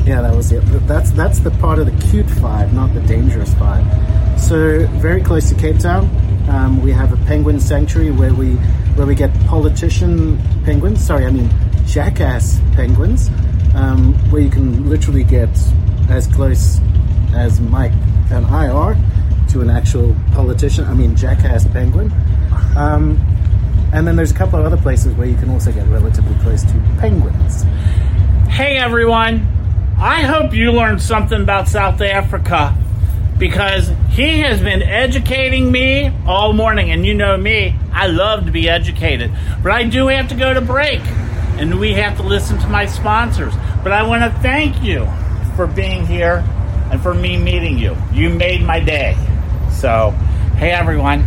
yeah, 0.07 0.21
that 0.21 0.35
was 0.35 0.53
it. 0.53 0.61
That's 0.87 1.11
that's 1.13 1.39
the 1.39 1.51
part 1.53 1.79
of 1.79 1.87
the 1.87 2.07
cute 2.09 2.29
five, 2.29 2.75
not 2.75 2.93
the 2.93 3.01
dangerous 3.01 3.55
five. 3.55 3.85
So, 4.39 4.87
very 4.99 5.23
close 5.23 5.49
to 5.49 5.55
Cape 5.55 5.79
Town, 5.79 6.11
um, 6.49 6.83
we 6.83 6.93
have 6.93 7.13
a 7.13 7.17
penguin 7.25 7.59
sanctuary 7.59 8.11
where 8.11 8.35
we 8.35 8.53
where 8.97 9.07
we 9.07 9.15
get 9.15 9.33
politician 9.47 10.39
penguins. 10.65 11.05
Sorry, 11.05 11.25
I 11.25 11.31
mean 11.31 11.51
jackass 11.87 12.61
penguins, 12.75 13.29
um, 13.75 14.13
where 14.31 14.43
you 14.43 14.51
can 14.51 14.91
literally 14.91 15.25
get 15.25 15.49
as 16.11 16.27
close 16.27 16.81
as 17.35 17.61
Mike 17.61 17.93
and 18.31 18.45
I 18.47 18.69
are 18.69 18.97
to 19.51 19.61
an 19.63 19.71
actual 19.71 20.15
politician. 20.33 20.85
I 20.85 20.93
mean 20.93 21.17
jackass 21.17 21.67
penguin. 21.69 22.13
Um, 22.77 23.19
and 23.95 24.07
then 24.07 24.17
there's 24.17 24.33
a 24.33 24.35
couple 24.35 24.59
of 24.59 24.67
other 24.67 24.77
places 24.77 25.15
where 25.15 25.27
you 25.27 25.37
can 25.37 25.49
also 25.49 25.73
get 25.73 25.87
relatively 25.89 26.37
close 26.43 26.63
to 26.65 26.73
penguins. 26.99 27.63
Hey 28.49 28.77
everyone, 28.77 29.54
I 29.99 30.23
hope 30.23 30.53
you 30.53 30.73
learned 30.73 31.01
something 31.01 31.41
about 31.41 31.69
South 31.69 32.01
Africa 32.01 32.77
because 33.39 33.91
he 34.11 34.41
has 34.41 34.61
been 34.61 34.83
educating 34.83 35.71
me 35.71 36.13
all 36.27 36.53
morning. 36.53 36.91
And 36.91 37.07
you 37.07 37.15
know 37.15 37.37
me, 37.37 37.77
I 37.93 38.09
love 38.09 38.47
to 38.47 38.53
be 38.53 38.69
educated. 38.69 39.31
But 39.63 39.73
I 39.73 39.85
do 39.85 40.09
have 40.09 40.29
to 40.29 40.35
go 40.35 40.53
to 40.53 40.61
break 40.61 41.01
and 41.59 41.79
we 41.79 41.95
have 41.95 42.17
to 42.17 42.23
listen 42.23 42.59
to 42.59 42.69
my 42.69 42.87
sponsors. 42.87 43.55
But 43.83 43.93
I 43.93 44.03
want 44.03 44.25
to 44.25 44.41
thank 44.41 44.83
you 44.83 45.07
for 45.57 45.67
being 45.67 46.07
here 46.07 46.45
and 46.91 47.01
for 47.01 47.15
me 47.15 47.37
meeting 47.37 47.79
you. 47.79 47.97
You 48.13 48.31
made 48.31 48.63
my 48.63 48.81
day. 48.81 49.17
So, 49.73 50.11
hey 50.57 50.71
everyone, 50.71 51.25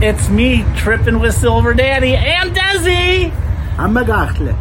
it's 0.00 0.28
me 0.28 0.64
tripping 0.76 1.18
with 1.18 1.34
Silver 1.34 1.74
Daddy 1.74 2.14
and 2.14 2.54
Dezi. 2.54 3.32
I'm 3.78 3.92
Magachle. 3.92 4.54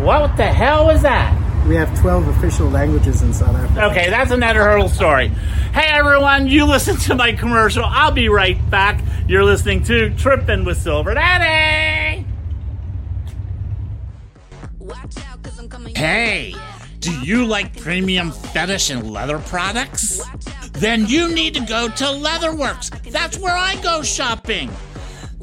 What 0.00 0.36
the 0.36 0.46
hell 0.46 0.86
was 0.86 1.02
that? 1.02 1.43
We 1.66 1.76
have 1.76 1.98
12 1.98 2.28
official 2.28 2.68
languages 2.68 3.22
in 3.22 3.32
South 3.32 3.56
Africa. 3.56 3.86
Okay, 3.86 4.10
that's 4.10 4.30
another 4.30 4.62
hurdle 4.62 4.90
story. 4.90 5.28
Hey 5.28 5.88
everyone, 5.88 6.46
you 6.46 6.66
listen 6.66 6.96
to 6.96 7.14
my 7.14 7.32
commercial. 7.32 7.84
I'll 7.84 8.12
be 8.12 8.28
right 8.28 8.58
back. 8.70 9.00
You're 9.26 9.44
listening 9.44 9.82
to 9.84 10.10
Trippin' 10.14 10.66
with 10.66 10.76
Silver 10.76 11.14
Daddy. 11.14 12.26
Hey, 15.96 16.54
do 16.98 17.12
you 17.20 17.46
like 17.46 17.80
premium 17.80 18.30
fetish 18.30 18.90
and 18.90 19.10
leather 19.10 19.38
products? 19.38 20.22
Then 20.72 21.06
you 21.06 21.32
need 21.32 21.54
to 21.54 21.60
go 21.60 21.88
to 21.88 22.04
Leatherwerks. 22.04 23.10
That's 23.10 23.38
where 23.38 23.56
I 23.56 23.76
go 23.82 24.02
shopping. 24.02 24.70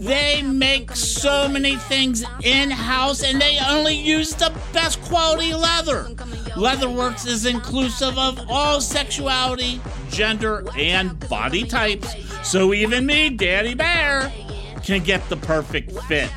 They 0.01 0.41
make 0.41 0.95
so 0.95 1.47
many 1.47 1.75
things 1.75 2.23
in 2.43 2.71
house 2.71 3.21
and 3.23 3.39
they 3.39 3.59
only 3.69 3.93
use 3.93 4.31
the 4.31 4.51
best 4.73 4.99
quality 5.03 5.53
leather. 5.53 6.05
Leatherwerks 6.55 7.27
is 7.27 7.45
inclusive 7.45 8.17
of 8.17 8.39
all 8.49 8.81
sexuality, 8.81 9.79
gender, 10.09 10.65
and 10.75 11.19
body 11.29 11.65
types, 11.65 12.15
so 12.41 12.73
even 12.73 13.05
me, 13.05 13.29
Daddy 13.29 13.75
Bear, 13.75 14.33
can 14.83 15.03
get 15.03 15.29
the 15.29 15.37
perfect 15.37 15.91
fit. 16.05 16.31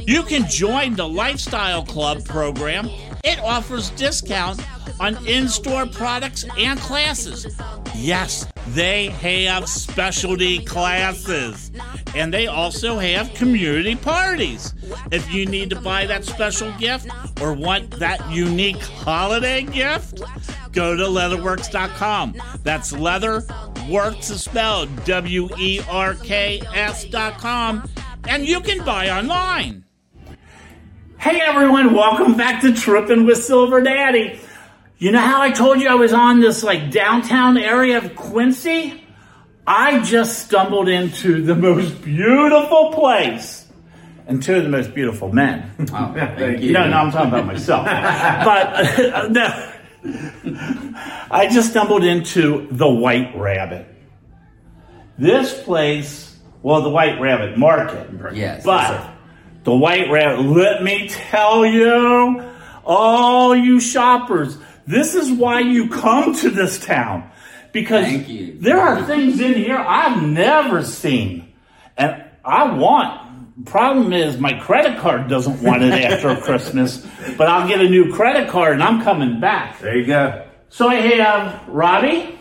You 0.00 0.24
can 0.24 0.48
join 0.48 0.96
the 0.96 1.06
Lifestyle 1.08 1.84
Club 1.84 2.24
program. 2.24 2.90
It 3.22 3.38
offers 3.38 3.90
discount 3.90 4.60
on 4.98 5.24
in-store 5.28 5.86
products 5.86 6.44
and 6.58 6.80
classes. 6.80 7.46
Yes, 7.94 8.48
they 8.68 9.06
have 9.06 9.68
specialty 9.68 10.64
classes. 10.64 11.70
And 12.14 12.32
they 12.32 12.46
also 12.46 12.98
have 12.98 13.32
community 13.34 13.94
parties. 13.96 14.74
If 15.10 15.32
you 15.32 15.46
need 15.46 15.70
to 15.70 15.80
buy 15.80 16.06
that 16.06 16.24
special 16.24 16.72
gift 16.72 17.08
or 17.40 17.52
want 17.52 17.90
that 17.98 18.30
unique 18.30 18.80
holiday 18.80 19.62
gift, 19.62 20.22
go 20.72 20.96
to 20.96 21.04
leatherwerks.com. 21.04 22.34
That's 22.62 22.92
leatherworks 22.92 24.30
is 24.30 24.42
spelled 24.42 25.04
W 25.04 25.48
E 25.58 25.80
R 25.88 26.14
K 26.14 26.60
S.com. 26.74 27.88
And 28.28 28.46
you 28.46 28.60
can 28.60 28.84
buy 28.84 29.10
online. 29.10 29.84
Hey 31.18 31.40
everyone, 31.40 31.94
welcome 31.94 32.36
back 32.36 32.60
to 32.62 32.74
Tripping 32.74 33.24
with 33.24 33.42
Silver 33.42 33.80
Daddy. 33.80 34.38
You 34.98 35.12
know 35.12 35.20
how 35.20 35.42
I 35.42 35.50
told 35.50 35.80
you 35.80 35.88
I 35.88 35.94
was 35.94 36.12
on 36.12 36.40
this 36.40 36.62
like 36.62 36.90
downtown 36.90 37.58
area 37.58 37.98
of 37.98 38.16
Quincy? 38.16 39.02
I 39.66 40.00
just 40.02 40.46
stumbled 40.46 40.88
into 40.88 41.42
the 41.42 41.54
most 41.54 42.02
beautiful 42.02 42.92
place 42.92 43.66
and 44.26 44.42
two 44.42 44.56
of 44.56 44.62
the 44.62 44.68
most 44.68 44.94
beautiful 44.94 45.32
men. 45.32 45.70
Oh, 45.92 46.12
thank 46.14 46.60
you. 46.62 46.72
No, 46.72 46.88
no, 46.88 46.96
I'm 46.96 47.12
talking 47.12 47.28
about 47.28 47.46
myself. 47.46 47.84
but 48.44 49.30
no, 49.30 49.72
I 51.30 51.48
just 51.52 51.70
stumbled 51.70 52.04
into 52.04 52.66
the 52.70 52.88
White 52.88 53.36
Rabbit. 53.36 53.86
This 55.18 55.62
place, 55.62 56.36
well, 56.62 56.82
the 56.82 56.90
White 56.90 57.20
Rabbit 57.20 57.58
Market. 57.58 58.08
Yes, 58.34 58.64
But 58.64 58.90
yes, 58.92 59.10
the 59.64 59.74
White 59.76 60.10
Rabbit, 60.10 60.42
let 60.42 60.82
me 60.82 61.08
tell 61.08 61.66
you, 61.66 62.44
all 62.84 63.54
you 63.56 63.80
shoppers, 63.80 64.58
this 64.86 65.14
is 65.14 65.30
why 65.30 65.60
you 65.60 65.88
come 65.88 66.34
to 66.36 66.50
this 66.50 66.78
town. 66.78 67.30
Because 67.72 68.04
Thank 68.06 68.28
you. 68.28 68.56
there 68.58 68.78
are 68.80 69.04
things 69.04 69.40
in 69.40 69.54
here 69.54 69.76
I've 69.76 70.22
never 70.22 70.82
seen. 70.82 71.52
And 71.96 72.24
I 72.44 72.74
want. 72.76 73.66
Problem 73.66 74.12
is, 74.12 74.38
my 74.38 74.52
credit 74.60 74.98
card 74.98 75.28
doesn't 75.28 75.62
want 75.62 75.82
it 75.82 75.92
after 75.92 76.36
Christmas, 76.42 77.06
but 77.38 77.48
I'll 77.48 77.66
get 77.66 77.80
a 77.80 77.88
new 77.88 78.12
credit 78.12 78.48
card 78.48 78.74
and 78.74 78.82
I'm 78.82 79.02
coming 79.02 79.40
back. 79.40 79.78
There 79.80 79.96
you 79.96 80.06
go. 80.06 80.46
So 80.68 80.88
I 80.88 80.96
have 80.96 81.66
Robby 81.68 82.38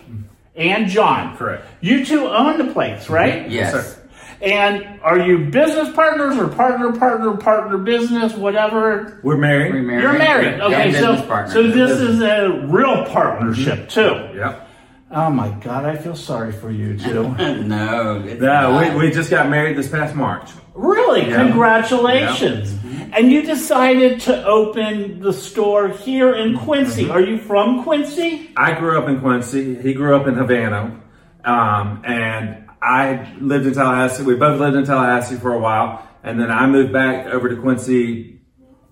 and 0.55 0.87
John. 0.89 1.37
Correct. 1.37 1.65
You 1.81 2.05
two 2.05 2.27
own 2.27 2.57
the 2.57 2.73
place, 2.73 3.09
right? 3.09 3.49
Yes. 3.49 3.71
sir. 3.71 3.94
And 4.41 4.99
are 5.01 5.19
you 5.19 5.49
business 5.49 5.93
partners 5.95 6.37
or 6.37 6.47
partner, 6.47 6.91
partner, 6.91 7.37
partner, 7.37 7.77
business, 7.77 8.33
whatever? 8.33 9.19
We're 9.23 9.37
married. 9.37 9.73
We're 9.73 9.81
married. 9.81 10.01
You're 10.03 10.17
married. 10.17 10.57
Yeah, 10.57 10.65
Okay, 10.65 10.91
business 10.91 11.27
so 11.27 11.61
so 11.63 11.71
this 11.71 11.99
is 11.99 12.21
a 12.21 12.65
real 12.67 13.05
partnership 13.05 13.87
mm-hmm. 13.87 14.31
too. 14.33 14.37
Yep. 14.37 14.69
Oh 15.11 15.29
my 15.29 15.49
God, 15.61 15.85
I 15.85 15.95
feel 15.95 16.15
sorry 16.15 16.51
for 16.51 16.71
you 16.71 16.97
two. 16.97 17.23
no. 17.63 18.19
No, 18.19 18.95
we, 18.97 19.07
we 19.07 19.11
just 19.13 19.29
got 19.29 19.49
married 19.49 19.77
this 19.77 19.87
past 19.87 20.15
March. 20.15 20.49
really, 20.73 21.29
Yeah. 21.29 21.47
congratulations! 21.47 22.71
Mm-hmm. 22.71 23.13
And 23.13 23.31
you 23.31 23.43
decided 23.43 24.19
to 24.21 24.45
open 24.45 25.21
the 25.21 25.31
store 25.31 25.87
here 25.87 26.35
in 26.35 26.53
mm-hmm. 26.53 26.65
Quincy. 26.65 27.09
Are 27.09 27.21
you 27.21 27.37
from 27.37 27.83
Quincy? 27.83 28.51
I 28.57 28.77
grew 28.77 28.99
up 28.99 29.07
in 29.07 29.21
Quincy. 29.21 29.75
He 29.75 29.93
grew 29.93 30.15
up 30.15 30.27
in 30.27 30.33
Havana. 30.33 31.01
Um, 31.45 32.01
and 32.03 32.64
I 32.85 33.33
lived 33.39 33.65
in 33.65 33.73
Tallahassee. 33.73 34.23
We 34.23 34.35
both 34.35 34.59
lived 34.59 34.75
in 34.75 34.85
Tallahassee 34.85 35.37
for 35.37 35.53
a 35.53 35.59
while. 35.59 36.07
And 36.23 36.39
then 36.39 36.51
I 36.51 36.67
moved 36.67 36.93
back 36.93 37.27
over 37.27 37.49
to 37.49 37.55
Quincy 37.55 38.39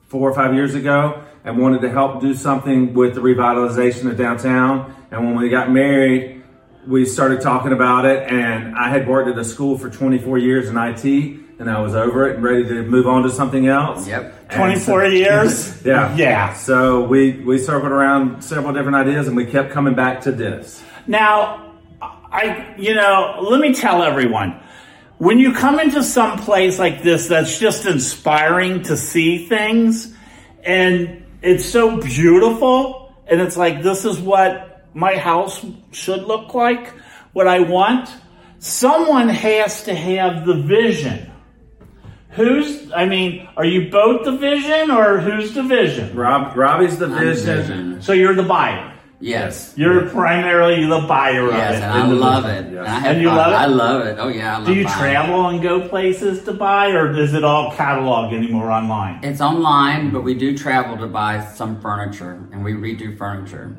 four 0.07 0.29
or 0.29 0.33
five 0.33 0.53
years 0.53 0.73
ago 0.73 1.23
and 1.43 1.57
wanted 1.57 1.81
to 1.81 1.89
help 1.89 2.21
do 2.21 2.33
something 2.33 2.93
with 2.93 3.15
the 3.15 3.21
revitalization 3.21 4.09
of 4.09 4.17
downtown. 4.17 4.95
And 5.11 5.25
when 5.25 5.35
we 5.35 5.49
got 5.49 5.71
married, 5.71 6.43
we 6.87 7.05
started 7.05 7.41
talking 7.41 7.71
about 7.71 8.05
it. 8.05 8.31
And 8.31 8.75
I 8.75 8.89
had 8.89 9.07
worked 9.07 9.29
at 9.29 9.37
a 9.37 9.45
school 9.45 9.77
for 9.77 9.89
24 9.89 10.39
years 10.39 10.69
in 10.69 10.77
IT. 10.77 11.05
And 11.59 11.69
I 11.69 11.79
was 11.79 11.93
over 11.93 12.27
it 12.27 12.35
and 12.35 12.43
ready 12.43 12.63
to 12.63 12.83
move 12.83 13.07
on 13.07 13.23
to 13.23 13.29
something 13.29 13.67
else. 13.67 14.07
Yep. 14.07 14.49
24 14.49 15.01
so- 15.01 15.07
years? 15.07 15.85
Yeah. 15.85 16.15
Yeah. 16.15 16.53
So 16.53 17.03
we 17.03 17.41
we 17.41 17.57
circled 17.57 17.91
around 17.91 18.41
several 18.41 18.73
different 18.73 18.95
ideas 18.95 19.27
and 19.27 19.35
we 19.35 19.45
kept 19.45 19.71
coming 19.71 19.93
back 19.93 20.21
to 20.21 20.31
this. 20.31 20.81
Now, 21.07 21.72
I, 22.33 22.75
you 22.77 22.95
know, 22.95 23.37
let 23.41 23.59
me 23.59 23.73
tell 23.73 24.01
everyone 24.01 24.59
when 25.19 25.39
you 25.39 25.53
come 25.53 25.79
into 25.79 26.03
some 26.03 26.37
place 26.39 26.79
like 26.79 27.03
this 27.03 27.27
that's 27.27 27.59
just 27.59 27.85
inspiring 27.85 28.83
to 28.83 28.97
see 28.97 29.47
things 29.47 30.13
and 30.63 31.23
it's 31.41 31.63
so 31.63 31.97
beautiful 31.97 33.15
and 33.27 33.39
it's 33.39 33.55
like, 33.55 33.83
this 33.83 34.03
is 34.03 34.19
what 34.19 34.85
my 34.93 35.15
house 35.15 35.65
should 35.91 36.23
look 36.23 36.53
like, 36.53 36.89
what 37.33 37.47
I 37.47 37.59
want. 37.59 38.09
Someone 38.59 39.29
has 39.29 39.83
to 39.83 39.93
have 39.93 40.45
the 40.45 40.55
vision. 40.55 41.31
Who's, 42.31 42.91
I 42.91 43.05
mean, 43.05 43.47
are 43.55 43.65
you 43.65 43.91
both 43.91 44.25
the 44.25 44.37
vision 44.37 44.89
or 44.89 45.19
who's 45.19 45.53
the 45.53 45.63
vision? 45.63 46.15
Rob 46.15 46.57
Robby's 46.57 46.97
the 46.97 47.05
I'm 47.05 47.19
vision. 47.19 47.57
vision. 47.57 48.01
So 48.01 48.13
you're 48.13 48.35
the 48.35 48.43
buyer. 48.43 48.92
Yes. 49.23 49.73
You're 49.77 50.09
primarily 50.09 50.85
the 50.85 50.99
buyer 51.07 51.49
Yes, 51.49 51.77
of 51.77 51.79
it. 51.79 51.83
and 51.85 51.93
I 51.93 52.05
love 52.07 52.45
it. 52.45 52.65
And, 52.65 52.79
I 52.79 53.07
And 53.07 53.21
you 53.21 53.29
fun. 53.29 53.37
love 53.37 53.51
it? 53.53 53.55
I 53.55 53.65
love 53.67 54.05
it. 54.05 54.17
Oh 54.19 54.27
yeah, 54.27 54.55
I 54.55 54.57
love 54.57 54.67
Do 54.67 54.73
you 54.73 54.83
buying. 54.83 54.97
travel 54.97 55.47
and 55.47 55.61
go 55.63 55.87
places 55.87 56.43
to 56.43 56.51
buy, 56.53 56.89
or 56.91 57.17
is 57.17 57.33
it 57.33 57.45
all 57.45 57.71
catalog 57.71 58.33
anymore 58.33 58.69
online? 58.69 59.21
It's 59.23 59.39
online, 59.39 60.09
but 60.09 60.23
we 60.23 60.33
do 60.33 60.57
travel 60.57 60.97
to 60.97 61.07
buy 61.07 61.41
some 61.55 61.79
furniture, 61.79 62.37
and 62.51 62.65
we 62.65 62.73
redo 62.73 63.17
furniture. 63.17 63.73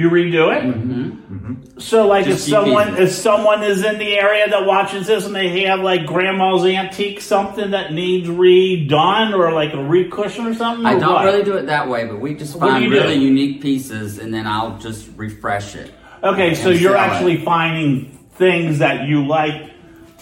You 0.00 0.08
redo 0.08 0.56
it. 0.56 0.64
Mm-hmm. 0.64 1.78
So, 1.78 2.06
like, 2.06 2.24
Just 2.24 2.48
if 2.48 2.50
someone 2.50 2.90
keep 2.90 3.00
if 3.00 3.12
someone 3.12 3.62
is 3.62 3.84
in 3.84 3.98
the 3.98 4.18
area 4.18 4.48
that 4.48 4.64
watches 4.64 5.06
this 5.06 5.26
and 5.26 5.34
they 5.34 5.64
have 5.64 5.80
like 5.80 6.06
grandma's 6.06 6.64
antique 6.64 7.20
something 7.20 7.72
that 7.72 7.92
needs 7.92 8.26
redone, 8.26 9.34
or 9.34 9.52
like 9.52 9.74
a 9.74 9.76
recushion 9.76 10.46
or 10.46 10.54
something, 10.54 10.86
I 10.86 10.94
or 10.94 11.00
don't 11.00 11.12
what? 11.12 11.24
really 11.26 11.44
do 11.44 11.56
it 11.58 11.66
that 11.66 11.88
way, 11.88 12.06
but 12.06 12.18
we 12.18 12.34
just 12.34 12.58
find 12.58 12.82
you 12.82 12.88
do? 12.88 12.96
really 12.96 13.16
unique 13.16 13.60
pieces, 13.60 14.18
and 14.18 14.32
then 14.32 14.46
I'll 14.46 14.78
just 14.78 15.08
refresh 15.16 15.74
it. 15.74 15.92
Okay, 16.24 16.54
so 16.54 16.70
you're 16.70 16.92
sell 16.92 17.04
it. 17.04 17.08
actually 17.12 17.44
finding 17.44 18.06
things 18.36 18.78
that 18.78 19.06
you 19.06 19.26
like. 19.26 19.70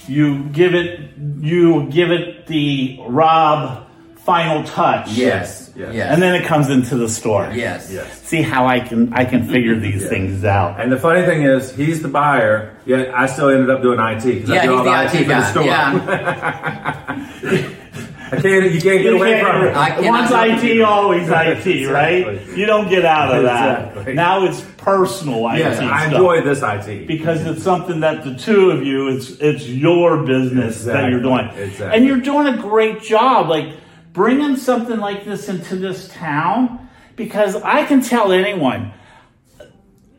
You 0.08 0.44
give 0.44 0.74
it 0.74 1.10
you 1.38 1.88
give 1.90 2.10
it 2.10 2.48
the 2.48 2.98
Rob 3.06 3.86
final 4.16 4.64
touch. 4.64 5.12
Yes. 5.12 5.67
Yes. 5.78 5.94
Yes. 5.94 6.12
And 6.12 6.20
then 6.20 6.34
it 6.34 6.44
comes 6.44 6.70
into 6.70 6.96
the 6.96 7.08
store. 7.08 7.48
yes. 7.54 7.88
Yes. 7.92 8.20
See 8.22 8.42
how 8.42 8.66
I 8.66 8.80
can 8.80 9.12
I 9.12 9.24
can 9.24 9.46
figure 9.48 9.76
these 9.78 10.08
things 10.08 10.44
out. 10.44 10.80
And 10.80 10.90
the 10.90 10.98
funny 10.98 11.22
thing 11.24 11.42
is, 11.44 11.70
he's 11.74 12.02
the 12.02 12.08
buyer, 12.08 12.74
yet 12.84 13.14
I 13.14 13.26
still 13.26 13.48
ended 13.48 13.70
up 13.70 13.80
doing 13.80 14.00
IT 14.00 14.24
because 14.24 14.50
I 14.50 14.54
Yeah, 14.56 14.62
do 14.66 14.74
all 14.76 14.84
he's 14.84 15.12
the 15.12 15.18
IT 15.18 15.22
for 15.22 15.28
the 15.28 15.34
guy. 15.34 15.50
store. 15.50 15.64
Yeah. 15.64 17.74
I 18.30 18.36
can't, 18.42 18.64
you 18.74 18.80
can't 18.82 18.82
get 18.82 19.02
You 19.04 19.16
away 19.16 19.40
can't- 19.40 19.46
from 19.48 19.66
it. 19.68 19.74
I 19.74 20.00
Once 20.02 20.30
it. 20.62 20.70
IT, 20.72 20.82
always 20.82 21.28
IT, 21.30 21.86
right? 21.90 22.28
Exactly. 22.28 22.60
You 22.60 22.66
don't 22.66 22.86
get 22.90 23.06
out 23.06 23.34
of 23.34 23.44
that. 23.44 23.88
Exactly. 23.88 24.12
Now 24.14 24.44
it's 24.44 24.60
personal 24.76 25.48
IT 25.48 25.58
Yes, 25.60 25.78
I 25.78 26.08
stuff. 26.08 26.12
enjoy 26.12 26.42
this 26.42 26.60
IT. 26.62 27.06
because 27.06 27.46
it's 27.46 27.62
something 27.62 28.00
that 28.00 28.24
the 28.24 28.34
two 28.34 28.70
of 28.70 28.84
you 28.84 29.08
it's 29.08 29.30
it's 29.40 29.66
your 29.66 30.24
business 30.24 30.84
that 30.84 31.08
you're 31.10 31.22
doing 31.22 31.46
Exactly, 31.46 31.62
exactly. 31.64 31.96
and 31.96 32.06
you're 32.06 32.20
doing 32.20 32.46
a 32.48 32.56
great 32.58 33.00
job 33.02 33.48
like 33.48 33.72
bringing 34.18 34.56
something 34.56 34.98
like 34.98 35.24
this 35.24 35.48
into 35.48 35.76
this 35.76 36.08
town 36.08 36.88
because 37.14 37.54
i 37.62 37.84
can 37.84 38.02
tell 38.02 38.32
anyone 38.32 38.92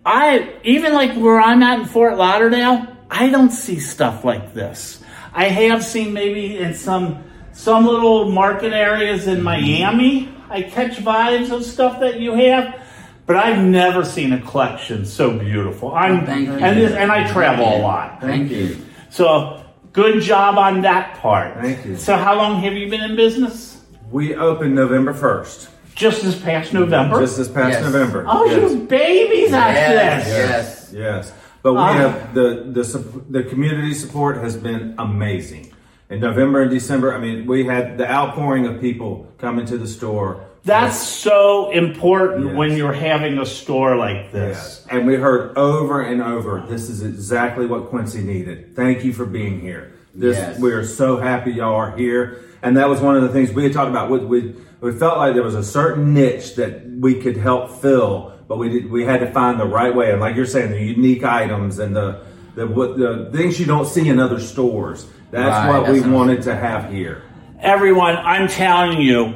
i 0.05 0.55
even 0.63 0.93
like 0.93 1.13
where 1.17 1.37
i'm 1.37 1.61
at 1.61 1.79
in 1.79 1.85
fort 1.85 2.15
lauderdale 2.17 2.87
i 3.11 3.29
don't 3.29 3.51
see 3.51 3.77
stuff 3.77 4.23
like 4.23 4.53
this 4.53 5.03
i 5.33 5.49
have 5.49 5.83
seen 5.83 6.13
maybe 6.13 6.57
in 6.57 6.73
some 6.73 7.21
some 7.51 7.85
little 7.85 8.31
market 8.31 8.71
areas 8.71 9.27
in 9.27 9.43
miami 9.43 10.33
i 10.49 10.61
catch 10.61 10.95
vibes 10.99 11.51
of 11.51 11.61
stuff 11.65 11.99
that 11.99 12.21
you 12.21 12.33
have 12.33 12.81
but 13.25 13.35
I've 13.35 13.63
never 13.63 14.03
seen 14.03 14.33
a 14.33 14.41
collection 14.41 15.05
so 15.05 15.37
beautiful. 15.37 15.93
I'm 15.93 16.25
Thank 16.25 16.47
you. 16.47 16.53
and 16.53 16.79
and 16.79 17.11
I 17.11 17.31
travel 17.31 17.63
a 17.63 17.77
lot. 17.77 18.19
Thank 18.21 18.49
you. 18.49 18.83
So 19.11 19.63
good 19.93 20.23
job 20.23 20.57
on 20.57 20.81
that 20.81 21.19
part. 21.19 21.61
Thank 21.61 21.85
you. 21.85 21.95
So 21.95 22.17
how 22.17 22.35
long 22.35 22.59
have 22.63 22.73
you 22.73 22.89
been 22.89 23.01
in 23.01 23.15
business? 23.15 23.78
We 24.11 24.35
opened 24.35 24.75
November 24.75 25.13
1st, 25.13 25.69
Just 25.95 26.23
this 26.23 26.39
past 26.39 26.73
November. 26.73 27.19
just 27.19 27.37
this 27.37 27.47
past 27.47 27.73
Yes. 27.73 27.83
November. 27.83 28.25
oh, 28.27 28.45
Yes. 28.45 28.71
you 28.71 28.77
babies 28.79 29.53
at 29.53 29.71
Yes. 29.73 30.25
this. 30.25 30.33
Yes. 30.33 30.93
Yes, 30.93 31.33
but 31.61 31.73
we 31.73 31.79
Ah. 31.79 31.93
have 31.93 32.33
the 32.33 32.65
the 32.71 32.83
sup- 32.83 33.03
the 33.29 33.43
community 33.43 33.93
support 33.93 34.37
has 34.37 34.55
been 34.55 34.95
amazing. 34.97 35.67
In 36.09 36.21
November 36.21 36.61
and 36.61 36.71
December, 36.71 37.13
I 37.13 37.19
mean, 37.19 37.45
we 37.45 37.65
had 37.65 37.97
the 37.99 38.09
outpouring 38.11 38.65
of 38.65 38.81
people 38.81 39.27
coming 39.37 39.65
to 39.67 39.77
the 39.77 39.87
store 39.87 40.37
That's 40.65 40.97
so 40.97 41.71
important 41.71 42.47
Yes. 42.47 42.55
when 42.55 42.75
you're 42.75 42.91
having 42.91 43.37
a 43.37 43.45
store 43.45 43.95
like 43.95 44.33
this. 44.33 44.57
Yes. 44.57 44.85
And 44.91 45.07
we 45.07 45.15
heard 45.15 45.57
over 45.57 46.01
and 46.01 46.21
over, 46.21 46.61
this 46.67 46.89
is 46.89 47.01
exactly 47.01 47.65
what 47.65 47.85
Quincy 47.89 48.21
needed. 48.21 48.75
Thank 48.75 49.05
you 49.05 49.13
for 49.13 49.25
being 49.25 49.61
here. 49.61 49.93
This 50.13 50.37
Yes. 50.37 50.59
we 50.59 50.71
are 50.73 50.83
so 50.83 51.15
happy 51.15 51.53
y'all 51.53 51.75
are 51.75 51.93
here. 51.95 52.35
And 52.61 52.75
that 52.77 52.89
was 52.89 52.99
one 53.01 53.15
of 53.15 53.23
the 53.23 53.29
things 53.29 53.51
we 53.51 53.63
had 53.63 53.73
talked 53.73 53.89
about. 53.89 54.09
We, 54.09 54.19
we, 54.19 54.55
we 54.81 54.91
felt 54.91 55.17
like 55.17 55.33
there 55.33 55.43
was 55.43 55.55
a 55.55 55.63
certain 55.63 56.13
niche 56.13 56.55
that 56.55 56.85
we 56.89 57.15
could 57.21 57.37
help 57.37 57.71
fill, 57.81 58.33
but 58.47 58.57
we 58.57 58.69
did, 58.69 58.91
we 58.91 59.03
had 59.05 59.19
to 59.21 59.31
find 59.31 59.59
the 59.59 59.65
right 59.65 59.93
way. 59.95 60.11
And 60.11 60.19
like 60.19 60.35
you're 60.35 60.45
saying, 60.45 60.71
the 60.71 60.81
unique 60.81 61.23
items 61.23 61.79
and 61.79 61.95
the 61.95 62.21
the 62.55 62.65
what 62.67 62.97
the 62.97 63.29
things 63.31 63.59
you 63.59 63.65
don't 63.65 63.85
see 63.85 64.09
in 64.09 64.19
other 64.19 64.39
stores. 64.39 65.05
That's 65.31 65.47
Right, 65.49 65.67
what 65.79 65.87
we 65.89 65.99
that's 65.99 66.07
what- 66.07 66.15
wanted 66.15 66.41
to 66.43 66.55
have 66.55 66.91
here. 66.91 67.21
Everyone, 67.61 68.15
I'm 68.17 68.47
telling 68.47 68.99
you, 69.01 69.35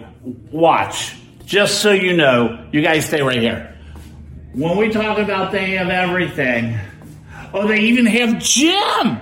watch. 0.51 1.15
Just 1.45 1.81
so 1.81 1.91
you 1.91 2.13
know, 2.15 2.65
you 2.71 2.81
guys 2.81 3.05
stay 3.05 3.21
right 3.21 3.39
here. 3.39 3.75
When 4.53 4.77
we 4.77 4.89
talk 4.89 5.17
about 5.17 5.51
they 5.51 5.71
have 5.71 5.89
everything, 5.89 6.77
oh, 7.53 7.67
they 7.67 7.79
even 7.81 8.05
have 8.05 8.39
Jim. 8.39 9.19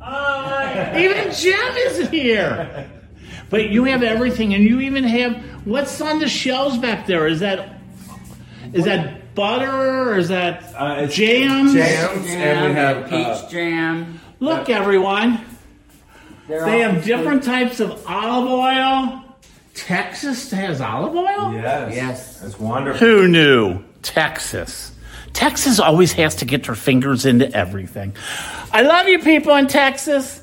Oh, 0.00 0.92
even 0.96 1.32
Jim 1.32 1.76
is 1.76 2.08
here. 2.10 2.90
But 3.54 3.70
you 3.70 3.84
have 3.84 4.02
everything, 4.02 4.52
and 4.52 4.64
you 4.64 4.80
even 4.80 5.04
have 5.04 5.36
what's 5.64 6.00
on 6.00 6.18
the 6.18 6.28
shelves 6.28 6.76
back 6.76 7.06
there? 7.06 7.28
Is 7.28 7.38
that 7.38 7.78
is 8.72 8.84
that 8.86 9.32
butter 9.36 10.10
or 10.10 10.18
is 10.18 10.26
that 10.26 10.74
Uh, 10.76 10.96
it's 11.02 11.14
jams? 11.14 11.72
jams. 11.72 12.26
and 12.30 12.66
we 12.66 12.72
have, 12.72 13.04
peach 13.04 13.14
uh, 13.14 13.48
jam. 13.48 14.18
Look, 14.40 14.68
everyone. 14.68 15.40
They're 16.48 16.64
They 16.64 16.80
have 16.80 17.04
different 17.04 17.44
types 17.44 17.78
of 17.78 18.04
olive 18.08 18.50
oil. 18.50 19.22
Texas 19.76 20.50
has 20.50 20.80
olive 20.80 21.14
oil? 21.14 21.52
Yes. 21.52 21.94
Yes. 21.94 22.40
That's 22.40 22.58
wonderful. 22.58 23.06
Who 23.06 23.28
knew? 23.28 23.84
Texas. 24.02 24.90
Texas 25.32 25.78
always 25.78 26.12
has 26.14 26.34
to 26.36 26.44
get 26.44 26.64
their 26.64 26.74
fingers 26.74 27.24
into 27.24 27.48
everything. 27.56 28.16
I 28.72 28.82
love 28.82 29.06
you 29.06 29.20
people 29.20 29.54
in 29.54 29.68
Texas. 29.68 30.42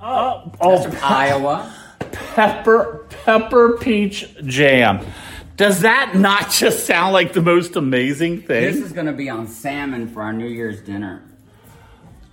Oh, 0.00 0.50
oh 0.58 0.82
from 0.84 0.96
Iowa. 1.02 1.70
Pepper 2.12 3.06
pepper 3.08 3.76
peach 3.78 4.34
jam. 4.44 5.04
Does 5.56 5.80
that 5.80 6.14
not 6.14 6.50
just 6.50 6.86
sound 6.86 7.12
like 7.12 7.32
the 7.32 7.40
most 7.40 7.76
amazing 7.76 8.42
thing? 8.42 8.62
This 8.62 8.76
is 8.76 8.92
going 8.92 9.06
to 9.06 9.12
be 9.12 9.30
on 9.30 9.46
salmon 9.46 10.08
for 10.08 10.22
our 10.22 10.32
New 10.32 10.48
Year's 10.48 10.82
dinner. 10.82 11.22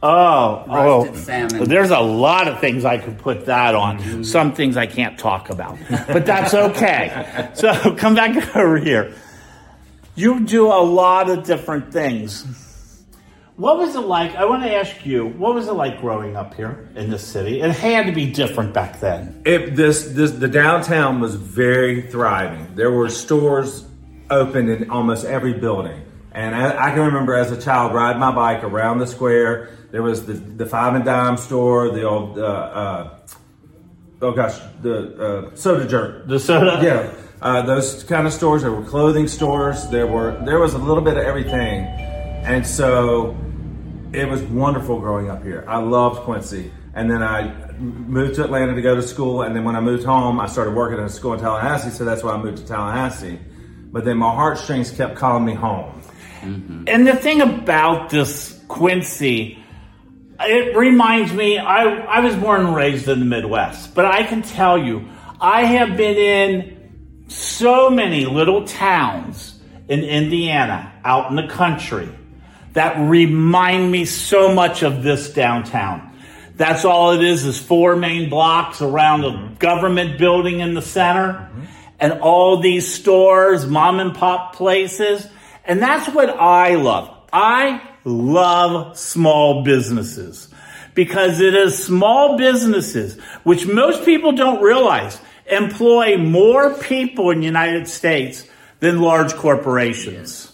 Oh, 0.02 0.66
Roasted 0.68 1.16
oh. 1.16 1.20
salmon. 1.20 1.70
There's 1.70 1.92
a 1.92 2.00
lot 2.00 2.50
of 2.50 2.60
things 2.60 2.84
I 2.84 2.98
could 2.98 3.18
put 3.18 3.46
that 3.46 3.74
on. 3.74 4.00
Mm-hmm. 4.00 4.24
Some 4.24 4.54
things 4.54 4.76
I 4.76 4.86
can't 4.86 5.18
talk 5.18 5.50
about, 5.50 5.78
but 5.90 6.26
that's 6.26 6.54
okay. 6.54 7.50
so 7.54 7.96
come 7.98 8.14
back 8.14 8.56
over 8.56 8.78
here. 8.78 9.14
You 10.16 10.42
do 10.42 10.68
a 10.68 10.84
lot 10.84 11.30
of 11.30 11.46
different 11.46 11.94
things. 11.94 12.46
What 13.56 13.78
was 13.78 13.96
it 13.96 14.02
like? 14.02 14.36
I 14.36 14.46
want 14.46 14.64
to 14.64 14.74
ask 14.74 15.06
you, 15.06 15.28
what 15.28 15.54
was 15.54 15.68
it 15.68 15.74
like 15.74 16.02
growing 16.02 16.36
up 16.36 16.56
here 16.56 16.90
in 16.96 17.12
this 17.12 17.26
city? 17.26 17.62
It 17.62 17.70
had 17.70 18.08
to 18.08 18.12
be 18.12 18.32
different 18.32 18.74
back 18.74 19.00
then. 19.00 19.44
It, 19.46 19.76
this, 19.76 20.06
this, 20.08 20.32
the 20.32 20.48
downtown 20.48 21.20
was 21.20 21.36
very 21.36 22.02
thriving. 22.02 22.74
There 22.76 22.92
were 22.92 23.10
stores 23.10 23.86
open 24.32 24.70
in 24.70 24.90
almost 24.90 25.26
every 25.26 25.54
building. 25.54 26.04
And 26.32 26.56
I, 26.56 26.88
I 26.88 26.90
can 26.92 27.02
remember 27.02 27.36
as 27.36 27.52
a 27.52 27.62
child 27.62 27.94
riding 27.94 28.20
my 28.20 28.34
bike 28.34 28.64
around 28.64 28.98
the 28.98 29.06
square. 29.06 29.70
There 29.92 30.02
was 30.02 30.26
the, 30.26 30.34
the 30.34 30.66
five 30.66 30.96
and 30.96 31.06
dime 31.06 31.38
store, 31.38 31.92
the 31.92 32.04
old, 32.04 32.40
uh, 32.40 32.42
uh, 32.42 33.18
oh 34.24 34.32
gosh, 34.32 34.58
the 34.82 35.52
uh, 35.52 35.56
soda 35.56 35.88
jerk. 35.88 36.28
The 36.28 36.40
soda? 36.40 36.80
Yeah, 36.82 37.14
uh, 37.40 37.62
those 37.62 38.04
kind 38.04 38.26
of 38.26 38.34
stores. 38.34 38.64
There 38.64 38.72
were 38.72 38.84
clothing 38.84 39.28
stores. 39.28 39.88
There 39.90 40.08
were 40.08 40.42
there 40.44 40.58
was 40.58 40.74
a 40.74 40.80
little 40.80 41.04
bit 41.04 41.18
of 41.18 41.24
everything, 41.24 41.84
and 42.44 42.66
so 42.66 43.38
it 44.14 44.28
was 44.28 44.42
wonderful 44.44 45.00
growing 45.00 45.30
up 45.30 45.44
here. 45.44 45.66
I 45.68 45.78
loved 45.80 46.22
Quincy, 46.22 46.72
and 46.94 47.10
then 47.10 47.24
I 47.24 47.72
moved 47.78 48.36
to 48.36 48.44
Atlanta 48.44 48.76
to 48.76 48.82
go 48.82 48.96
to 48.96 49.02
school, 49.02 49.42
and 49.42 49.56
then 49.56 49.64
when 49.64 49.76
I 49.76 49.82
moved 49.82 50.04
home, 50.04 50.40
I 50.40 50.48
started 50.48 50.76
working 50.76 51.00
at 51.00 51.06
a 51.06 51.10
school 51.10 51.34
in 51.34 51.40
Tallahassee. 51.40 51.90
So 51.90 52.06
that's 52.06 52.24
why 52.24 52.34
I 52.34 52.38
moved 52.38 52.58
to 52.60 52.66
Tallahassee. 52.66 53.40
But 53.92 54.06
then 54.06 54.18
my 54.18 54.34
heartstrings 54.34 54.92
kept 54.92 55.16
calling 55.16 55.46
me 55.46 55.54
home. 55.54 56.02
Mm-hmm. 56.42 56.84
And 56.88 57.08
the 57.08 57.16
thing 57.16 57.42
about 57.42 58.10
this 58.10 58.62
Quincy, 58.68 59.58
it 60.40 60.76
reminds 60.76 61.32
me, 61.34 61.58
I, 61.58 61.84
I 61.84 62.20
was 62.20 62.36
born 62.36 62.66
and 62.66 62.76
raised 62.76 63.08
in 63.08 63.20
the 63.20 63.26
Midwest, 63.26 63.96
but 63.96 64.06
I 64.06 64.24
can 64.24 64.42
tell 64.42 64.78
you, 64.78 65.08
I 65.40 65.66
have 65.66 65.96
been 65.98 66.18
in 66.18 67.26
so 67.28 67.90
many 67.90 68.26
little 68.26 68.66
towns 68.66 69.60
in 69.88 70.04
Indiana, 70.04 70.94
out 71.04 71.30
in 71.30 71.36
the 71.36 71.48
country, 71.48 72.10
that 72.74 73.10
remind 73.10 73.92
me 73.92 74.06
so 74.06 74.54
much 74.54 74.84
of 74.84 75.04
this 75.04 75.32
downtown. 75.34 76.14
That's 76.56 76.86
all 76.86 77.12
it 77.14 77.24
is, 77.24 77.46
is 77.46 77.60
four 77.60 77.96
main 77.96 78.30
blocks 78.30 78.82
around 78.82 79.24
a 79.24 79.30
mm-hmm. 79.30 79.56
government 79.56 80.20
building 80.20 80.60
in 80.60 80.74
the 80.74 80.82
center 80.82 81.34
mm-hmm. 81.34 81.64
and 82.00 82.14
all 82.22 82.62
these 82.62 82.94
stores, 82.94 83.66
mom 83.66 84.00
and 84.00 84.14
pop 84.14 84.56
places. 84.56 85.28
And 85.66 85.82
that's 85.82 86.14
what 86.14 86.30
I 86.30 86.76
love. 86.76 87.10
I 87.32 87.82
love 88.04 88.98
small 88.98 89.64
businesses 89.64 90.50
because 90.94 91.42
it 91.42 91.56
is 91.56 91.84
small 91.84 92.38
businesses, 92.38 93.20
which 93.44 93.66
most 93.66 94.06
people 94.06 94.34
don't 94.34 94.62
realize, 94.62 95.20
employ 95.50 96.18
more 96.18 96.74
people 96.76 97.32
in 97.32 97.40
the 97.40 97.46
United 97.46 97.88
States 97.88 98.48
than 98.80 99.02
large 99.02 99.34
corporations. 99.34 100.53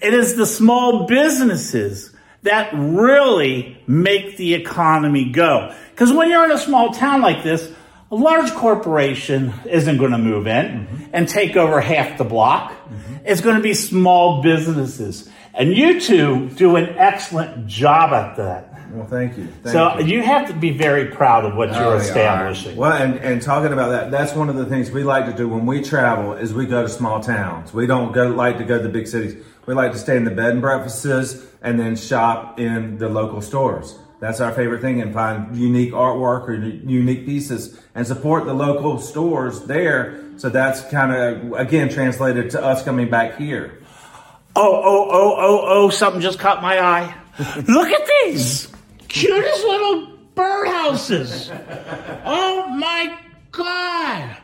It 0.00 0.14
is 0.14 0.34
the 0.36 0.46
small 0.46 1.06
businesses 1.06 2.14
that 2.42 2.70
really 2.72 3.82
make 3.86 4.36
the 4.36 4.54
economy 4.54 5.30
go. 5.30 5.74
Because 5.90 6.12
when 6.12 6.30
you're 6.30 6.44
in 6.44 6.52
a 6.52 6.58
small 6.58 6.92
town 6.92 7.20
like 7.20 7.42
this, 7.42 7.70
a 8.10 8.16
large 8.16 8.50
corporation 8.52 9.52
isn't 9.68 9.98
going 9.98 10.12
to 10.12 10.18
move 10.18 10.46
in 10.46 10.66
mm-hmm. 10.66 11.04
and 11.12 11.28
take 11.28 11.56
over 11.56 11.80
half 11.80 12.18
the 12.18 12.24
block. 12.24 12.72
Mm-hmm. 12.72 13.26
It's 13.26 13.40
going 13.40 13.56
to 13.56 13.62
be 13.62 13.74
small 13.74 14.42
businesses. 14.42 15.30
And 15.54 15.76
you 15.76 16.00
two 16.00 16.48
do 16.50 16.76
an 16.76 16.96
excellent 16.96 17.66
job 17.66 18.12
at 18.12 18.36
that. 18.36 18.70
Well, 18.92 19.06
thank 19.06 19.36
you. 19.36 19.46
Thank 19.46 19.72
so 19.72 19.98
you. 20.00 20.16
you 20.16 20.22
have 20.22 20.48
to 20.48 20.54
be 20.54 20.70
very 20.70 21.06
proud 21.06 21.44
of 21.44 21.54
what 21.54 21.70
Oh, 21.70 21.80
you're 21.80 21.96
establishing. 22.00 22.76
Well, 22.76 22.92
and, 22.92 23.16
and 23.20 23.40
talking 23.40 23.72
about 23.72 23.90
that, 23.90 24.10
that's 24.10 24.34
one 24.34 24.48
of 24.48 24.56
the 24.56 24.66
things 24.66 24.90
we 24.90 25.04
like 25.04 25.26
to 25.26 25.32
do 25.32 25.48
when 25.48 25.66
we 25.66 25.82
travel 25.82 26.32
is 26.32 26.52
we 26.52 26.66
go 26.66 26.82
to 26.82 26.88
small 26.88 27.20
towns. 27.20 27.72
We 27.72 27.86
don't 27.86 28.12
go 28.12 28.28
like 28.28 28.58
to 28.58 28.64
go 28.64 28.78
to 28.78 28.82
the 28.82 28.88
big 28.88 29.06
cities. 29.06 29.44
We 29.70 29.76
like 29.76 29.92
to 29.92 29.98
stay 29.98 30.16
in 30.16 30.24
the 30.24 30.32
bed 30.32 30.50
and 30.50 30.60
breakfasts 30.60 31.46
and 31.62 31.78
then 31.78 31.94
shop 31.94 32.58
in 32.58 32.98
the 32.98 33.08
local 33.08 33.40
stores. 33.40 33.96
That's 34.18 34.40
our 34.40 34.50
favorite 34.50 34.80
thing 34.80 35.00
and 35.00 35.14
find 35.14 35.56
unique 35.56 35.92
artwork 35.92 36.48
or 36.48 36.54
unique 36.54 37.24
pieces 37.24 37.80
and 37.94 38.04
support 38.04 38.46
the 38.46 38.52
local 38.52 38.98
stores 38.98 39.66
there. 39.66 40.24
So 40.38 40.48
that's 40.48 40.82
kind 40.90 41.12
of, 41.12 41.52
again, 41.52 41.88
translated 41.88 42.50
to 42.50 42.64
us 42.64 42.82
coming 42.82 43.10
back 43.10 43.38
here. 43.38 43.80
Oh, 44.56 44.82
oh, 44.84 45.08
oh, 45.08 45.36
oh, 45.38 45.64
oh, 45.68 45.90
something 45.90 46.20
just 46.20 46.40
caught 46.40 46.60
my 46.62 46.80
eye. 46.80 47.14
Look 47.68 47.90
at 47.90 48.10
these 48.24 48.66
cutest 49.06 49.64
little 49.64 50.18
birdhouses. 50.34 51.56
Oh 52.24 52.68
my 52.70 53.16
God. 53.52 54.36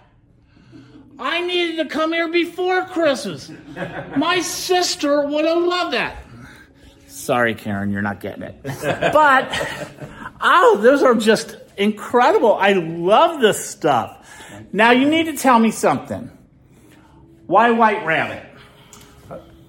I 1.19 1.41
needed 1.41 1.83
to 1.83 1.89
come 1.89 2.13
here 2.13 2.29
before 2.29 2.85
Christmas. 2.87 3.51
My 4.17 4.41
sister 4.41 5.27
would 5.27 5.45
have 5.45 5.63
loved 5.63 5.95
that. 5.95 6.17
Sorry, 7.07 7.55
Karen, 7.55 7.91
you're 7.91 8.03
not 8.03 8.21
getting 8.21 8.43
it. 8.43 8.61
But, 9.13 9.49
oh, 10.41 10.79
those 10.83 11.03
are 11.03 11.15
just 11.15 11.57
incredible. 11.77 12.55
I 12.55 12.75
love 12.75 13.41
this 13.41 13.65
stuff. 13.65 14.13
Now, 14.73 14.91
you 14.91 15.09
need 15.09 15.25
to 15.25 15.37
tell 15.37 15.59
me 15.59 15.71
something. 15.71 16.31
Why 17.47 17.71
White 17.71 18.05
Rabbit? 18.05 18.45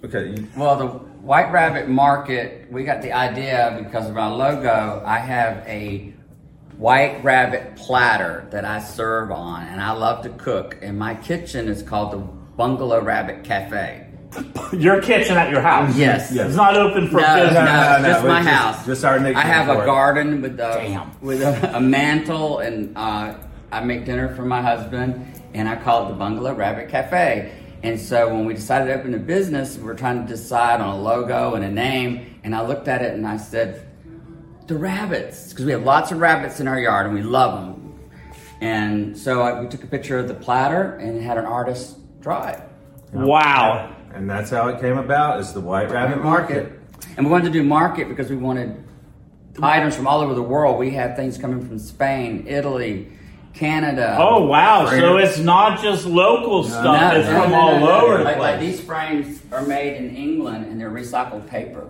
Okay. 0.03 0.45
Well, 0.55 0.77
the 0.77 0.87
White 0.87 1.51
Rabbit 1.51 1.89
Market, 1.89 2.71
we 2.71 2.83
got 2.83 3.01
the 3.01 3.13
idea 3.13 3.79
because 3.83 4.09
of 4.09 4.17
our 4.17 4.35
logo. 4.35 5.01
I 5.05 5.17
have 5.19 5.57
a 5.67 6.13
White 6.77 7.23
Rabbit 7.23 7.75
platter 7.75 8.47
that 8.51 8.63
I 8.63 8.79
serve 8.79 9.31
on, 9.31 9.63
and 9.63 9.81
I 9.81 9.91
love 9.91 10.23
to 10.23 10.29
cook. 10.29 10.77
And 10.81 10.97
my 10.97 11.15
kitchen 11.15 11.67
is 11.67 11.81
called 11.81 12.11
the 12.13 12.17
Bungalow 12.17 13.01
Rabbit 13.01 13.43
Cafe. 13.43 14.05
Your 14.73 15.01
kitchen 15.01 15.37
at 15.37 15.49
your 15.51 15.61
house. 15.61 15.95
Yes. 15.95 16.31
yes. 16.33 16.47
It's 16.47 16.55
not 16.55 16.75
open 16.75 17.07
for 17.07 17.21
No, 17.21 17.35
no, 17.37 17.43
business. 17.45 17.53
no, 17.65 17.97
no, 18.01 18.07
just 18.09 18.23
we 18.23 18.27
my 18.29 18.43
just- 18.43 18.49
house. 18.55 18.85
just 18.85 19.05
our 19.05 19.17
nickname 19.19 19.37
I 19.37 19.41
have 19.41 19.69
a 19.69 19.85
garden 19.85 20.41
with 20.41 20.53
a 20.53 20.57
Damn. 20.57 21.11
with 21.21 21.41
a, 21.41 21.77
a 21.77 21.79
mantle, 21.81 22.59
and 22.59 22.95
uh, 22.97 23.35
I 23.71 23.79
make 23.81 24.05
dinner 24.05 24.35
for 24.35 24.43
my 24.43 24.61
husband, 24.61 25.25
and 25.53 25.67
I 25.69 25.77
call 25.77 26.05
it 26.05 26.09
the 26.09 26.15
Bungalow 26.15 26.53
Rabbit 26.53 26.89
Cafe. 26.89 27.53
And 27.83 27.99
so 27.99 28.27
when 28.27 28.45
we 28.45 28.53
decided 28.53 28.87
to 28.93 28.99
open 28.99 29.13
a 29.13 29.17
business, 29.19 29.77
we 29.77 29.83
we're 29.83 29.95
trying 29.95 30.21
to 30.23 30.27
decide 30.27 30.81
on 30.81 30.89
a 30.89 30.99
logo 31.01 31.55
and 31.55 31.63
a 31.63 31.71
name, 31.71 32.39
and 32.43 32.53
I 32.53 32.61
looked 32.67 32.87
at 32.87 33.01
it 33.01 33.13
and 33.13 33.25
I 33.25 33.37
said, 33.37 33.87
the 34.67 34.75
rabbits, 34.75 35.49
because 35.49 35.65
we 35.65 35.71
have 35.71 35.83
lots 35.83 36.11
of 36.11 36.19
rabbits 36.19 36.59
in 36.59 36.67
our 36.67 36.79
yard 36.79 37.05
and 37.05 37.15
we 37.15 37.21
love 37.21 37.53
them. 37.59 37.99
And 38.59 39.17
so 39.17 39.41
I, 39.41 39.61
we 39.61 39.67
took 39.67 39.83
a 39.83 39.87
picture 39.87 40.17
of 40.17 40.27
the 40.27 40.33
platter 40.33 40.95
and 40.95 41.21
had 41.21 41.37
an 41.37 41.45
artist 41.45 41.97
draw 42.21 42.47
it. 42.47 42.61
Wow. 43.13 43.95
And 44.13 44.29
that's 44.29 44.49
how 44.49 44.67
it 44.69 44.81
came 44.81 44.97
about. 44.97 45.39
Is 45.39 45.53
the 45.53 45.61
White 45.61 45.91
Rabbit 45.91 46.23
Market. 46.23 46.71
And 47.15 47.25
we 47.25 47.31
wanted 47.31 47.45
to 47.45 47.51
do 47.51 47.63
market 47.63 48.09
because 48.09 48.29
we 48.29 48.35
wanted 48.35 48.83
items 49.61 49.95
from 49.95 50.07
all 50.07 50.21
over 50.21 50.33
the 50.33 50.43
world. 50.43 50.77
We 50.79 50.91
had 50.91 51.15
things 51.15 51.37
coming 51.37 51.65
from 51.65 51.79
Spain, 51.79 52.45
Italy, 52.47 53.11
Canada. 53.53 54.17
Oh 54.19 54.45
wow! 54.45 54.87
So 54.89 55.17
it's 55.17 55.39
not 55.39 55.81
just 55.81 56.05
local 56.05 56.63
stuff; 56.63 56.83
No, 56.83 57.19
it's 57.19 57.27
no, 57.27 57.41
from 57.41 57.51
no, 57.51 57.57
all 57.57 57.79
no, 57.79 57.85
no. 57.85 58.05
over 58.05 58.17
the 58.19 58.23
like, 58.23 58.37
place. 58.37 58.51
like 58.51 58.59
these 58.59 58.79
frames 58.81 59.41
are 59.51 59.63
made 59.63 59.95
in 59.97 60.15
England 60.15 60.65
and 60.65 60.79
they're 60.79 60.91
recycled 60.91 61.47
paper. 61.47 61.87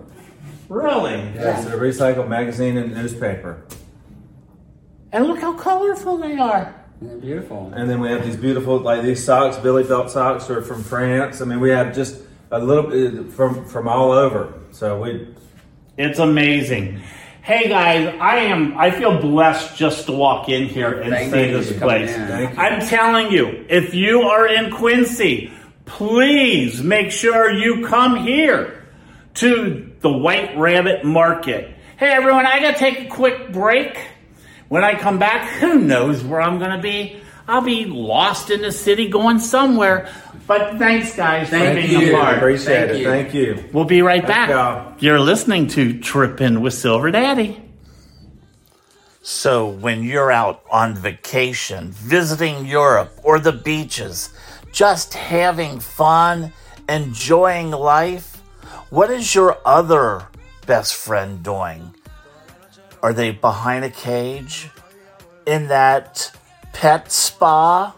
Really? 0.69 1.13
It's 1.35 1.65
a 1.65 1.71
recycled 1.77 2.27
magazine 2.27 2.77
and 2.77 2.93
newspaper. 2.93 3.63
And 5.11 5.25
look 5.25 5.39
how 5.39 5.53
colorful 5.53 6.17
they 6.17 6.37
are. 6.37 6.75
And 6.99 7.09
they're 7.09 7.17
beautiful. 7.17 7.71
And 7.75 7.89
then 7.89 7.99
we 7.99 8.09
have 8.09 8.25
these 8.25 8.35
beautiful, 8.35 8.79
like 8.79 9.03
these 9.03 9.23
socks, 9.23 9.57
Billy 9.57 9.83
Felt 9.83 10.09
socks 10.11 10.49
are 10.49 10.61
from 10.61 10.83
France. 10.83 11.41
I 11.41 11.45
mean, 11.45 11.59
we 11.59 11.69
have 11.69 11.93
just 11.95 12.21
a 12.51 12.59
little 12.59 12.89
bit 12.89 13.31
from 13.31 13.65
from 13.65 13.87
all 13.87 14.11
over. 14.11 14.53
So 14.71 15.01
we, 15.01 15.27
It's 15.97 16.19
amazing. 16.19 17.01
Hey 17.41 17.69
guys, 17.69 18.13
I 18.19 18.37
am. 18.39 18.77
I 18.77 18.91
feel 18.91 19.21
blessed 19.21 19.77
just 19.77 20.07
to 20.07 20.11
walk 20.11 20.49
in 20.49 20.67
here 20.67 20.99
and 20.99 21.11
Thank 21.13 21.31
see 21.33 21.45
you 21.49 21.57
this 21.57 21.79
place. 21.79 22.09
in. 22.13 22.27
Thank 22.27 22.51
you. 22.53 22.57
I'm 22.61 22.81
telling 22.87 23.31
you, 23.31 23.65
if 23.69 23.93
you 23.93 24.23
are 24.23 24.47
in 24.47 24.69
Quincy, 24.71 25.51
please 25.85 26.83
make 26.83 27.11
sure 27.11 27.49
you 27.51 27.85
come 27.87 28.17
here 28.17 28.85
to 29.35 29.86
the 30.01 30.11
White 30.11 30.57
Rabbit 30.57 31.03
Market. 31.03 31.73
Hey 31.97 32.09
everyone, 32.09 32.45
I 32.45 32.59
gotta 32.59 32.77
take 32.77 32.99
a 33.01 33.05
quick 33.05 33.51
break. 33.51 33.97
When 34.69 34.83
I 34.83 34.95
come 34.95 35.17
back, 35.19 35.49
who 35.59 35.79
knows 35.79 36.23
where 36.23 36.41
I'm 36.41 36.59
gonna 36.59 36.81
be? 36.81 37.19
I'll 37.47 37.61
be 37.61 37.85
lost 37.85 38.49
in 38.49 38.61
the 38.61 38.71
city 38.71 39.07
going 39.07 39.39
somewhere. 39.39 40.09
But 40.47 40.77
thanks 40.77 41.15
guys 41.15 41.49
Thank 41.49 41.81
for 41.81 41.87
being 41.87 42.01
you. 42.09 42.15
a 42.15 42.19
part. 42.19 42.37
appreciate 42.37 42.87
Thank 42.87 42.91
it. 42.91 42.97
you. 42.99 43.05
Thank 43.09 43.33
you. 43.33 43.69
We'll 43.73 43.85
be 43.85 44.01
right 44.01 44.25
back. 44.25 44.49
y'all. 44.49 44.93
You're 44.99 45.19
listening 45.19 45.67
to 45.69 45.99
Trippin' 45.99 46.61
with 46.61 46.73
Silver 46.73 47.11
Daddy. 47.11 47.61
So, 49.21 49.67
when 49.67 50.03
you're 50.03 50.31
out 50.31 50.63
on 50.71 50.95
vacation, 50.95 51.91
visiting 51.91 52.65
Europe 52.65 53.19
or 53.23 53.39
the 53.39 53.51
beaches, 53.51 54.29
just 54.71 55.15
having 55.15 55.81
fun, 55.81 56.53
enjoying 56.87 57.71
life, 57.71 58.36
what 58.89 59.09
is 59.09 59.35
your 59.35 59.57
other 59.65 60.27
best 60.65 60.95
friend 60.95 61.43
doing? 61.43 61.93
Are 63.01 63.13
they 63.13 63.31
behind 63.31 63.85
a 63.85 63.89
cage 63.89 64.69
in 65.45 65.67
that 65.67 66.31
pet 66.73 67.11
spa? 67.11 67.93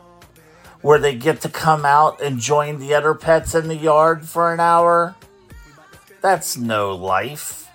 where 0.82 0.99
they 0.99 1.15
get 1.15 1.41
to 1.41 1.49
come 1.49 1.86
out 1.86 2.21
and 2.21 2.39
join 2.39 2.80
the 2.80 2.93
other 2.93 3.13
pets 3.13 3.56
in 3.56 3.67
the 3.67 3.75
yard 3.75 4.25
for 4.25 4.54
an 4.54 4.60
hour? 4.60 5.15
That's 6.21 6.58
no 6.58 6.95
life. 6.95 7.69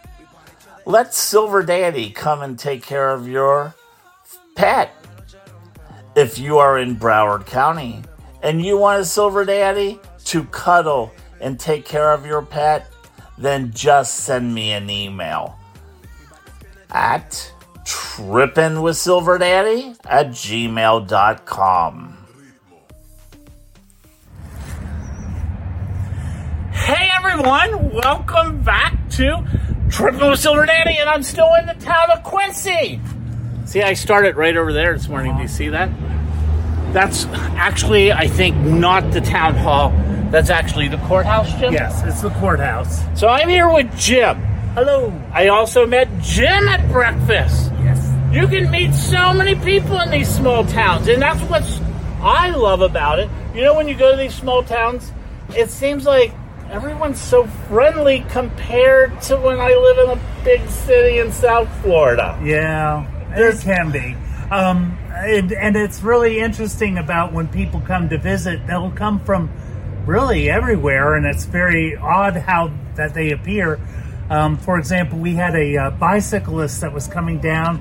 Let 0.86 1.14
Silver 1.14 1.62
Daddy 1.62 2.10
come 2.10 2.42
and 2.42 2.58
take 2.58 2.82
care 2.82 3.10
of 3.10 3.28
your 3.28 3.74
pet. 4.54 4.92
If 6.14 6.38
you 6.38 6.58
are 6.58 6.78
in 6.78 6.96
Broward 6.96 7.46
County 7.46 8.02
and 8.42 8.64
you 8.64 8.76
want 8.76 9.00
a 9.00 9.04
Silver 9.04 9.44
Daddy 9.44 9.98
to 10.26 10.44
cuddle 10.44 11.12
and 11.40 11.58
take 11.58 11.84
care 11.84 12.12
of 12.12 12.24
your 12.24 12.42
pet, 12.42 12.90
then 13.38 13.72
just 13.72 14.16
send 14.16 14.54
me 14.54 14.72
an 14.72 14.90
email 14.90 15.58
at 16.90 17.50
trippinwithsilverdaddy 17.84 19.96
at 20.04 20.26
gmail.com. 20.28 22.10
Hey 26.72 27.08
everyone, 27.16 27.92
welcome 27.92 28.62
back 28.62 29.08
to 29.10 29.44
Tripping 29.90 30.28
with 30.28 30.40
Silver 30.40 30.66
Daddy, 30.66 30.96
and 30.98 31.08
I'm 31.08 31.22
still 31.22 31.48
in 31.58 31.66
the 31.66 31.74
town 31.74 32.10
of 32.10 32.24
Quincy. 32.24 33.00
See, 33.64 33.80
I 33.82 33.94
started 33.94 34.36
right 34.36 34.56
over 34.56 34.72
there 34.72 34.92
this 34.92 35.08
morning. 35.08 35.36
Do 35.36 35.42
you 35.42 35.48
see 35.48 35.68
that? 35.68 35.88
That's 36.92 37.26
actually, 37.56 38.12
I 38.12 38.26
think, 38.26 38.56
not 38.56 39.12
the 39.12 39.20
town 39.20 39.54
hall. 39.54 39.92
That's 40.34 40.50
actually 40.50 40.88
the 40.88 40.98
courthouse, 41.06 41.54
Jim. 41.60 41.72
Yes, 41.72 42.02
it's 42.02 42.20
the 42.20 42.30
courthouse. 42.40 43.04
So 43.16 43.28
I'm 43.28 43.48
here 43.48 43.72
with 43.72 43.96
Jim. 43.96 44.36
Hello. 44.74 45.12
I 45.32 45.46
also 45.46 45.86
met 45.86 46.08
Jim 46.20 46.66
at 46.66 46.90
breakfast. 46.90 47.70
Yes. 47.84 48.34
You 48.34 48.48
can 48.48 48.68
meet 48.68 48.92
so 48.94 49.32
many 49.32 49.54
people 49.54 50.00
in 50.00 50.10
these 50.10 50.28
small 50.28 50.64
towns, 50.64 51.06
and 51.06 51.22
that's 51.22 51.40
what 51.42 51.62
I 52.20 52.50
love 52.50 52.80
about 52.80 53.20
it. 53.20 53.30
You 53.54 53.62
know, 53.62 53.74
when 53.74 53.86
you 53.86 53.94
go 53.94 54.10
to 54.10 54.16
these 54.16 54.34
small 54.34 54.64
towns, 54.64 55.12
it 55.56 55.70
seems 55.70 56.04
like 56.04 56.32
everyone's 56.68 57.20
so 57.20 57.46
friendly 57.68 58.26
compared 58.30 59.22
to 59.22 59.36
when 59.36 59.60
I 59.60 59.68
live 59.68 59.98
in 59.98 60.18
a 60.18 60.44
big 60.44 60.68
city 60.68 61.20
in 61.20 61.30
South 61.30 61.68
Florida. 61.80 62.36
Yeah, 62.42 63.06
there 63.36 63.52
can 63.52 63.92
be. 63.92 64.16
Um, 64.50 64.98
and, 65.14 65.52
and 65.52 65.76
it's 65.76 66.02
really 66.02 66.40
interesting 66.40 66.98
about 66.98 67.32
when 67.32 67.46
people 67.46 67.80
come 67.82 68.08
to 68.08 68.18
visit, 68.18 68.66
they'll 68.66 68.90
come 68.90 69.20
from 69.20 69.48
really 70.06 70.50
everywhere, 70.50 71.14
and 71.14 71.26
it's 71.26 71.44
very 71.44 71.96
odd 71.96 72.36
how 72.36 72.70
that 72.96 73.14
they 73.14 73.32
appear. 73.32 73.80
Um, 74.30 74.56
for 74.56 74.78
example, 74.78 75.18
we 75.18 75.34
had 75.34 75.54
a 75.54 75.76
uh, 75.76 75.90
bicyclist 75.90 76.80
that 76.80 76.92
was 76.92 77.06
coming 77.08 77.40
down, 77.40 77.80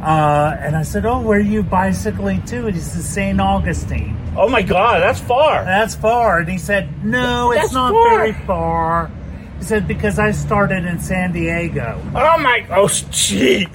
uh, 0.00 0.56
and 0.60 0.76
I 0.76 0.82
said, 0.82 1.06
"Oh, 1.06 1.20
where 1.20 1.38
are 1.38 1.42
you 1.42 1.62
bicycling 1.62 2.42
to?" 2.46 2.66
And 2.66 2.74
he 2.74 2.80
said, 2.80 3.02
"St. 3.02 3.40
Augustine." 3.40 4.16
Oh 4.36 4.48
my 4.48 4.62
God, 4.62 5.00
that's 5.00 5.20
far. 5.20 5.64
That's 5.64 5.94
far. 5.94 6.40
And 6.40 6.48
he 6.48 6.58
said, 6.58 7.04
No, 7.04 7.52
it's 7.52 7.62
That's 7.62 7.72
not 7.72 7.92
far. 7.92 8.18
very 8.18 8.32
far. 8.32 9.10
He 9.58 9.64
said, 9.64 9.86
Because 9.86 10.18
I 10.18 10.32
started 10.32 10.84
in 10.84 10.98
San 10.98 11.32
Diego. 11.32 12.00
Oh 12.14 12.38
my, 12.38 12.66
oh 12.70 12.88
gee. 13.10 13.68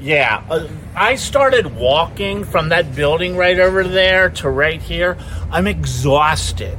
Yeah, 0.00 0.44
uh, 0.50 0.68
I 0.94 1.14
started 1.14 1.74
walking 1.76 2.44
from 2.44 2.68
that 2.70 2.94
building 2.94 3.36
right 3.36 3.58
over 3.58 3.84
there 3.84 4.28
to 4.30 4.50
right 4.50 4.82
here. 4.82 5.16
I'm 5.50 5.66
exhausted. 5.66 6.76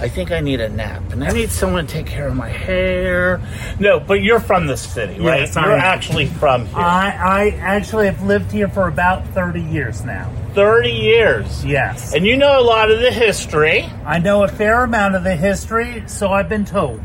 I 0.00 0.08
think 0.08 0.30
I 0.30 0.40
need 0.40 0.60
a 0.60 0.68
nap, 0.68 1.02
and 1.10 1.24
I 1.24 1.32
need 1.32 1.50
someone 1.50 1.86
to 1.86 1.92
take 1.92 2.06
care 2.06 2.28
of 2.28 2.36
my 2.36 2.48
hair. 2.48 3.40
No, 3.80 3.98
but 3.98 4.22
you're 4.22 4.38
from 4.38 4.66
the 4.66 4.76
city, 4.76 5.18
right? 5.20 5.40
Yes, 5.40 5.56
you're 5.56 5.72
actually 5.72 6.26
from 6.26 6.66
here. 6.66 6.76
I, 6.76 7.08
I 7.08 7.48
actually 7.58 8.06
have 8.06 8.22
lived 8.22 8.52
here 8.52 8.68
for 8.68 8.86
about 8.86 9.26
30 9.28 9.60
years 9.60 10.04
now. 10.04 10.32
30 10.54 10.90
years. 10.90 11.64
Yes. 11.64 12.14
And 12.14 12.24
you 12.24 12.36
know 12.36 12.60
a 12.60 12.62
lot 12.62 12.92
of 12.92 13.00
the 13.00 13.10
history, 13.10 13.90
I 14.04 14.20
know 14.20 14.44
a 14.44 14.48
fair 14.48 14.84
amount 14.84 15.16
of 15.16 15.24
the 15.24 15.34
history, 15.34 16.04
so 16.06 16.32
I've 16.32 16.48
been 16.48 16.64
told. 16.64 17.00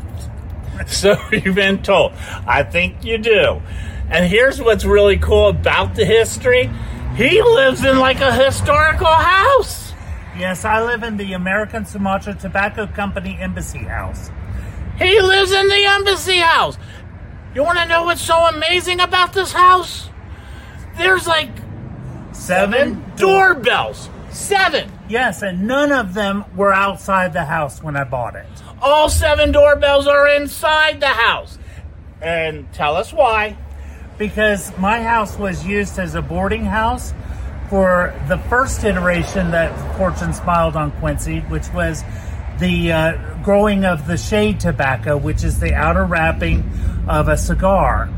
so 0.86 1.16
you've 1.32 1.54
been 1.56 1.82
told. 1.82 2.12
I 2.46 2.62
think 2.62 3.04
you 3.04 3.18
do. 3.18 3.60
And 4.08 4.24
here's 4.26 4.60
what's 4.60 4.84
really 4.84 5.18
cool 5.18 5.48
about 5.48 5.94
the 5.96 6.04
history 6.04 6.70
he 7.16 7.40
lives 7.42 7.84
in 7.84 7.98
like 7.98 8.20
a 8.20 8.32
historical 8.32 9.06
house. 9.06 9.83
Yes, 10.36 10.64
I 10.64 10.82
live 10.82 11.02
in 11.04 11.16
the 11.16 11.32
American 11.34 11.84
Sumatra 11.84 12.34
Tobacco 12.34 12.86
Company 12.88 13.38
Embassy 13.40 13.78
House. 13.78 14.30
He 14.98 15.20
lives 15.20 15.52
in 15.52 15.68
the 15.68 15.84
embassy 15.86 16.38
house. 16.38 16.76
You 17.54 17.62
want 17.62 17.78
to 17.78 17.86
know 17.86 18.04
what's 18.04 18.20
so 18.20 18.36
amazing 18.46 19.00
about 19.00 19.32
this 19.32 19.52
house? 19.52 20.08
There's 20.96 21.26
like 21.26 21.50
seven 22.32 23.04
doorbells. 23.16 24.08
Seven. 24.30 24.90
Yes, 25.08 25.42
and 25.42 25.66
none 25.68 25.92
of 25.92 26.14
them 26.14 26.44
were 26.56 26.72
outside 26.72 27.32
the 27.32 27.44
house 27.44 27.80
when 27.82 27.96
I 27.96 28.02
bought 28.02 28.34
it. 28.34 28.46
All 28.82 29.08
seven 29.08 29.52
doorbells 29.52 30.08
are 30.08 30.26
inside 30.28 31.00
the 31.00 31.06
house. 31.06 31.58
And 32.20 32.72
tell 32.72 32.96
us 32.96 33.12
why. 33.12 33.56
because 34.18 34.76
my 34.78 35.02
house 35.02 35.36
was 35.38 35.64
used 35.66 35.98
as 35.98 36.14
a 36.14 36.22
boarding 36.22 36.64
house 36.64 37.12
for 37.68 38.14
the 38.28 38.38
first 38.38 38.84
iteration 38.84 39.50
that 39.52 39.96
Fortune 39.96 40.32
smiled 40.32 40.76
on 40.76 40.90
Quincy, 40.92 41.40
which 41.40 41.68
was 41.72 42.02
the 42.58 42.92
uh, 42.92 43.42
growing 43.42 43.84
of 43.84 44.06
the 44.06 44.16
shade 44.16 44.60
tobacco, 44.60 45.16
which 45.16 45.42
is 45.42 45.60
the 45.60 45.74
outer 45.74 46.04
wrapping 46.04 46.70
of 47.08 47.28
a 47.28 47.36
cigar. 47.36 48.08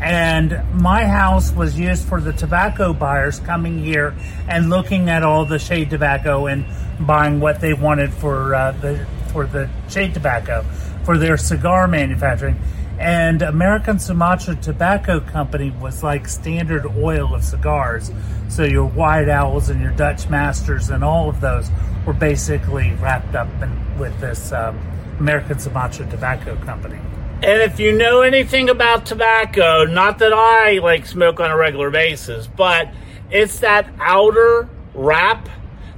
And 0.00 0.60
my 0.74 1.04
house 1.04 1.52
was 1.52 1.78
used 1.78 2.06
for 2.06 2.20
the 2.20 2.32
tobacco 2.32 2.92
buyers 2.92 3.40
coming 3.40 3.78
here 3.78 4.14
and 4.48 4.68
looking 4.68 5.08
at 5.08 5.22
all 5.22 5.44
the 5.44 5.58
shade 5.58 5.90
tobacco 5.90 6.46
and 6.46 6.66
buying 7.00 7.40
what 7.40 7.60
they 7.60 7.74
wanted 7.74 8.12
for 8.12 8.54
uh, 8.54 8.72
the 8.72 9.06
for 9.32 9.46
the 9.46 9.68
shade 9.88 10.14
tobacco 10.14 10.62
for 11.04 11.18
their 11.18 11.36
cigar 11.36 11.88
manufacturing. 11.88 12.60
And 12.98 13.42
American 13.42 13.98
Sumatra 13.98 14.56
Tobacco 14.56 15.20
Company 15.20 15.70
was 15.70 16.02
like 16.02 16.28
standard 16.28 16.86
oil 16.86 17.34
of 17.34 17.44
cigars. 17.44 18.10
So 18.48 18.64
your 18.64 18.86
White 18.86 19.28
Owls 19.28 19.68
and 19.68 19.80
your 19.80 19.92
Dutch 19.92 20.28
Masters 20.28 20.90
and 20.90 21.02
all 21.02 21.28
of 21.28 21.40
those 21.40 21.70
were 22.06 22.12
basically 22.12 22.92
wrapped 23.00 23.34
up 23.34 23.48
in, 23.62 23.98
with 23.98 24.18
this 24.20 24.52
um, 24.52 24.78
American 25.18 25.58
Sumatra 25.58 26.06
Tobacco 26.06 26.56
Company. 26.64 26.98
And 27.42 27.60
if 27.60 27.78
you 27.78 27.92
know 27.92 28.22
anything 28.22 28.70
about 28.70 29.06
tobacco, 29.06 29.84
not 29.84 30.18
that 30.20 30.32
I 30.32 30.78
like 30.78 31.04
smoke 31.04 31.40
on 31.40 31.50
a 31.50 31.56
regular 31.56 31.90
basis, 31.90 32.46
but 32.46 32.88
it's 33.30 33.58
that 33.58 33.92
outer 33.98 34.68
wrap 34.94 35.48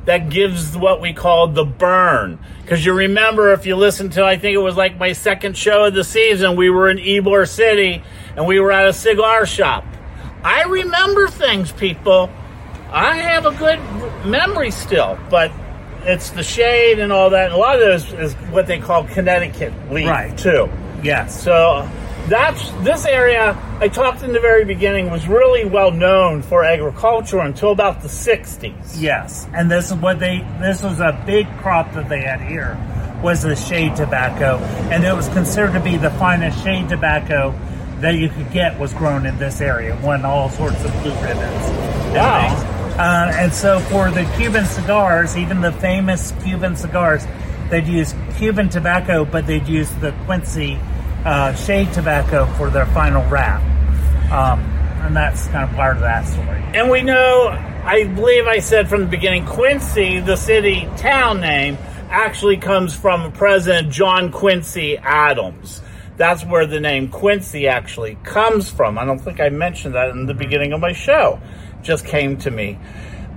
that 0.06 0.28
gives 0.30 0.76
what 0.76 1.00
we 1.00 1.12
call 1.12 1.48
the 1.48 1.64
burn. 1.64 2.38
Because 2.62 2.84
you 2.84 2.92
remember, 2.94 3.52
if 3.52 3.66
you 3.66 3.76
listen 3.76 4.08
to, 4.10 4.24
I 4.24 4.36
think 4.38 4.54
it 4.54 4.58
was 4.58 4.76
like 4.76 4.98
my 4.98 5.12
second 5.12 5.56
show 5.56 5.84
of 5.84 5.94
the 5.94 6.04
season, 6.04 6.56
we 6.56 6.70
were 6.70 6.88
in 6.88 6.96
Ybor 6.98 7.48
City 7.48 8.02
and 8.36 8.46
we 8.46 8.58
were 8.60 8.72
at 8.72 8.86
a 8.88 8.92
cigar 8.92 9.46
shop. 9.46 9.84
I 10.42 10.62
remember 10.64 11.28
things, 11.28 11.72
people. 11.72 12.30
I 12.90 13.16
have 13.16 13.46
a 13.46 13.52
good 13.52 13.80
memory 14.24 14.70
still, 14.70 15.18
but 15.28 15.50
it's 16.02 16.30
the 16.30 16.42
shade 16.42 17.00
and 17.00 17.12
all 17.12 17.30
that. 17.30 17.46
And 17.46 17.54
A 17.54 17.56
lot 17.56 17.74
of 17.74 17.80
those 17.80 18.12
is 18.12 18.34
what 18.52 18.66
they 18.68 18.78
call 18.78 19.04
Connecticut 19.04 19.72
leaf, 19.90 20.08
Right. 20.08 20.36
too. 20.38 20.68
Yes. 21.02 21.40
So 21.42 21.88
that's 22.28 22.70
this 22.82 23.06
area 23.06 23.56
I 23.80 23.88
talked 23.88 24.22
in 24.22 24.32
the 24.32 24.40
very 24.40 24.64
beginning 24.64 25.10
was 25.10 25.28
really 25.28 25.64
well 25.64 25.90
known 25.90 26.42
for 26.42 26.64
agriculture 26.64 27.38
until 27.38 27.70
about 27.70 28.02
the 28.02 28.08
60s. 28.08 29.00
Yes, 29.00 29.46
and 29.52 29.70
this 29.70 29.90
is 29.90 29.94
what 29.94 30.18
they. 30.18 30.38
This 30.60 30.82
was 30.82 31.00
a 31.00 31.22
big 31.26 31.46
crop 31.58 31.92
that 31.94 32.08
they 32.08 32.20
had 32.20 32.40
here, 32.40 32.76
was 33.22 33.42
the 33.42 33.54
shade 33.54 33.96
tobacco, 33.96 34.58
and 34.90 35.04
it 35.04 35.14
was 35.14 35.28
considered 35.28 35.74
to 35.74 35.80
be 35.80 35.96
the 35.96 36.10
finest 36.10 36.62
shade 36.62 36.88
tobacco 36.88 37.54
that 38.00 38.16
you 38.16 38.28
could 38.28 38.50
get 38.50 38.78
was 38.78 38.92
grown 38.94 39.24
in 39.26 39.38
this 39.38 39.60
area. 39.60 39.96
It 39.96 40.02
Won 40.02 40.24
all 40.24 40.50
sorts 40.50 40.84
of 40.84 40.92
blue 41.02 41.14
ribbons. 41.22 41.70
Wow. 42.14 42.72
Uh, 42.98 43.30
and 43.34 43.52
so 43.52 43.78
for 43.80 44.10
the 44.10 44.24
Cuban 44.36 44.64
cigars, 44.64 45.36
even 45.36 45.60
the 45.60 45.72
famous 45.72 46.32
Cuban 46.42 46.76
cigars, 46.76 47.26
they'd 47.70 47.86
use 47.86 48.14
Cuban 48.36 48.68
tobacco, 48.68 49.24
but 49.24 49.46
they'd 49.46 49.68
use 49.68 49.90
the 49.96 50.12
Quincy 50.24 50.78
uh, 51.26 51.52
shade 51.54 51.92
tobacco 51.92 52.46
for 52.54 52.70
their 52.70 52.86
final 52.86 53.28
wrap. 53.28 53.60
Um, 54.30 54.60
and 55.04 55.16
that's 55.16 55.48
kind 55.48 55.68
of 55.68 55.74
part 55.74 55.96
of 55.96 56.02
that 56.02 56.24
story. 56.26 56.62
And 56.72 56.88
we 56.88 57.02
know, 57.02 57.48
I 57.84 58.04
believe 58.04 58.46
I 58.46 58.60
said 58.60 58.88
from 58.88 59.00
the 59.00 59.06
beginning, 59.06 59.44
Quincy, 59.44 60.20
the 60.20 60.36
city 60.36 60.88
town 60.96 61.40
name, 61.40 61.78
actually 62.10 62.58
comes 62.58 62.94
from 62.94 63.32
President 63.32 63.92
John 63.92 64.30
Quincy 64.30 64.98
Adams. 64.98 65.82
That's 66.16 66.44
where 66.44 66.64
the 66.64 66.78
name 66.78 67.08
Quincy 67.08 67.66
actually 67.66 68.16
comes 68.22 68.70
from. 68.70 68.96
I 68.96 69.04
don't 69.04 69.18
think 69.18 69.40
I 69.40 69.48
mentioned 69.48 69.96
that 69.96 70.10
in 70.10 70.26
the 70.26 70.34
beginning 70.34 70.72
of 70.72 70.80
my 70.80 70.92
show. 70.92 71.40
Just 71.82 72.06
came 72.06 72.36
to 72.38 72.50
me. 72.52 72.78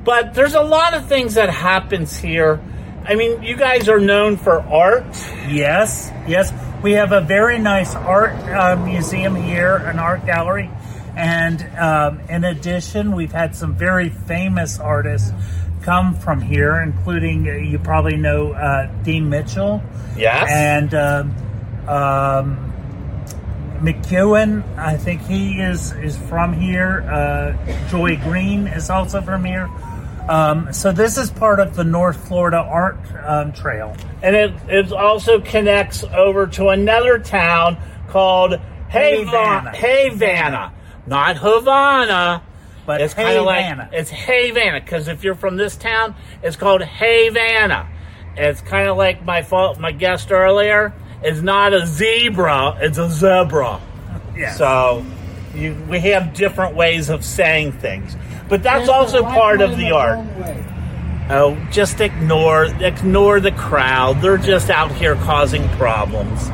But 0.03 0.35
there's 0.35 0.53
a 0.53 0.61
lot 0.61 0.93
of 0.93 1.07
things 1.07 1.33
that 1.33 1.49
happens 1.49 2.15
here. 2.15 2.61
I 3.05 3.15
mean, 3.15 3.41
you 3.43 3.55
guys 3.55 3.89
are 3.89 3.99
known 3.99 4.37
for 4.37 4.61
art. 4.61 5.05
Yes, 5.47 6.11
yes. 6.27 6.53
We 6.83 6.93
have 6.93 7.11
a 7.11 7.21
very 7.21 7.57
nice 7.59 7.95
art 7.95 8.33
uh, 8.49 8.75
museum 8.75 9.35
here, 9.35 9.75
an 9.77 9.99
art 9.99 10.25
gallery. 10.25 10.69
And 11.15 11.61
um, 11.77 12.19
in 12.29 12.43
addition, 12.43 13.13
we've 13.13 13.31
had 13.31 13.55
some 13.55 13.75
very 13.75 14.09
famous 14.09 14.79
artists 14.79 15.33
come 15.81 16.13
from 16.13 16.41
here, 16.41 16.79
including, 16.81 17.49
uh, 17.49 17.53
you 17.53 17.79
probably 17.79 18.15
know, 18.15 18.53
uh, 18.53 18.85
Dean 19.03 19.29
Mitchell. 19.29 19.81
Yes. 20.15 20.49
And 20.49 20.93
um, 20.93 21.35
um, 21.87 22.73
McEwen, 23.81 24.63
I 24.77 24.97
think 24.97 25.21
he 25.21 25.59
is, 25.61 25.93
is 25.93 26.17
from 26.17 26.53
here. 26.53 27.01
Uh, 27.09 27.89
Joy 27.89 28.17
Green 28.17 28.67
is 28.67 28.89
also 28.89 29.21
from 29.21 29.43
here. 29.43 29.69
Um, 30.29 30.71
so 30.71 30.91
this 30.91 31.17
is 31.17 31.31
part 31.31 31.59
of 31.59 31.75
the 31.75 31.83
North 31.83 32.27
Florida 32.27 32.57
Art 32.57 32.99
um, 33.25 33.51
Trail. 33.51 33.97
and 34.21 34.35
it, 34.35 34.53
it 34.67 34.91
also 34.91 35.41
connects 35.41 36.03
over 36.03 36.45
to 36.45 36.69
another 36.69 37.17
town 37.17 37.77
called 38.09 38.59
Havana. 38.89 39.71
Havana. 39.71 39.75
Havana, 39.75 40.73
not 41.07 41.37
Havana, 41.37 42.43
But 42.85 43.01
it's 43.01 43.15
kind 43.15 43.37
of 43.37 43.45
like 43.45 43.89
it's 43.91 44.11
Havana 44.11 44.81
because 44.81 45.07
if 45.07 45.23
you're 45.23 45.33
from 45.33 45.57
this 45.57 45.75
town, 45.75 46.13
it's 46.43 46.55
called 46.55 46.83
Havana. 46.83 47.89
It's 48.37 48.61
kind 48.61 48.87
of 48.87 48.97
like 48.97 49.25
my 49.25 49.41
fault. 49.41 49.79
My 49.79 49.91
guest 49.91 50.31
earlier 50.31 50.93
is 51.23 51.41
not 51.41 51.73
a 51.73 51.87
zebra; 51.87 52.77
it's 52.81 52.97
a 52.99 53.09
zebra. 53.09 53.81
Yes. 54.37 54.57
So 54.57 55.05
you, 55.53 55.75
we 55.89 55.99
have 55.99 56.33
different 56.33 56.73
ways 56.73 57.09
of 57.09 57.25
saying 57.25 57.73
things, 57.73 58.15
but 58.49 58.63
that's 58.63 58.89
also 58.89 59.23
part 59.23 59.61
of 59.61 59.77
the 59.77 59.91
art. 59.91 60.25
Oh, 61.31 61.55
just 61.71 62.01
ignore 62.01 62.65
ignore 62.65 63.39
the 63.39 63.51
crowd. 63.51 64.21
They're 64.21 64.37
just 64.37 64.69
out 64.69 64.91
here 64.91 65.15
causing 65.15 65.67
problems. 65.69 66.49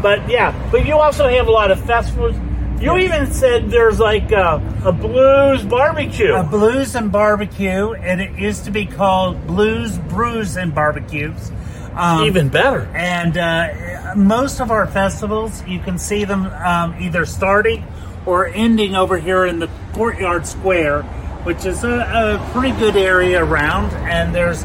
But 0.00 0.28
yeah, 0.30 0.52
but 0.70 0.86
you 0.86 0.94
also 0.94 1.28
have 1.28 1.46
a 1.46 1.50
lot 1.50 1.70
of 1.70 1.84
festivals. 1.84 2.34
You 2.80 2.98
even 2.98 3.32
said 3.32 3.70
there's 3.70 3.98
like 3.98 4.32
a, 4.32 4.60
a 4.84 4.92
blues 4.92 5.62
barbecue. 5.64 6.34
a 6.34 6.42
blues 6.42 6.94
and 6.94 7.12
barbecue, 7.12 7.92
and 7.92 8.20
it 8.20 8.38
used 8.38 8.64
to 8.64 8.70
be 8.70 8.84
called 8.84 9.46
Blues, 9.46 9.96
Brews, 9.96 10.56
and 10.56 10.74
Barbecues. 10.74 11.52
Um, 11.94 12.24
even 12.24 12.48
better. 12.48 12.90
and 12.94 13.38
uh, 13.38 14.14
most 14.16 14.60
of 14.60 14.70
our 14.70 14.86
festivals, 14.86 15.64
you 15.66 15.78
can 15.78 15.98
see 15.98 16.24
them 16.24 16.46
um, 16.46 16.96
either 17.00 17.24
starting 17.24 17.86
or 18.26 18.48
ending 18.48 18.96
over 18.96 19.16
here 19.16 19.46
in 19.46 19.60
the 19.60 19.70
Courtyard 19.92 20.46
Square, 20.46 21.04
which 21.44 21.64
is 21.64 21.84
a, 21.84 22.40
a 22.40 22.50
pretty 22.52 22.76
good 22.78 22.96
area 22.96 23.42
around. 23.42 23.92
And 23.92 24.34
there's 24.34 24.64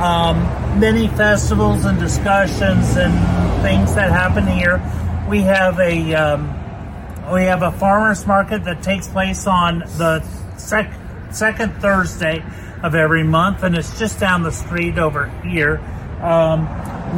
um, 0.00 0.38
many 0.80 1.08
festivals 1.08 1.84
and 1.84 1.98
discussions 1.98 2.96
and 2.96 3.62
things 3.62 3.94
that 3.94 4.10
happen 4.10 4.46
here. 4.46 4.82
We 5.28 5.42
have 5.42 5.78
a 5.78 6.14
um, 6.14 6.48
we 7.32 7.44
have 7.44 7.62
a 7.62 7.70
farmers 7.70 8.26
market 8.26 8.64
that 8.64 8.82
takes 8.82 9.06
place 9.06 9.46
on 9.46 9.80
the 9.98 10.22
sec- 10.56 10.92
second 11.30 11.74
Thursday 11.80 12.42
of 12.82 12.94
every 12.94 13.22
month, 13.22 13.62
and 13.62 13.76
it's 13.76 13.98
just 13.98 14.18
down 14.18 14.42
the 14.42 14.50
street 14.50 14.98
over 14.98 15.28
here. 15.44 15.78
Um, 16.22 16.66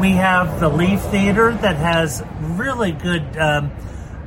we 0.01 0.11
have 0.13 0.61
the 0.61 0.69
Leaf 0.69 1.01
Theater 1.03 1.53
that 1.53 1.77
has 1.77 2.23
really 2.41 2.93
good 2.93 3.37
um, 3.39 3.71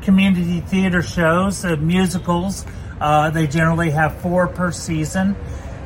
community 0.01 0.61
theater 0.61 1.01
shows, 1.01 1.65
uh, 1.65 1.75
musicals. 1.75 2.65
Uh, 2.99 3.29
they 3.29 3.47
generally 3.47 3.91
have 3.91 4.17
four 4.21 4.47
per 4.47 4.71
season, 4.71 5.35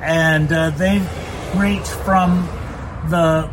and 0.01 0.51
uh, 0.51 0.69
they 0.71 0.99
reach 1.55 1.87
from 1.87 2.47
the 3.09 3.49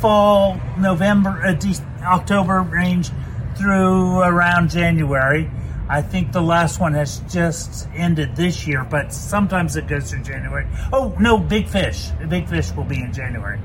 fall, 0.00 0.60
November, 0.78 1.40
uh, 1.44 1.52
de- 1.52 1.82
October 2.02 2.60
range 2.62 3.10
through 3.56 4.20
around 4.20 4.70
January. 4.70 5.50
I 5.88 6.02
think 6.02 6.32
the 6.32 6.42
last 6.42 6.80
one 6.80 6.92
has 6.92 7.20
just 7.30 7.88
ended 7.94 8.36
this 8.36 8.66
year, 8.66 8.84
but 8.84 9.12
sometimes 9.12 9.74
it 9.76 9.88
goes 9.88 10.10
through 10.10 10.22
January. 10.22 10.66
Oh 10.92 11.16
no, 11.18 11.38
Big 11.38 11.66
Fish! 11.66 12.10
Big 12.28 12.46
Fish 12.46 12.70
will 12.72 12.84
be 12.84 13.00
in 13.00 13.12
January. 13.12 13.58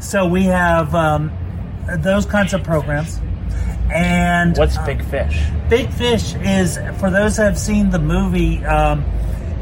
So 0.00 0.26
we 0.26 0.44
have 0.44 0.94
um, 0.94 1.30
those 1.98 2.26
kinds 2.26 2.54
of 2.54 2.64
programs. 2.64 3.20
And 3.92 4.56
What's 4.56 4.76
uh, 4.76 4.86
Big 4.86 5.04
Fish? 5.04 5.40
Big 5.68 5.90
Fish 5.90 6.34
is 6.36 6.78
for 6.98 7.10
those 7.10 7.36
that 7.36 7.44
have 7.44 7.58
seen 7.58 7.90
the 7.90 7.98
movie. 7.98 8.64
Um, 8.64 9.04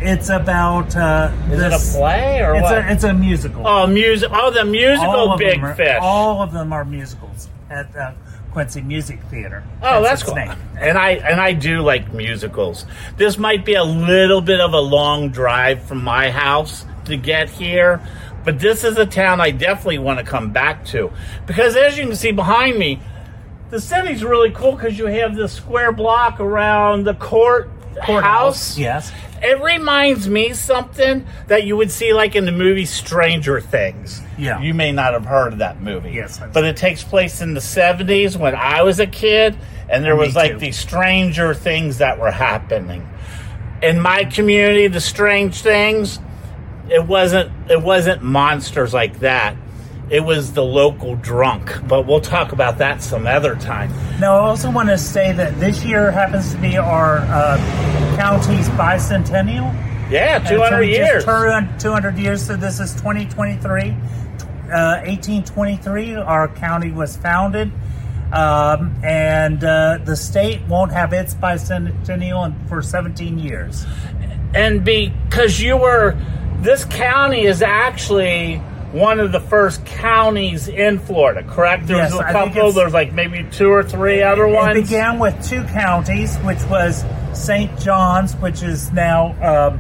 it's 0.01 0.29
about 0.29 0.95
uh, 0.97 1.33
Is 1.51 1.61
it 1.61 1.73
a 1.73 1.99
play 1.99 2.41
or 2.43 2.55
it's 2.55 2.63
what? 2.63 2.79
A, 2.79 2.93
it's 2.93 3.05
a 3.05 3.13
musical. 3.13 3.67
oh, 3.67 3.87
music! 3.87 4.31
Oh, 4.33 4.51
the 4.51 4.65
musical 4.65 5.37
Big 5.37 5.61
are- 5.63 5.75
Fish. 5.75 5.99
All 6.01 6.41
of 6.43 6.53
them 6.53 6.73
are 6.73 6.85
musicals 6.85 7.49
at 7.69 7.95
uh, 7.97 8.13
Quincy 8.53 8.81
Music 8.81 9.21
Theater. 9.25 9.65
Oh, 9.83 10.03
that's 10.03 10.21
its 10.23 10.31
cool. 10.31 10.37
name. 10.37 10.57
And 10.79 10.97
I 10.97 11.11
and 11.13 11.41
I 11.41 11.53
do 11.53 11.81
like 11.81 12.13
musicals. 12.13 12.87
This 13.17 13.39
might 13.39 13.65
be 13.65 13.75
a 13.75 13.85
little 13.85 14.41
bit 14.41 14.61
of 14.61 14.73
a 14.73 14.81
long 14.81 15.31
drive 15.31 15.83
from 15.83 16.03
my 16.05 16.31
house 16.31 16.87
to 17.07 17.17
get 17.17 17.51
here, 17.51 18.01
but 18.45 18.61
this 18.61 18.85
is 18.85 18.97
a 18.99 19.07
town 19.07 19.41
I 19.41 19.51
definitely 19.51 19.99
want 19.99 20.21
to 20.21 20.25
come 20.25 20.51
back 20.53 20.85
to 20.87 21.11
because 21.47 21.75
as 21.75 21.99
you 21.99 22.07
can 22.07 22.15
see 22.15 22.31
behind 22.33 22.79
me, 22.79 23.01
the 23.71 23.81
city's 23.81 24.25
really 24.25 24.51
cool 24.51 24.73
because 24.73 24.99
you 24.99 25.07
have 25.07 25.35
this 25.37 25.53
square 25.53 25.93
block 25.93 26.41
around 26.41 27.05
the 27.05 27.15
court 27.15 27.71
house. 28.01 28.79
Yes. 28.79 29.13
It 29.43 29.61
reminds 29.63 30.29
me 30.29 30.53
something 30.53 31.25
that 31.47 31.65
you 31.65 31.77
would 31.77 31.91
see 31.91 32.13
like 32.13 32.35
in 32.35 32.45
the 32.45 32.53
movie 32.53 32.87
Stranger 32.87 33.61
Things. 33.61 34.21
Yeah. 34.37 34.61
You 34.61 34.75
may 34.75 34.91
not 34.93 35.13
have 35.13 35.25
heard 35.25 35.53
of 35.53 35.59
that 35.61 35.81
movie. 35.81 36.11
Yes, 36.13 36.41
But 36.53 36.65
it 36.65 36.77
takes 36.77 37.05
place 37.05 37.41
in 37.41 37.55
the 37.55 37.61
70s 37.61 38.37
when 38.37 38.55
I 38.55 38.83
was 38.83 38.99
a 39.01 39.07
kid 39.07 39.57
and 39.89 40.05
there 40.05 40.15
Me 40.17 40.27
was 40.27 40.35
like 40.37 40.53
too. 40.53 40.59
these 40.59 40.77
stranger 40.79 41.55
things 41.55 41.99
that 41.99 42.19
were 42.19 42.31
happening. 42.31 43.09
In 43.83 44.01
my 44.01 44.25
community, 44.25 44.89
the 44.89 45.01
strange 45.01 45.61
things, 45.63 46.19
it 46.91 47.07
wasn't 47.07 47.51
it 47.71 47.81
wasn't 47.83 48.23
monsters 48.23 48.93
like 48.93 49.21
that. 49.21 49.55
It 50.11 50.21
was 50.21 50.53
the 50.53 50.65
local 50.65 51.17
drunk. 51.17 51.87
But 51.87 52.07
we'll 52.07 52.21
talk 52.21 52.53
about 52.53 52.79
that 52.79 53.03
some 53.03 53.27
other 53.27 53.57
time. 53.57 53.93
Now, 54.21 54.37
I 54.37 54.41
also 54.41 54.71
want 54.71 54.89
to 54.89 54.99
say 54.99 55.33
that 55.33 55.59
this 55.61 55.85
year 55.85 56.11
happens 56.11 56.53
to 56.55 56.61
be 56.61 56.79
our 56.79 57.19
uh, 57.19 57.57
county's 58.17 58.69
bicentennial. 58.71 59.75
Yeah, 60.11 60.41
Uh, 60.43 60.49
200 60.49 60.71
so 60.71 60.81
years. 60.81 61.09
Just 61.09 61.27
turned 61.27 61.81
200 61.81 62.19
years, 62.19 62.47
so 62.47 62.57
this 62.57 62.81
is 62.81 62.95
2023. 62.95 63.91
Uh, 64.71 65.01
1823, 65.07 66.15
our 66.17 66.49
county 66.49 66.91
was 66.91 67.17
founded, 67.17 67.71
um, 68.33 68.95
and 69.03 69.65
uh, 69.65 69.99
the 70.05 70.15
state 70.15 70.61
won't 70.69 70.93
have 70.93 71.13
its 71.15 71.35
bicentennial 71.35 72.53
for 72.69 72.83
17 72.83 73.39
years. 73.39 73.87
and 74.55 74.85
because 74.85 75.61
you 75.61 75.77
were 75.77 76.17
this 76.61 76.85
county 76.87 77.43
is 77.43 77.63
actually 77.63 78.61
one 78.93 79.21
of 79.21 79.33
the 79.33 79.41
first 79.41 79.85
counties 79.85 80.69
in 80.69 80.99
Florida, 80.99 81.43
correct? 81.43 81.87
There's 81.87 82.13
Yes, 82.13 82.21
a 82.21 82.33
couple, 82.33 82.73
there's 82.73 82.95
like 82.95 83.13
maybe 83.13 83.47
two 83.51 83.71
or 83.71 83.83
three 83.83 84.23
other 84.23 84.47
It 84.47 84.53
ones. 84.53 84.79
It 84.79 84.83
began 84.83 85.19
with 85.19 85.47
two 85.47 85.63
counties, 85.65 86.37
which 86.39 86.63
was 86.65 87.05
St. 87.35 87.79
John's, 87.81 88.35
which 88.37 88.63
is 88.63 88.91
now 88.93 89.35
um, 89.43 89.79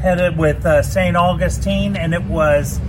headed 0.00 0.38
with 0.38 0.64
uh, 0.64 0.82
St. 0.82 1.16
Augustine, 1.16 1.96
and 1.96 2.14
it 2.14 2.24
was 2.24 2.80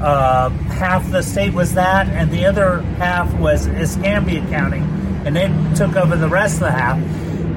uh, 0.00 0.50
half 0.50 1.10
the 1.10 1.22
state 1.22 1.52
was 1.52 1.74
that, 1.74 2.08
and 2.08 2.30
the 2.30 2.46
other 2.46 2.82
half 2.98 3.32
was 3.34 3.66
Escambia 3.66 4.40
County, 4.48 4.82
and 5.26 5.36
it 5.36 5.76
took 5.76 5.96
over 5.96 6.16
the 6.16 6.28
rest 6.28 6.54
of 6.54 6.60
the 6.60 6.70
half. 6.70 6.98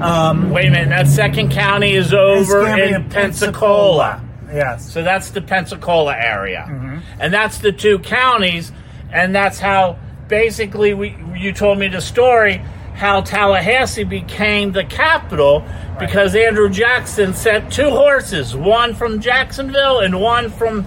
Um, 0.00 0.50
Wait 0.50 0.66
a 0.66 0.70
minute, 0.70 0.88
that 0.88 1.06
second 1.06 1.52
county 1.52 1.92
is 1.92 2.12
over 2.12 2.62
Escambia, 2.62 2.96
in 2.96 3.08
Pensacola. 3.08 4.20
Yes. 4.52 4.92
So 4.92 5.02
that's 5.02 5.30
the 5.30 5.40
Pensacola 5.40 6.14
area. 6.14 6.66
Mm-hmm. 6.68 6.98
And 7.20 7.32
that's 7.32 7.58
the 7.58 7.72
two 7.72 7.98
counties. 8.00 8.72
And 9.10 9.34
that's 9.34 9.58
how 9.58 9.98
basically 10.28 10.94
we, 10.94 11.16
you 11.34 11.52
told 11.52 11.78
me 11.78 11.88
the 11.88 12.00
story 12.00 12.62
how 12.94 13.22
Tallahassee 13.22 14.04
became 14.04 14.72
the 14.72 14.84
capital 14.84 15.64
because 15.98 16.34
Andrew 16.36 16.68
Jackson 16.68 17.32
sent 17.34 17.72
two 17.72 17.90
horses, 17.90 18.54
one 18.54 18.94
from 18.94 19.20
Jacksonville 19.20 20.00
and 20.00 20.20
one 20.20 20.50
from 20.50 20.86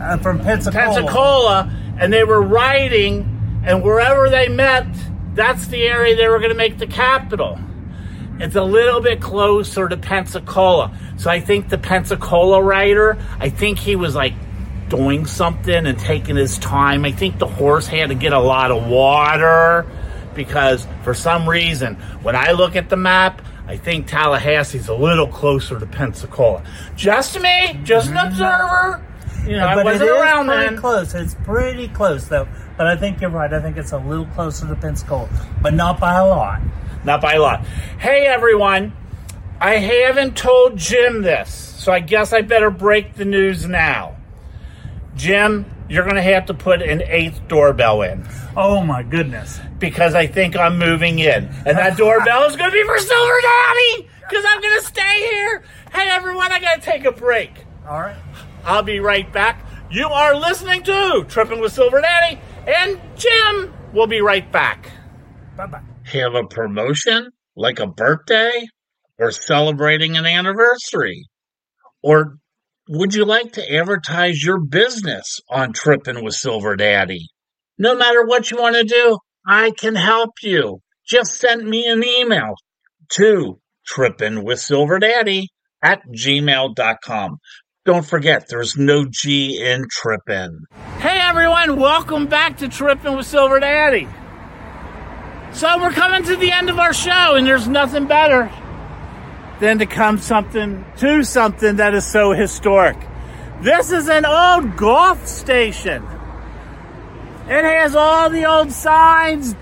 Uh, 0.00 0.16
from 0.18 0.40
Pensacola. 0.40 0.94
Pensacola, 0.94 1.72
and 1.98 2.12
they 2.12 2.24
were 2.24 2.42
riding, 2.42 3.62
and 3.64 3.82
wherever 3.82 4.28
they 4.28 4.48
met, 4.48 4.86
that's 5.34 5.68
the 5.68 5.82
area 5.82 6.14
they 6.16 6.28
were 6.28 6.38
going 6.38 6.50
to 6.50 6.56
make 6.56 6.78
the 6.78 6.86
capital. 6.86 7.58
It's 8.40 8.56
a 8.56 8.62
little 8.62 9.00
bit 9.00 9.20
closer 9.20 9.88
to 9.88 9.96
Pensacola. 9.96 10.96
So 11.16 11.30
I 11.30 11.40
think 11.40 11.68
the 11.68 11.78
Pensacola 11.78 12.62
rider, 12.62 13.18
I 13.38 13.48
think 13.48 13.78
he 13.78 13.96
was 13.96 14.14
like 14.14 14.34
doing 14.88 15.26
something 15.26 15.86
and 15.86 15.98
taking 15.98 16.36
his 16.36 16.58
time. 16.58 17.04
I 17.04 17.12
think 17.12 17.38
the 17.38 17.46
horse 17.46 17.86
had 17.86 18.08
to 18.10 18.14
get 18.14 18.32
a 18.32 18.40
lot 18.40 18.70
of 18.70 18.86
water 18.86 19.86
because 20.34 20.86
for 21.02 21.14
some 21.14 21.48
reason, 21.48 21.96
when 22.22 22.36
I 22.36 22.52
look 22.52 22.76
at 22.76 22.88
the 22.88 22.96
map, 22.96 23.42
I 23.66 23.76
think 23.76 24.08
Tallahassee's 24.08 24.88
a 24.88 24.94
little 24.94 25.26
closer 25.26 25.78
to 25.78 25.86
Pensacola. 25.86 26.64
Just 26.96 27.38
me, 27.40 27.78
just 27.84 28.08
an 28.08 28.16
mm-hmm. 28.16 28.28
observer. 28.28 29.04
You 29.46 29.56
know, 29.56 29.66
I 29.66 29.74
but 29.74 29.80
it 29.80 29.84
wasn't 29.84 30.10
is 30.10 30.16
around 30.16 30.46
pretty 30.46 30.64
then. 30.64 30.76
close. 30.78 31.14
It's 31.14 31.34
pretty 31.34 31.88
close, 31.88 32.24
though. 32.26 32.48
But 32.76 32.86
I 32.86 32.96
think 32.96 33.20
you're 33.20 33.30
right. 33.30 33.52
I 33.52 33.60
think 33.60 33.76
it's 33.76 33.92
a 33.92 33.98
little 33.98 34.26
closer 34.26 34.66
to 34.66 34.74
Pensacola, 34.76 35.28
but 35.60 35.74
not 35.74 36.00
by 36.00 36.14
a 36.14 36.26
lot. 36.26 36.62
Not 37.08 37.22
by 37.22 37.36
a 37.36 37.40
lot. 37.40 37.64
Hey 37.98 38.26
everyone, 38.26 38.92
I 39.58 39.76
haven't 39.76 40.36
told 40.36 40.76
Jim 40.76 41.22
this, 41.22 41.48
so 41.50 41.90
I 41.90 42.00
guess 42.00 42.34
I 42.34 42.42
better 42.42 42.70
break 42.70 43.14
the 43.14 43.24
news 43.24 43.66
now. 43.66 44.18
Jim, 45.16 45.64
you're 45.88 46.04
going 46.04 46.16
to 46.16 46.22
have 46.22 46.44
to 46.46 46.54
put 46.54 46.82
an 46.82 47.00
eighth 47.00 47.40
doorbell 47.48 48.02
in 48.02 48.28
Oh 48.54 48.82
my 48.84 49.02
goodness! 49.02 49.58
because 49.78 50.14
I 50.14 50.26
think 50.26 50.54
I'm 50.54 50.78
moving 50.78 51.18
in. 51.18 51.46
And 51.64 51.78
that 51.78 51.96
doorbell 51.96 52.44
is 52.44 52.56
going 52.56 52.70
to 52.70 52.74
be 52.74 52.84
for 52.84 52.98
Silver 52.98 53.40
Daddy 53.40 54.08
because 54.28 54.44
I'm 54.46 54.60
going 54.60 54.78
to 54.78 54.84
stay 54.84 55.28
here. 55.30 55.64
Hey 55.90 56.10
everyone, 56.10 56.52
I 56.52 56.60
got 56.60 56.74
to 56.74 56.80
take 56.82 57.06
a 57.06 57.12
break. 57.12 57.64
All 57.88 58.00
right. 58.00 58.16
I'll 58.66 58.82
be 58.82 59.00
right 59.00 59.32
back. 59.32 59.64
You 59.90 60.08
are 60.08 60.36
listening 60.36 60.82
to 60.82 61.24
Tripping 61.26 61.60
with 61.60 61.72
Silver 61.72 62.02
Daddy, 62.02 62.38
and 62.66 63.00
Jim 63.16 63.72
will 63.94 64.06
be 64.06 64.20
right 64.20 64.52
back. 64.52 64.90
Bye 65.56 65.68
bye. 65.68 65.80
Have 66.08 66.34
a 66.34 66.46
promotion 66.46 67.28
like 67.56 67.80
a 67.80 67.86
birthday 67.86 68.66
or 69.18 69.30
celebrating 69.30 70.16
an 70.16 70.26
anniversary? 70.26 71.26
Or 72.02 72.36
would 72.88 73.14
you 73.14 73.24
like 73.24 73.52
to 73.54 73.74
advertise 73.74 74.42
your 74.42 74.60
business 74.60 75.40
on 75.50 75.72
Trippin' 75.72 76.24
with 76.24 76.34
Silver 76.34 76.76
Daddy? 76.76 77.28
No 77.76 77.94
matter 77.94 78.24
what 78.24 78.50
you 78.50 78.56
want 78.56 78.76
to 78.76 78.84
do, 78.84 79.18
I 79.46 79.72
can 79.72 79.94
help 79.94 80.30
you. 80.42 80.80
Just 81.06 81.34
send 81.34 81.68
me 81.68 81.86
an 81.86 82.02
email 82.04 82.54
to 83.10 83.60
Trippin' 83.86 84.44
with 84.44 84.60
Silver 84.60 84.98
Daddy 84.98 85.48
at 85.82 86.00
gmail.com. 86.14 87.36
Don't 87.84 88.06
forget, 88.06 88.46
there's 88.48 88.76
no 88.76 89.06
G 89.10 89.62
in 89.62 89.86
Trippin'. 89.90 90.60
Hey 90.98 91.18
everyone, 91.20 91.78
welcome 91.78 92.26
back 92.26 92.58
to 92.58 92.68
Trippin' 92.68 93.16
with 93.16 93.26
Silver 93.26 93.60
Daddy. 93.60 94.08
So 95.52 95.78
we're 95.78 95.92
coming 95.92 96.22
to 96.24 96.36
the 96.36 96.52
end 96.52 96.70
of 96.70 96.78
our 96.78 96.92
show, 96.92 97.34
and 97.34 97.46
there's 97.46 97.66
nothing 97.66 98.06
better 98.06 98.50
than 99.60 99.78
to 99.78 99.86
come 99.86 100.18
something 100.18 100.84
to 100.98 101.24
something 101.24 101.76
that 101.76 101.94
is 101.94 102.06
so 102.06 102.32
historic. 102.32 102.96
This 103.60 103.90
is 103.90 104.08
an 104.08 104.24
old 104.24 104.76
Gulf 104.76 105.26
station. 105.26 106.04
It 107.48 107.64
has 107.64 107.96
all 107.96 108.30
the 108.30 108.44
old 108.44 108.70
signs, 108.70 109.56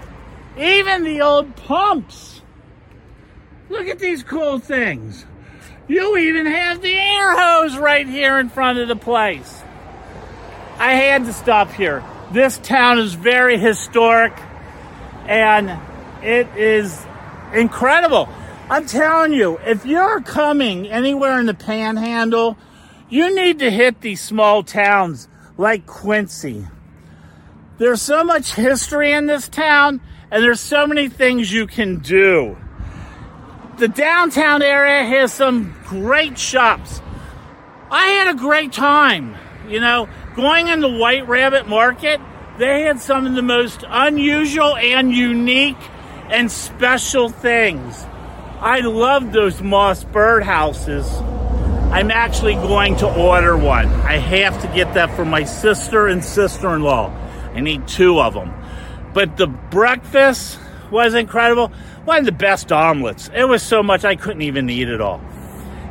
even 0.59 1.05
the 1.05 1.23
old 1.23 1.57
pumps. 1.57 2.43
Look 3.71 3.87
at 3.87 3.99
these 3.99 4.23
cool 4.23 4.59
things. 4.59 5.25
You 5.89 6.17
even 6.19 6.47
have 6.47 6.83
the 6.83 6.93
air 6.93 7.39
hose 7.39 7.79
right 7.79 8.07
here 8.07 8.39
in 8.39 8.49
front 8.49 8.79
of 8.79 8.89
the 8.89 8.97
place. 8.97 9.63
I 10.79 10.93
had 10.93 11.25
to 11.25 11.33
stop 11.33 11.73
here. 11.73 12.03
This 12.33 12.59
town 12.59 12.99
is 12.99 13.15
very 13.15 13.57
historic 13.57 14.33
and 15.29 15.81
it 16.23 16.49
is 16.57 17.05
incredible. 17.53 18.29
I'm 18.69 18.87
telling 18.87 19.33
you, 19.33 19.59
if 19.59 19.87
you're 19.87 20.21
coming 20.21 20.89
anywhere 20.89 21.39
in 21.39 21.47
the 21.47 21.55
panhandle, 21.55 22.57
you 23.09 23.35
need 23.35 23.61
to 23.61 23.71
hit 23.71 24.01
these 24.01 24.21
small 24.21 24.63
towns 24.63 25.29
like 25.57 25.87
Quincy. 25.87 26.67
There's 27.79 28.03
so 28.03 28.25
much 28.25 28.55
history 28.55 29.13
in 29.13 29.27
this 29.27 29.49
town, 29.49 30.01
and 30.31 30.43
there's 30.43 30.61
so 30.61 30.87
many 30.87 31.09
things 31.09 31.53
you 31.53 31.67
can 31.67 31.99
do. 32.01 32.57
The 33.79 33.89
downtown 33.89 34.63
area 34.63 35.05
has 35.05 35.33
some 35.33 35.77
great 35.85 36.39
shops. 36.39 37.01
I 37.91 38.07
had 38.07 38.35
a 38.35 38.39
great 38.39 38.73
time, 38.73 39.37
you 39.69 39.79
know, 39.79 40.09
going 40.35 40.69
in 40.69 40.81
the 40.81 40.89
White 40.89 41.29
Rabbit 41.29 41.69
Market. 41.69 42.21
They 42.59 42.83
had 42.83 43.01
some 43.01 43.27
of 43.27 43.35
the 43.35 43.43
most 43.43 43.85
unusual 43.87 44.77
and 44.77 45.13
unique 45.13 45.77
and 46.31 46.51
special 46.51 47.29
things. 47.29 48.07
I 48.61 48.81
love 48.81 49.33
those 49.33 49.61
moss 49.61 50.05
birdhouses. 50.05 51.07
I'm 51.93 52.11
actually 52.11 52.55
going 52.55 52.97
to 52.97 53.15
order 53.15 53.59
one. 53.59 53.87
I 53.87 54.17
have 54.17 54.61
to 54.63 54.69
get 54.69 54.95
that 54.95 55.15
for 55.15 55.27
my 55.27 55.45
sister 55.45 56.07
and 56.07 56.25
sister 56.25 56.75
in 56.75 56.83
law. 56.83 57.11
I 57.55 57.61
need 57.61 57.87
two 57.87 58.19
of 58.21 58.33
them. 58.33 58.55
But 59.13 59.37
the 59.37 59.47
breakfast 59.47 60.59
was 60.91 61.13
incredible. 61.13 61.69
One 62.07 62.21
of 62.21 62.25
the 62.25 62.33
best 62.33 62.73
omelets. 62.73 63.31
It 63.35 63.45
was 63.45 63.63
so 63.63 63.83
much 63.83 64.05
I 64.05 64.17
couldn't 64.17 64.43
even 64.43 64.71
eat 64.71 64.89
it 64.89 65.03
all. 65.03 65.21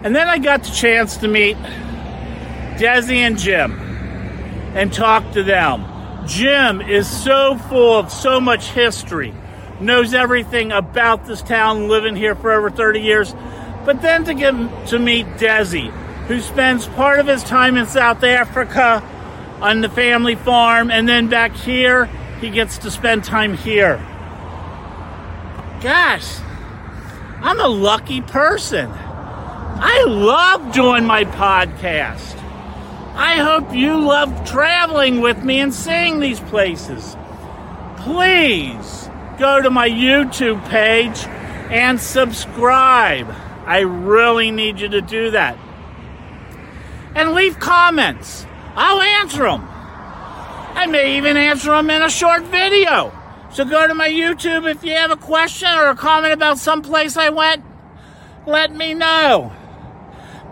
And 0.02 0.16
then 0.16 0.28
I 0.28 0.40
got 0.40 0.64
the 0.64 0.72
chance 0.72 1.18
to 1.18 1.28
meet 1.28 1.58
Dezi 2.78 3.18
and 3.18 3.38
Jim 3.38 3.72
and 4.76 4.92
talk 4.92 5.32
to 5.34 5.44
them. 5.44 5.95
Jim 6.28 6.82
is 6.82 7.08
so 7.08 7.58
full 7.70 8.00
of 8.00 8.12
so 8.12 8.40
much 8.40 8.68
history, 8.72 9.34
knows 9.80 10.14
everything 10.14 10.72
about 10.72 11.26
this 11.26 11.42
town, 11.42 11.88
living 11.88 12.16
here 12.16 12.36
for 12.36 12.52
over 12.52 12.70
30 12.70 13.00
years. 13.00 13.36
But 13.86 14.02
then 14.02 14.24
to 14.26 14.34
get 14.34 14.88
to 14.88 15.00
meet 15.00 15.28
Dezi, 15.38 15.92
who 16.28 16.40
spends 16.42 16.88
part 16.88 17.20
of 17.20 17.28
his 17.28 17.44
time 17.44 17.78
in 17.78 17.86
South 17.86 18.24
Africa 18.24 19.04
on 19.62 19.82
the 19.82 19.90
family 19.90 20.36
farm, 20.36 20.90
and 20.90 21.08
then 21.08 21.28
back 21.28 21.56
here, 21.56 22.06
he 22.42 22.50
gets 22.50 22.80
to 22.80 22.92
spend 22.92 23.24
time 23.24 23.56
here. 23.56 23.98
Gosh, 25.82 26.40
I'm 27.42 27.60
a 27.60 27.68
lucky 27.68 28.22
person. 28.22 28.90
I 28.92 30.06
love 30.08 30.74
doing 30.74 31.06
my 31.06 31.26
podcast. 31.26 32.42
I 33.16 33.38
hope 33.38 33.74
you 33.74 33.98
love 33.98 34.46
traveling 34.46 35.22
with 35.22 35.42
me 35.42 35.62
and 35.62 35.74
seeing 35.74 36.20
these 36.20 36.42
places. 36.42 37.16
Please 38.00 39.10
go 39.40 39.62
to 39.62 39.70
my 39.70 39.90
YouTube 39.90 40.68
page 40.68 41.26
and 41.72 42.00
subscribe. 42.00 43.34
I 43.66 43.80
really 43.80 44.52
need 44.52 44.82
you 44.82 44.90
to 44.90 45.02
do 45.02 45.32
that. 45.32 45.58
And 47.16 47.34
leave 47.34 47.58
comments. 47.58 48.46
I'll 48.76 49.02
answer 49.02 49.44
them. 49.44 49.66
I 50.76 50.86
may 50.88 51.18
even 51.18 51.38
answer 51.38 51.72
them 51.72 51.90
in 51.90 52.02
a 52.02 52.10
short 52.10 52.44
video. 52.44 53.14
So 53.52 53.64
go 53.64 53.88
to 53.88 53.96
my 53.96 54.10
YouTube 54.10 54.70
if 54.70 54.84
you 54.84 54.92
have 54.92 55.12
a 55.12 55.16
question 55.16 55.70
or 55.70 55.88
a 55.88 55.96
comment 55.96 56.34
about 56.34 56.58
some 56.58 56.82
place 56.82 57.16
I 57.16 57.30
went. 57.30 57.64
Let 58.46 58.76
me 58.76 58.94
know. 58.94 59.54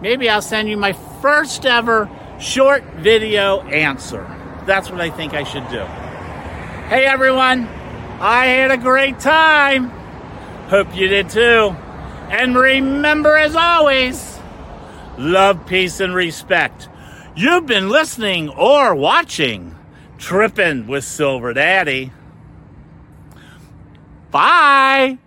Maybe 0.02 0.30
I'll 0.30 0.42
send 0.42 0.70
you 0.70 0.78
my 0.78 0.94
first 0.94 1.66
ever 1.66 2.10
short 2.44 2.84
video 2.96 3.62
answer. 3.62 4.24
That's 4.66 4.92
what 4.92 5.02
I 5.02 5.10
think 5.10 5.34
I 5.34 5.44
should 5.44 5.68
do. 5.70 5.84
Hey 6.90 7.06
everyone, 7.06 7.68
I 8.20 8.48
had 8.48 8.72
a 8.72 8.78
great 8.78 9.20
time. 9.20 9.90
Hope 10.68 10.96
you 10.96 11.08
did 11.08 11.30
too. 11.30 11.76
And 12.30 12.56
remember, 12.56 13.38
as 13.38 13.56
always, 13.56 14.40
love, 15.18 15.66
peace, 15.66 16.00
and 16.00 16.14
respect. 16.14 16.90
You've 17.36 17.66
been 17.66 17.90
listening 17.90 18.50
or 18.50 18.94
watching 18.94 19.76
tripping 20.18 20.88
with 20.88 21.04
Silver 21.04 21.54
Daddy. 21.54 22.12
Bye. 24.32 25.20